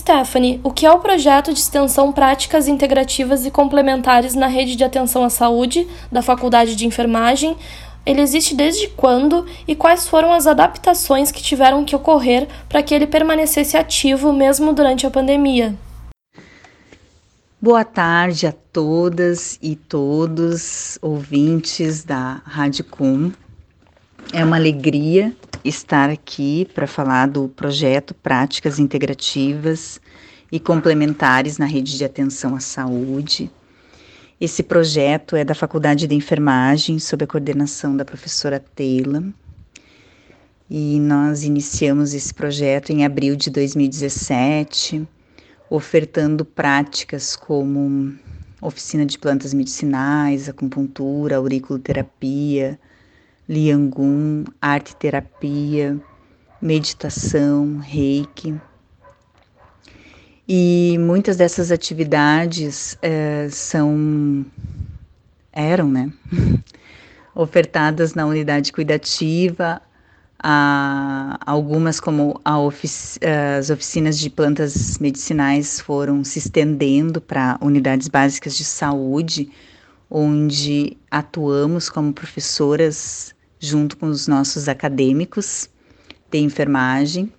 Stephanie, 0.00 0.58
o 0.64 0.70
que 0.70 0.86
é 0.86 0.90
o 0.90 0.98
projeto 0.98 1.52
de 1.52 1.58
extensão 1.58 2.10
Práticas 2.10 2.66
Integrativas 2.66 3.44
e 3.44 3.50
Complementares 3.50 4.34
na 4.34 4.46
Rede 4.46 4.74
de 4.74 4.82
Atenção 4.82 5.22
à 5.22 5.28
Saúde 5.28 5.86
da 6.10 6.22
Faculdade 6.22 6.74
de 6.74 6.86
Enfermagem? 6.86 7.54
Ele 8.06 8.22
existe 8.22 8.54
desde 8.54 8.88
quando 8.88 9.44
e 9.68 9.74
quais 9.76 10.08
foram 10.08 10.32
as 10.32 10.46
adaptações 10.46 11.30
que 11.30 11.42
tiveram 11.42 11.84
que 11.84 11.94
ocorrer 11.94 12.48
para 12.66 12.82
que 12.82 12.94
ele 12.94 13.06
permanecesse 13.06 13.76
ativo 13.76 14.32
mesmo 14.32 14.72
durante 14.72 15.06
a 15.06 15.10
pandemia? 15.10 15.74
Boa 17.60 17.84
tarde 17.84 18.46
a 18.46 18.52
todas 18.72 19.58
e 19.60 19.76
todos 19.76 20.98
ouvintes 21.02 22.04
da 22.04 22.40
Rádio 22.46 22.84
Com. 22.84 23.32
É 24.32 24.44
uma 24.44 24.54
alegria 24.54 25.34
estar 25.64 26.08
aqui 26.08 26.64
para 26.72 26.86
falar 26.86 27.26
do 27.26 27.48
projeto 27.48 28.14
Práticas 28.14 28.78
Integrativas 28.78 30.00
e 30.52 30.60
Complementares 30.60 31.58
na 31.58 31.66
Rede 31.66 31.98
de 31.98 32.04
Atenção 32.04 32.54
à 32.54 32.60
Saúde. 32.60 33.50
Esse 34.40 34.62
projeto 34.62 35.34
é 35.34 35.44
da 35.44 35.52
Faculdade 35.52 36.06
de 36.06 36.14
Enfermagem, 36.14 37.00
sob 37.00 37.24
a 37.24 37.26
coordenação 37.26 37.96
da 37.96 38.04
professora 38.04 38.60
Teila. 38.60 39.24
E 40.70 41.00
nós 41.00 41.42
iniciamos 41.42 42.14
esse 42.14 42.32
projeto 42.32 42.90
em 42.90 43.04
abril 43.04 43.34
de 43.34 43.50
2017, 43.50 45.08
ofertando 45.68 46.44
práticas 46.44 47.34
como 47.34 48.14
oficina 48.62 49.04
de 49.04 49.18
plantas 49.18 49.52
medicinais, 49.52 50.48
acupuntura, 50.48 51.34
auriculoterapia, 51.34 52.78
Liangun, 53.50 54.44
arte 54.62 54.94
terapia, 54.94 56.00
meditação, 56.62 57.78
reiki. 57.78 58.54
E 60.48 60.96
muitas 61.00 61.36
dessas 61.36 61.72
atividades 61.72 62.96
é, 63.02 63.48
são 63.50 64.46
eram, 65.52 65.90
né, 65.90 66.12
ofertadas 67.34 68.14
na 68.14 68.24
unidade 68.24 68.72
cuidativa, 68.72 69.82
a, 70.38 71.36
algumas 71.44 71.98
como 71.98 72.40
ofici 72.44 73.18
as 73.58 73.68
oficinas 73.68 74.16
de 74.16 74.30
plantas 74.30 74.96
medicinais 75.00 75.80
foram 75.80 76.22
se 76.22 76.38
estendendo 76.38 77.20
para 77.20 77.58
unidades 77.60 78.06
básicas 78.06 78.56
de 78.56 78.64
saúde, 78.64 79.50
onde 80.08 80.96
atuamos 81.10 81.90
como 81.90 82.12
professoras 82.12 83.34
junto 83.60 83.96
com 83.98 84.06
os 84.06 84.26
nossos 84.26 84.68
acadêmicos 84.68 85.68
de 86.30 86.38
enfermagem. 86.38 87.30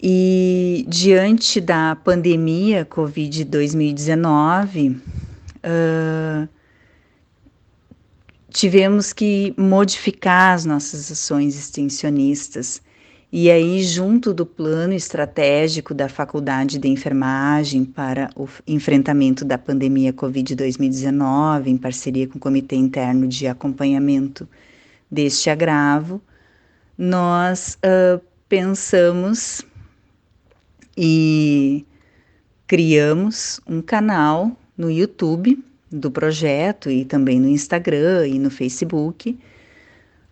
E 0.00 0.86
diante 0.88 1.60
da 1.60 1.94
pandemia 1.94 2.84
Covid 2.84 3.44
2019, 3.44 4.90
uh, 4.90 6.48
tivemos 8.48 9.12
que 9.12 9.52
modificar 9.58 10.54
as 10.54 10.64
nossas 10.64 11.10
ações 11.10 11.58
extensionistas. 11.58 12.80
E 13.30 13.50
aí, 13.50 13.82
junto 13.82 14.32
do 14.32 14.46
plano 14.46 14.94
estratégico 14.94 15.92
da 15.92 16.08
Faculdade 16.08 16.78
de 16.78 16.88
Enfermagem 16.88 17.84
para 17.84 18.30
o 18.34 18.48
enfrentamento 18.66 19.44
da 19.44 19.58
pandemia 19.58 20.14
Covid-2019, 20.14 21.66
em 21.66 21.76
parceria 21.76 22.26
com 22.26 22.38
o 22.38 22.40
Comitê 22.40 22.74
Interno 22.74 23.28
de 23.28 23.46
Acompanhamento 23.46 24.48
deste 25.10 25.50
agravo, 25.50 26.22
nós 26.96 27.76
uh, 27.84 28.18
pensamos 28.48 29.60
e 30.96 31.84
criamos 32.66 33.60
um 33.66 33.82
canal 33.82 34.56
no 34.76 34.90
YouTube 34.90 35.62
do 35.92 36.10
projeto 36.10 36.90
e 36.90 37.04
também 37.04 37.38
no 37.38 37.48
Instagram 37.48 38.26
e 38.26 38.38
no 38.38 38.50
Facebook 38.50 39.38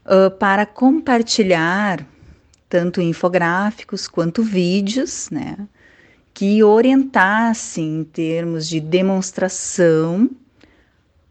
uh, 0.07 0.31
para 0.39 0.65
compartilhar 0.65 2.16
tanto 2.69 3.01
infográficos 3.01 4.09
quanto 4.09 4.43
vídeos, 4.43 5.31
né, 5.31 5.57
que 6.35 6.63
orientassem 6.63 8.01
em 8.01 8.05
termos 8.05 8.69
de 8.69 8.81
demonstração 8.81 10.31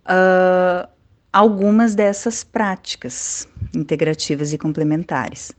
uh, 0.06 0.88
algumas 1.32 1.94
dessas 1.96 2.44
práticas 2.44 3.48
integrativas 3.76 4.54
e 4.54 4.58
complementares. 4.58 5.52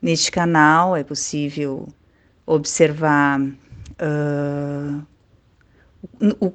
Neste 0.00 0.30
canal 0.30 0.94
é 0.96 1.02
possível 1.02 1.88
observar 2.44 3.40
uh, 3.40 5.06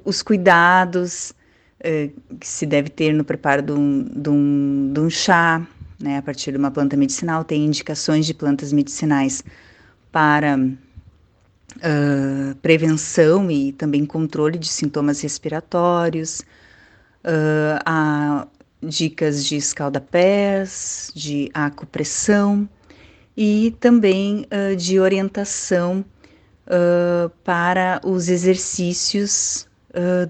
os 0.06 0.22
cuidados 0.22 1.34
uh, 1.80 2.38
que 2.38 2.48
se 2.48 2.66
deve 2.66 2.90
ter 2.90 3.14
no 3.14 3.26
preparo 3.26 3.62
de 3.62 3.72
um, 3.74 4.04
de 4.04 4.30
um, 4.30 4.94
de 4.94 5.00
um 5.02 5.10
chá, 5.10 5.68
né, 6.02 6.18
a 6.18 6.22
partir 6.22 6.52
de 6.52 6.58
uma 6.58 6.72
planta 6.72 6.98
medicinal, 6.98 7.44
tem 7.44 7.66
indicações 7.66 8.26
de 8.26 8.34
plantas 8.34 8.74
medicinais 8.74 9.44
para 10.12 10.58
uh, 10.58 12.56
prevenção 12.62 13.50
e 13.50 13.72
também 13.74 14.06
controle 14.06 14.58
de 14.58 14.68
sintomas 14.68 15.22
respiratórios, 15.22 16.42
uh, 17.24 17.80
há 17.86 18.48
dicas 18.84 19.46
de 19.46 19.56
escaldapés, 19.56 21.12
de 21.16 21.50
acupressão 21.54 22.68
e 23.38 23.76
também 23.80 24.46
uh, 24.52 24.76
de 24.76 25.00
orientação 25.00 26.04
para 27.44 28.00
os 28.02 28.30
exercícios 28.30 29.68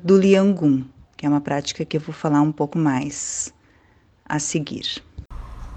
do 0.03 0.17
Liangun, 0.17 0.84
que 1.15 1.24
é 1.24 1.30
uma 1.30 1.41
prática 1.41 1.86
que 1.86 1.97
eu 1.97 2.01
vou 2.01 2.15
falar 2.15 2.41
um 2.41 2.51
pouco 2.51 2.80
mais 2.80 3.53
a 4.26 4.39
seguir. 4.39 5.03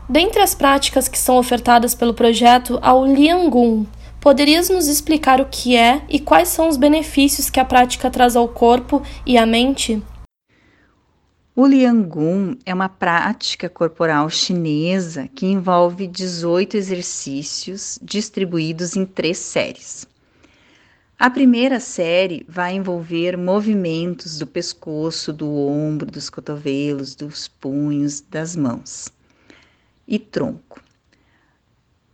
Dentre 0.09 0.43
as 0.43 0.55
práticas 0.55 1.09
que 1.09 1.17
são 1.17 1.39
ofertadas 1.39 1.95
pelo 1.95 2.13
projeto, 2.13 2.79
há 2.83 2.93
o 2.93 3.07
Liangun. 3.07 3.87
Poderias 4.21 4.69
nos 4.69 4.87
explicar 4.87 5.41
o 5.41 5.47
que 5.47 5.75
é 5.77 6.03
e 6.11 6.21
quais 6.21 6.49
são 6.49 6.69
os 6.69 6.77
benefícios 6.77 7.49
que 7.49 7.59
a 7.59 7.65
prática 7.65 8.11
traz 8.11 8.37
ao 8.37 8.47
corpo 8.47 9.03
e 9.25 9.39
à 9.39 9.47
mente? 9.47 10.03
O 11.57 11.67
Liangun 11.67 12.55
é 12.67 12.75
uma 12.75 12.89
prática 12.89 13.67
corporal 13.67 14.29
chinesa 14.29 15.27
que 15.35 15.47
envolve 15.47 16.07
18 16.07 16.77
exercícios 16.77 17.99
distribuídos 18.03 18.97
em 18.97 19.07
três 19.07 19.39
séries. 19.39 20.07
A 21.19 21.31
primeira 21.31 21.81
série 21.81 22.45
vai 22.47 22.75
envolver 22.75 23.39
movimentos 23.39 24.39
do 24.39 24.47
pescoço, 24.47 25.33
do 25.33 25.51
ombro, 25.51 26.11
dos 26.11 26.29
cotovelos, 26.29 27.15
dos 27.15 27.49
punhos, 27.49 28.21
das 28.21 28.55
mãos 28.55 29.14
e 30.07 30.19
tronco. 30.19 30.83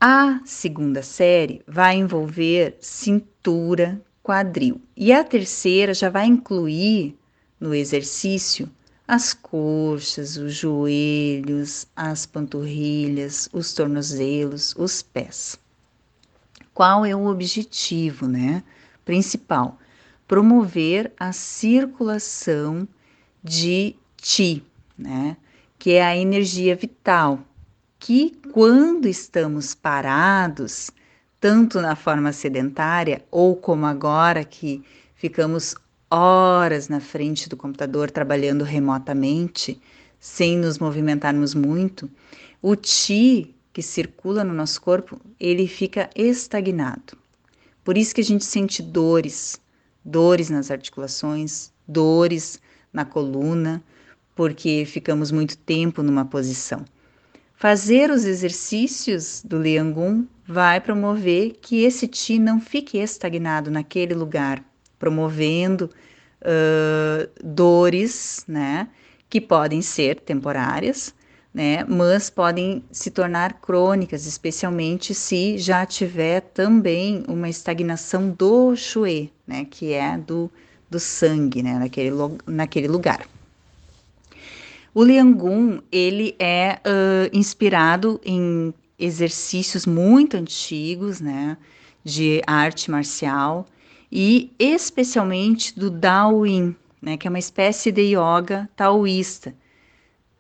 A 0.00 0.40
segunda 0.44 1.02
série 1.02 1.62
vai 1.66 1.96
envolver 1.96 2.76
cintura, 2.80 4.00
quadril. 4.22 4.80
E 4.96 5.12
a 5.12 5.22
terceira 5.22 5.92
já 5.92 6.08
vai 6.08 6.26
incluir 6.26 7.18
no 7.60 7.74
exercício 7.74 8.70
as 9.06 9.34
coxas, 9.34 10.36
os 10.36 10.54
joelhos, 10.54 11.86
as 11.96 12.26
panturrilhas, 12.26 13.48
os 13.52 13.74
tornozelos, 13.74 14.72
os 14.76 15.02
pés. 15.02 15.58
Qual 16.72 17.04
é 17.04 17.14
o 17.14 17.26
objetivo, 17.26 18.28
né? 18.28 18.62
Principal: 19.04 19.78
promover 20.28 21.12
a 21.18 21.32
circulação 21.32 22.86
de 23.42 23.96
Ti, 24.16 24.64
né? 24.96 25.36
Que 25.78 25.94
é 25.94 26.04
a 26.04 26.16
energia 26.16 26.76
vital, 26.76 27.40
que 28.00 28.32
quando 28.50 29.06
estamos 29.06 29.74
parados, 29.74 30.90
tanto 31.38 31.80
na 31.82 31.94
forma 31.94 32.32
sedentária 32.32 33.22
ou 33.30 33.54
como 33.54 33.84
agora 33.84 34.42
que 34.42 34.82
ficamos 35.14 35.74
horas 36.10 36.88
na 36.88 36.98
frente 36.98 37.46
do 37.46 37.58
computador 37.58 38.10
trabalhando 38.10 38.64
remotamente, 38.64 39.78
sem 40.18 40.56
nos 40.56 40.78
movimentarmos 40.78 41.54
muito, 41.54 42.10
o 42.62 42.74
ti 42.74 43.54
que 43.72 43.82
circula 43.82 44.42
no 44.42 44.54
nosso 44.54 44.80
corpo, 44.80 45.20
ele 45.38 45.68
fica 45.68 46.08
estagnado. 46.16 47.16
Por 47.84 47.96
isso 47.96 48.14
que 48.14 48.22
a 48.22 48.24
gente 48.24 48.44
sente 48.44 48.82
dores, 48.82 49.60
dores 50.02 50.48
nas 50.48 50.70
articulações, 50.70 51.70
dores 51.86 52.60
na 52.92 53.04
coluna, 53.04 53.82
porque 54.34 54.84
ficamos 54.86 55.30
muito 55.30 55.56
tempo 55.58 56.02
numa 56.02 56.24
posição. 56.24 56.84
Fazer 57.60 58.10
os 58.10 58.24
exercícios 58.24 59.42
do 59.44 59.60
Liangun 59.60 60.24
vai 60.48 60.80
promover 60.80 61.58
que 61.60 61.84
esse 61.84 62.08
Ti 62.08 62.38
não 62.38 62.58
fique 62.58 62.96
estagnado 62.96 63.70
naquele 63.70 64.14
lugar, 64.14 64.64
promovendo 64.98 65.90
uh, 66.40 67.28
dores, 67.44 68.46
né, 68.48 68.88
que 69.28 69.42
podem 69.42 69.82
ser 69.82 70.20
temporárias, 70.20 71.14
né, 71.52 71.84
mas 71.84 72.30
podem 72.30 72.82
se 72.90 73.10
tornar 73.10 73.60
crônicas, 73.60 74.24
especialmente 74.24 75.14
se 75.14 75.58
já 75.58 75.84
tiver 75.84 76.40
também 76.40 77.24
uma 77.28 77.50
estagnação 77.50 78.30
do 78.30 78.74
Shui, 78.74 79.30
né, 79.46 79.66
que 79.70 79.92
é 79.92 80.16
do, 80.16 80.50
do 80.88 80.98
sangue, 80.98 81.62
né, 81.62 81.78
naquele, 81.78 82.16
naquele 82.46 82.88
lugar. 82.88 83.20
O 84.92 85.04
Liangun, 85.04 85.80
ele 85.92 86.34
é 86.38 86.80
uh, 86.84 87.36
inspirado 87.36 88.20
em 88.24 88.74
exercícios 88.98 89.86
muito 89.86 90.36
antigos, 90.36 91.20
né, 91.20 91.56
de 92.04 92.42
arte 92.46 92.90
marcial 92.90 93.66
e 94.10 94.52
especialmente 94.58 95.78
do 95.78 95.90
Daoyin, 95.90 96.74
né, 97.00 97.16
que 97.16 97.26
é 97.26 97.30
uma 97.30 97.38
espécie 97.38 97.92
de 97.92 98.16
yoga 98.16 98.68
taoísta. 98.74 99.54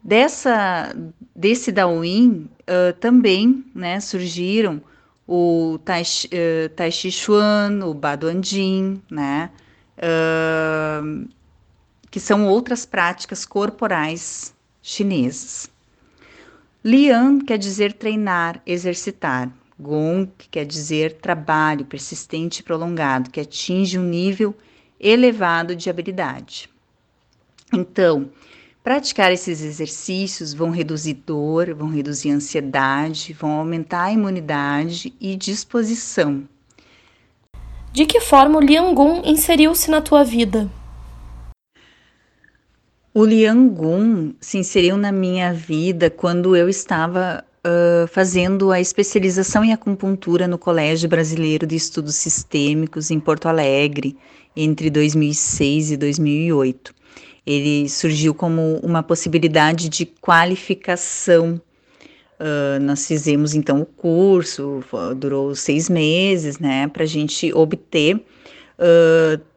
Dessa, 0.02 0.94
desse 1.36 1.70
Daoyin 1.70 2.48
uh, 2.62 2.92
também, 2.98 3.64
né, 3.74 4.00
surgiram 4.00 4.82
o 5.28 5.78
Tai, 5.84 6.02
uh, 6.02 6.68
tai 6.74 6.90
Chi 6.90 7.12
Chuan, 7.12 7.84
o 7.84 7.94
Baduanjin, 7.94 9.00
né, 9.08 9.50
uh, 9.98 11.28
que 12.10 12.18
são 12.18 12.46
outras 12.46 12.84
práticas 12.84 13.44
corporais 13.44 14.54
chinesas. 14.82 15.70
Lian 16.84 17.40
quer 17.40 17.58
dizer 17.58 17.92
treinar, 17.92 18.60
exercitar. 18.66 19.50
Gong 19.78 20.30
quer 20.50 20.66
dizer 20.66 21.14
trabalho 21.14 21.84
persistente 21.84 22.60
e 22.60 22.62
prolongado, 22.62 23.30
que 23.30 23.40
atinge 23.40 23.98
um 23.98 24.04
nível 24.04 24.54
elevado 24.98 25.74
de 25.74 25.88
habilidade. 25.88 26.68
Então, 27.72 28.30
praticar 28.82 29.32
esses 29.32 29.62
exercícios 29.62 30.52
vão 30.52 30.70
reduzir 30.70 31.14
dor, 31.14 31.72
vão 31.74 31.88
reduzir 31.88 32.30
ansiedade, 32.30 33.32
vão 33.32 33.52
aumentar 33.52 34.04
a 34.04 34.12
imunidade 34.12 35.14
e 35.20 35.36
disposição. 35.36 36.46
De 37.92 38.04
que 38.06 38.20
forma 38.20 38.58
o 38.58 38.62
Liangun 38.62 39.22
inseriu-se 39.24 39.90
na 39.90 40.00
tua 40.00 40.24
vida? 40.24 40.70
O 43.12 43.24
Liangun 43.24 44.34
se 44.40 44.58
inseriu 44.58 44.96
na 44.96 45.10
minha 45.10 45.52
vida 45.52 46.08
quando 46.08 46.54
eu 46.54 46.68
estava 46.68 47.44
uh, 47.66 48.06
fazendo 48.06 48.70
a 48.70 48.80
especialização 48.80 49.64
em 49.64 49.72
acupuntura 49.72 50.46
no 50.46 50.56
Colégio 50.56 51.08
Brasileiro 51.08 51.66
de 51.66 51.74
Estudos 51.74 52.14
Sistêmicos 52.14 53.10
em 53.10 53.18
Porto 53.18 53.48
Alegre, 53.48 54.16
entre 54.56 54.88
2006 54.90 55.90
e 55.90 55.96
2008. 55.96 56.94
Ele 57.44 57.88
surgiu 57.88 58.32
como 58.32 58.76
uma 58.76 59.02
possibilidade 59.02 59.88
de 59.88 60.06
qualificação. 60.06 61.60
Uh, 62.38 62.78
nós 62.80 63.08
fizemos 63.08 63.54
então 63.54 63.80
o 63.80 63.86
curso, 63.86 64.84
durou 65.16 65.52
seis 65.56 65.90
meses, 65.90 66.60
né, 66.60 66.86
para 66.86 67.02
a 67.02 67.06
gente 67.06 67.52
obter 67.52 68.14
uh, 68.16 69.49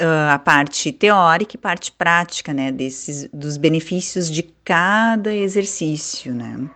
uh, 0.00 0.34
a 0.34 0.38
parte 0.38 0.90
teórica 0.90 1.56
e 1.56 1.58
parte 1.58 1.92
prática, 1.92 2.52
né, 2.52 2.72
desses, 2.72 3.28
dos 3.32 3.56
benefícios 3.56 4.30
de 4.30 4.42
cada 4.64 5.34
exercício, 5.34 6.34
né. 6.34 6.68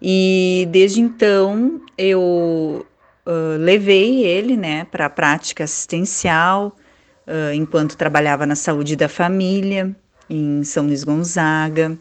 E 0.00 0.66
desde 0.70 1.00
então 1.00 1.80
eu 1.96 2.84
uh, 3.26 3.58
levei 3.58 4.24
ele, 4.24 4.56
né, 4.56 4.84
para 4.84 5.06
a 5.06 5.10
prática 5.10 5.64
assistencial, 5.64 6.76
uh, 7.26 7.54
enquanto 7.54 7.96
trabalhava 7.96 8.46
na 8.46 8.56
saúde 8.56 8.96
da 8.96 9.08
família, 9.08 9.94
em 10.28 10.64
São 10.64 10.86
Luís 10.86 11.04
Gonzaga, 11.04 11.96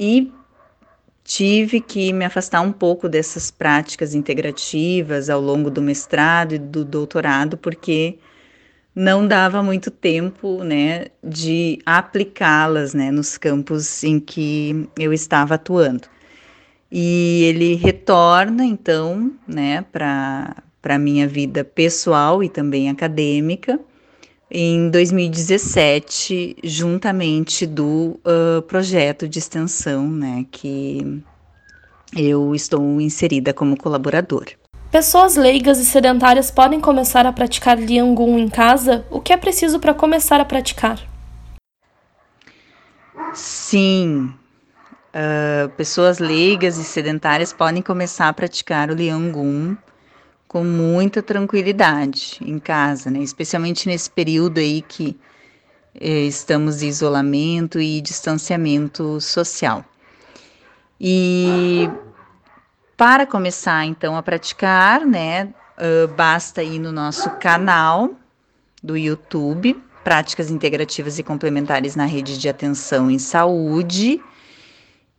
e 0.00 0.32
tive 1.28 1.78
que 1.82 2.10
me 2.10 2.24
afastar 2.24 2.62
um 2.62 2.72
pouco 2.72 3.06
dessas 3.06 3.50
práticas 3.50 4.14
integrativas 4.14 5.28
ao 5.28 5.42
longo 5.42 5.70
do 5.70 5.82
mestrado 5.82 6.54
e 6.54 6.58
do 6.58 6.86
doutorado, 6.86 7.58
porque 7.58 8.18
não 8.94 9.28
dava 9.28 9.62
muito 9.62 9.90
tempo, 9.90 10.64
né, 10.64 11.08
de 11.22 11.80
aplicá-las, 11.84 12.94
né, 12.94 13.10
nos 13.10 13.36
campos 13.36 14.02
em 14.02 14.18
que 14.18 14.88
eu 14.98 15.12
estava 15.12 15.56
atuando. 15.56 16.08
E 16.90 17.44
ele 17.44 17.74
retorna, 17.74 18.64
então, 18.64 19.30
né, 19.46 19.82
para 19.92 20.54
a 20.82 20.98
minha 20.98 21.28
vida 21.28 21.62
pessoal 21.62 22.42
e 22.42 22.48
também 22.48 22.88
acadêmica, 22.88 23.78
em 24.50 24.90
2017, 24.90 26.56
juntamente 26.64 27.66
do 27.66 28.18
uh, 28.24 28.62
projeto 28.62 29.28
de 29.28 29.38
extensão, 29.38 30.08
né, 30.08 30.46
que 30.50 31.22
eu 32.16 32.54
estou 32.54 33.00
inserida 33.00 33.52
como 33.52 33.76
colaborador. 33.76 34.46
Pessoas 34.90 35.36
leigas 35.36 35.78
e 35.78 35.84
sedentárias 35.84 36.50
podem 36.50 36.80
começar 36.80 37.26
a 37.26 37.32
praticar 37.32 37.78
Liangun 37.78 38.38
em 38.38 38.48
casa? 38.48 39.04
O 39.10 39.20
que 39.20 39.34
é 39.34 39.36
preciso 39.36 39.78
para 39.78 39.92
começar 39.92 40.40
a 40.40 40.46
praticar? 40.46 40.98
Sim, 43.34 44.32
uh, 45.12 45.68
pessoas 45.76 46.18
leigas 46.18 46.78
e 46.78 46.84
sedentárias 46.84 47.52
podem 47.52 47.82
começar 47.82 48.28
a 48.28 48.32
praticar 48.32 48.90
o 48.90 48.94
Liangun 48.94 49.76
com 50.48 50.64
muita 50.64 51.22
tranquilidade 51.22 52.38
em 52.40 52.58
casa, 52.58 53.10
né? 53.10 53.20
Especialmente 53.20 53.86
nesse 53.86 54.10
período 54.10 54.58
aí 54.58 54.80
que 54.80 55.14
eh, 55.94 56.24
estamos 56.24 56.78
de 56.78 56.86
isolamento 56.86 57.78
e 57.78 58.00
distanciamento 58.00 59.20
social. 59.20 59.84
E 60.98 61.88
para 62.96 63.26
começar 63.26 63.84
então 63.84 64.16
a 64.16 64.22
praticar, 64.22 65.06
né, 65.06 65.44
uh, 65.78 66.08
basta 66.16 66.62
ir 66.62 66.80
no 66.80 66.90
nosso 66.90 67.30
canal 67.38 68.10
do 68.82 68.96
YouTube, 68.96 69.80
Práticas 70.02 70.50
Integrativas 70.50 71.18
e 71.18 71.22
Complementares 71.22 71.94
na 71.94 72.06
Rede 72.06 72.38
de 72.38 72.48
Atenção 72.48 73.10
em 73.10 73.18
Saúde 73.18 74.20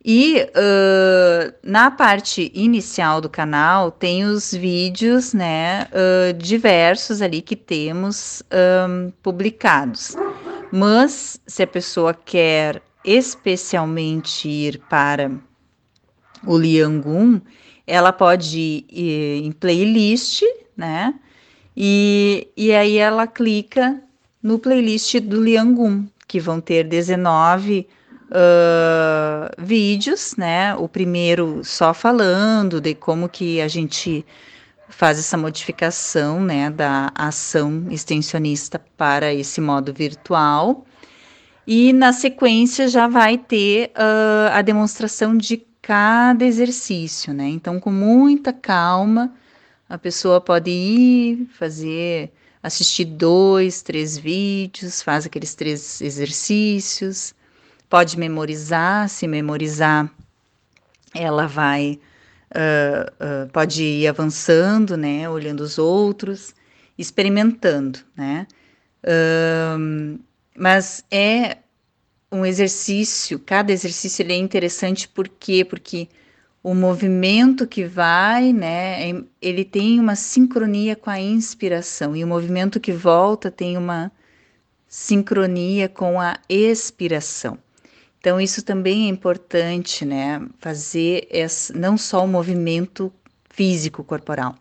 e 0.02 0.46
uh, 0.56 1.54
na 1.62 1.90
parte 1.90 2.50
inicial 2.54 3.20
do 3.20 3.28
canal 3.28 3.90
tem 3.90 4.24
os 4.24 4.52
vídeos, 4.52 5.34
né, 5.34 5.86
uh, 5.92 6.32
diversos 6.32 7.20
ali 7.20 7.42
que 7.42 7.54
temos 7.54 8.42
um, 8.88 9.12
publicados. 9.22 10.16
Mas 10.72 11.38
se 11.46 11.62
a 11.62 11.66
pessoa 11.66 12.14
quer 12.14 12.80
especialmente 13.04 14.48
ir 14.48 14.78
para 14.88 15.30
o 16.46 16.56
Liangun, 16.56 17.40
ela 17.86 18.12
pode 18.12 18.86
ir 18.88 19.44
em 19.44 19.52
playlist, 19.52 20.42
né? 20.76 21.14
E, 21.76 22.48
e 22.56 22.72
aí 22.72 22.96
ela 22.96 23.26
clica 23.26 24.00
no 24.42 24.58
playlist 24.58 25.18
do 25.20 25.42
Liangun, 25.42 26.06
que 26.26 26.38
vão 26.38 26.60
ter 26.60 26.84
19 26.84 27.86
uh, 28.30 29.62
vídeos, 29.62 30.34
né? 30.36 30.74
O 30.76 30.88
primeiro 30.88 31.62
só 31.64 31.92
falando 31.92 32.80
de 32.80 32.94
como 32.94 33.28
que 33.28 33.60
a 33.60 33.68
gente 33.68 34.24
faz 34.88 35.18
essa 35.18 35.36
modificação, 35.36 36.40
né, 36.40 36.68
da 36.68 37.12
ação 37.14 37.86
extensionista 37.90 38.80
para 38.96 39.32
esse 39.32 39.60
modo 39.60 39.92
virtual. 39.94 40.84
E 41.66 41.92
na 41.92 42.12
sequência 42.12 42.88
já 42.88 43.06
vai 43.06 43.38
ter 43.38 43.92
uh, 43.94 44.50
a 44.52 44.62
demonstração 44.62 45.36
de 45.36 45.64
cada 45.80 46.44
exercício, 46.44 47.32
né? 47.32 47.48
Então, 47.48 47.78
com 47.78 47.90
muita 47.90 48.52
calma, 48.52 49.32
a 49.88 49.96
pessoa 49.96 50.40
pode 50.40 50.70
ir 50.70 51.48
fazer, 51.52 52.32
assistir 52.62 53.04
dois, 53.04 53.82
três 53.82 54.18
vídeos, 54.18 55.02
faz 55.02 55.26
aqueles 55.26 55.54
três 55.54 56.00
exercícios, 56.00 57.34
pode 57.90 58.16
memorizar, 58.16 59.08
se 59.08 59.26
memorizar, 59.26 60.08
ela 61.12 61.46
vai, 61.46 61.98
uh, 62.54 63.46
uh, 63.46 63.50
pode 63.50 63.82
ir 63.82 64.06
avançando, 64.06 64.96
né, 64.96 65.28
olhando 65.28 65.60
os 65.60 65.76
outros, 65.76 66.54
experimentando, 66.96 67.98
né, 68.16 68.46
mas 70.56 71.04
é 71.10 71.58
um 72.30 72.44
exercício, 72.44 73.38
cada 73.38 73.72
exercício 73.72 74.22
ele 74.22 74.34
é 74.34 74.36
interessante 74.36 75.08
por 75.08 75.26
quê? 75.26 75.64
Porque 75.64 76.06
o 76.62 76.74
movimento 76.74 77.66
que 77.66 77.84
vai, 77.84 78.52
né, 78.52 79.10
é, 79.10 79.24
ele 79.40 79.64
tem 79.64 79.98
uma 79.98 80.14
sincronia 80.14 80.94
com 80.94 81.08
a 81.10 81.18
inspiração 81.18 82.14
e 82.14 82.22
o 82.22 82.28
movimento 82.28 82.78
que 82.78 82.92
volta 82.92 83.50
tem 83.50 83.76
uma 83.78 84.12
sincronia 84.86 85.88
com 85.88 86.20
a 86.20 86.38
expiração. 86.48 87.58
Então 88.20 88.38
isso 88.38 88.62
também 88.62 89.06
é 89.06 89.08
importante, 89.08 90.04
né, 90.04 90.46
fazer 90.58 91.26
esse, 91.30 91.76
não 91.76 91.96
só 91.96 92.24
o 92.24 92.28
movimento 92.28 93.10
físico 93.48 94.04
corporal, 94.04 94.54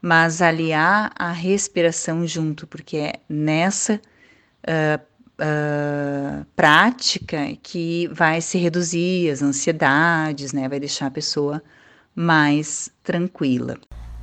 mas 0.00 0.40
aliar 0.40 1.12
a 1.14 1.30
respiração 1.30 2.26
junto, 2.26 2.66
porque 2.66 2.96
é 2.96 3.12
nessa 3.28 4.00
uh, 4.66 5.00
uh, 5.38 6.46
prática 6.56 7.56
que 7.62 8.08
vai 8.08 8.40
se 8.40 8.58
reduzir 8.58 9.30
as 9.30 9.42
ansiedades, 9.42 10.52
né? 10.52 10.68
Vai 10.68 10.80
deixar 10.80 11.06
a 11.06 11.10
pessoa 11.10 11.62
mais 12.14 12.90
tranquila. 13.02 13.78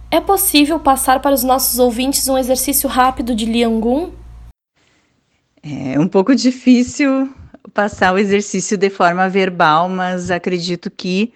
É 0.09 0.19
possível 0.19 0.79
passar 0.79 1.21
para 1.21 1.33
os 1.33 1.43
nossos 1.43 1.79
ouvintes 1.79 2.27
um 2.27 2.37
exercício 2.37 2.87
rápido 2.89 3.33
de 3.33 3.45
Liangun? 3.45 4.11
É 5.63 5.99
um 5.99 6.07
pouco 6.07 6.35
difícil 6.35 7.33
passar 7.73 8.13
o 8.13 8.17
exercício 8.17 8.77
de 8.77 8.89
forma 8.89 9.29
verbal, 9.29 9.87
mas 9.87 10.31
acredito 10.31 10.89
que 10.89 11.33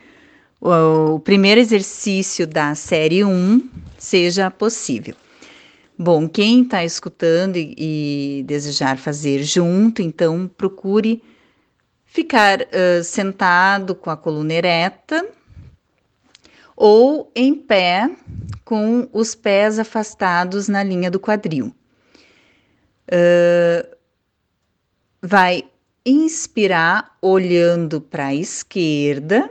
o, 0.59 1.19
primeiro 1.19 1.59
exercício 1.59 2.47
da 2.47 2.73
série 2.75 3.23
1 3.23 3.69
seja 3.97 4.49
possível. 4.49 5.15
Bom, 5.97 6.27
quem 6.27 6.63
está 6.63 6.83
escutando 6.83 7.55
e, 7.55 7.73
e, 7.77 8.43
desejar 8.43 8.97
fazer 8.97 9.43
junto, 9.43 10.01
então 10.01 10.49
procure 10.57 11.23
ficar 12.05 12.61
uh, 12.61 13.03
sentado 13.03 13.95
com 13.95 14.09
a 14.09 14.17
coluna 14.17 14.53
ereta 14.53 15.25
ou 16.75 17.31
em 17.35 17.55
pé 17.55 18.09
com 18.65 19.07
os 19.13 19.35
pés 19.35 19.79
afastados 19.79 20.67
na 20.67 20.83
linha 20.83 21.09
do 21.09 21.19
quadril. 21.19 21.73
Uh, 23.07 23.95
vai 25.21 25.63
inspirar 26.05 27.17
olhando 27.21 27.99
para 27.99 28.27
a 28.27 28.35
esquerda 28.35 29.49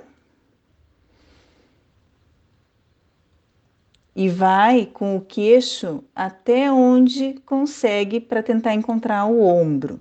e 4.14 4.28
vai 4.28 4.86
com 4.86 5.16
o 5.16 5.20
queixo 5.20 6.04
até 6.14 6.70
onde 6.70 7.34
consegue 7.44 8.20
para 8.20 8.42
tentar 8.42 8.72
encontrar 8.72 9.26
o 9.26 9.42
ombro, 9.42 10.00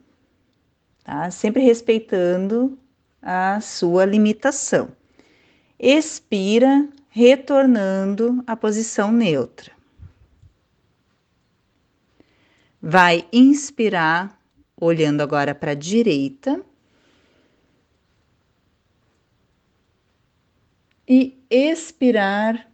tá? 1.03 1.31
Sempre 1.31 1.63
respeitando 1.63 2.77
a 3.21 3.59
sua 3.59 4.05
limitação. 4.05 4.89
Expira, 5.79 6.87
retornando 7.09 8.43
à 8.45 8.55
posição 8.55 9.11
neutra. 9.11 9.71
Vai 12.81 13.25
inspirar, 13.31 14.39
olhando 14.83 15.21
agora 15.21 15.55
para 15.55 15.71
a 15.71 15.75
direita. 15.75 16.63
E 21.07 21.43
expirar, 21.49 22.69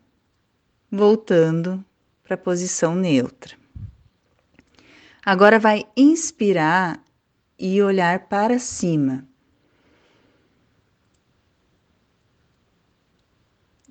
voltando 0.91 1.83
para 2.23 2.35
a 2.35 2.37
posição 2.37 2.95
neutra. 2.95 3.57
Agora 5.25 5.59
vai 5.59 5.85
inspirar 5.97 7.03
e 7.57 7.81
olhar 7.81 8.27
para 8.27 8.57
cima. 8.59 9.27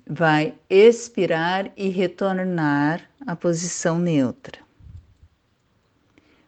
Vai 0.07 0.57
expirar 0.69 1.71
e 1.77 1.89
retornar 1.89 3.07
à 3.27 3.35
posição 3.35 3.99
neutra. 3.99 4.68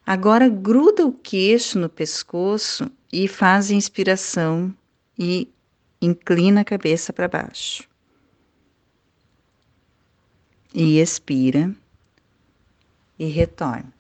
Agora 0.06 0.50
gruda 0.50 1.06
o 1.06 1.12
queixo 1.12 1.80
no 1.80 1.90
pescoço 1.90 2.92
e 3.12 3.28
faz 3.28 3.72
inspiração 3.72 4.74
e 5.18 5.48
inclina 6.02 6.62
a 6.62 6.66
cabeça 6.66 7.14
para 7.14 7.28
baixo 7.28 7.90
e 10.74 11.00
expira 11.00 11.74
e 13.20 13.26
retorna. 13.26 13.92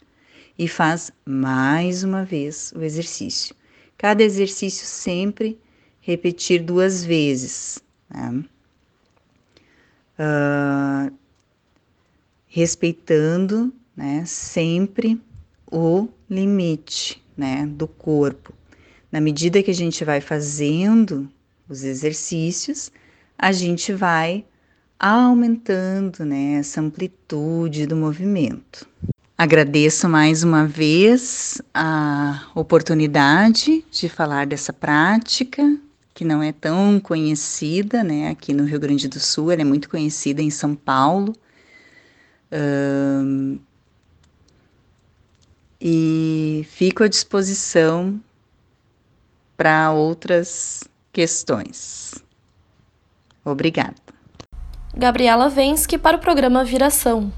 E 0.57 0.67
faz 0.67 1.11
mais 1.25 2.03
uma 2.03 2.23
vez 2.23 2.71
o 2.75 2.81
exercício. 2.81 3.55
Cada 3.97 4.23
exercício 4.23 4.85
sempre 4.85 5.59
repetir 6.01 6.63
duas 6.63 7.03
vezes. 7.03 7.79
Né? 8.09 8.43
Uh, 10.19 11.13
respeitando 12.47 13.73
né, 13.95 14.23
sempre 14.25 15.19
o 15.71 16.09
limite 16.29 17.23
né, 17.35 17.65
do 17.65 17.87
corpo. 17.87 18.53
Na 19.11 19.21
medida 19.21 19.63
que 19.63 19.71
a 19.71 19.75
gente 19.75 20.03
vai 20.05 20.21
fazendo 20.21 21.29
os 21.67 21.83
exercícios, 21.83 22.91
a 23.37 23.51
gente 23.51 23.93
vai 23.93 24.45
aumentando 24.99 26.23
né, 26.23 26.53
essa 26.59 26.79
amplitude 26.79 27.87
do 27.87 27.95
movimento. 27.95 28.87
Agradeço 29.37 30.07
mais 30.07 30.43
uma 30.43 30.67
vez 30.67 31.59
a 31.73 32.47
oportunidade 32.53 33.83
de 33.89 34.07
falar 34.07 34.45
dessa 34.45 34.71
prática, 34.71 35.63
que 36.13 36.23
não 36.23 36.43
é 36.43 36.51
tão 36.51 36.99
conhecida 36.99 38.03
né, 38.03 38.29
aqui 38.29 38.53
no 38.53 38.65
Rio 38.65 38.79
Grande 38.79 39.07
do 39.07 39.19
Sul, 39.19 39.51
ela 39.51 39.63
é 39.63 39.65
muito 39.65 39.89
conhecida 39.89 40.43
em 40.43 40.51
São 40.51 40.75
Paulo. 40.75 41.33
Um, 42.51 43.57
e 45.81 46.65
fico 46.69 47.03
à 47.03 47.07
disposição 47.07 48.21
para 49.57 49.91
outras 49.91 50.83
questões. 51.11 52.13
Obrigada. 53.43 53.95
Gabriela 54.95 55.49
Vensky 55.49 55.97
para 55.97 56.17
o 56.17 56.19
programa 56.19 56.63
Viração. 56.63 57.31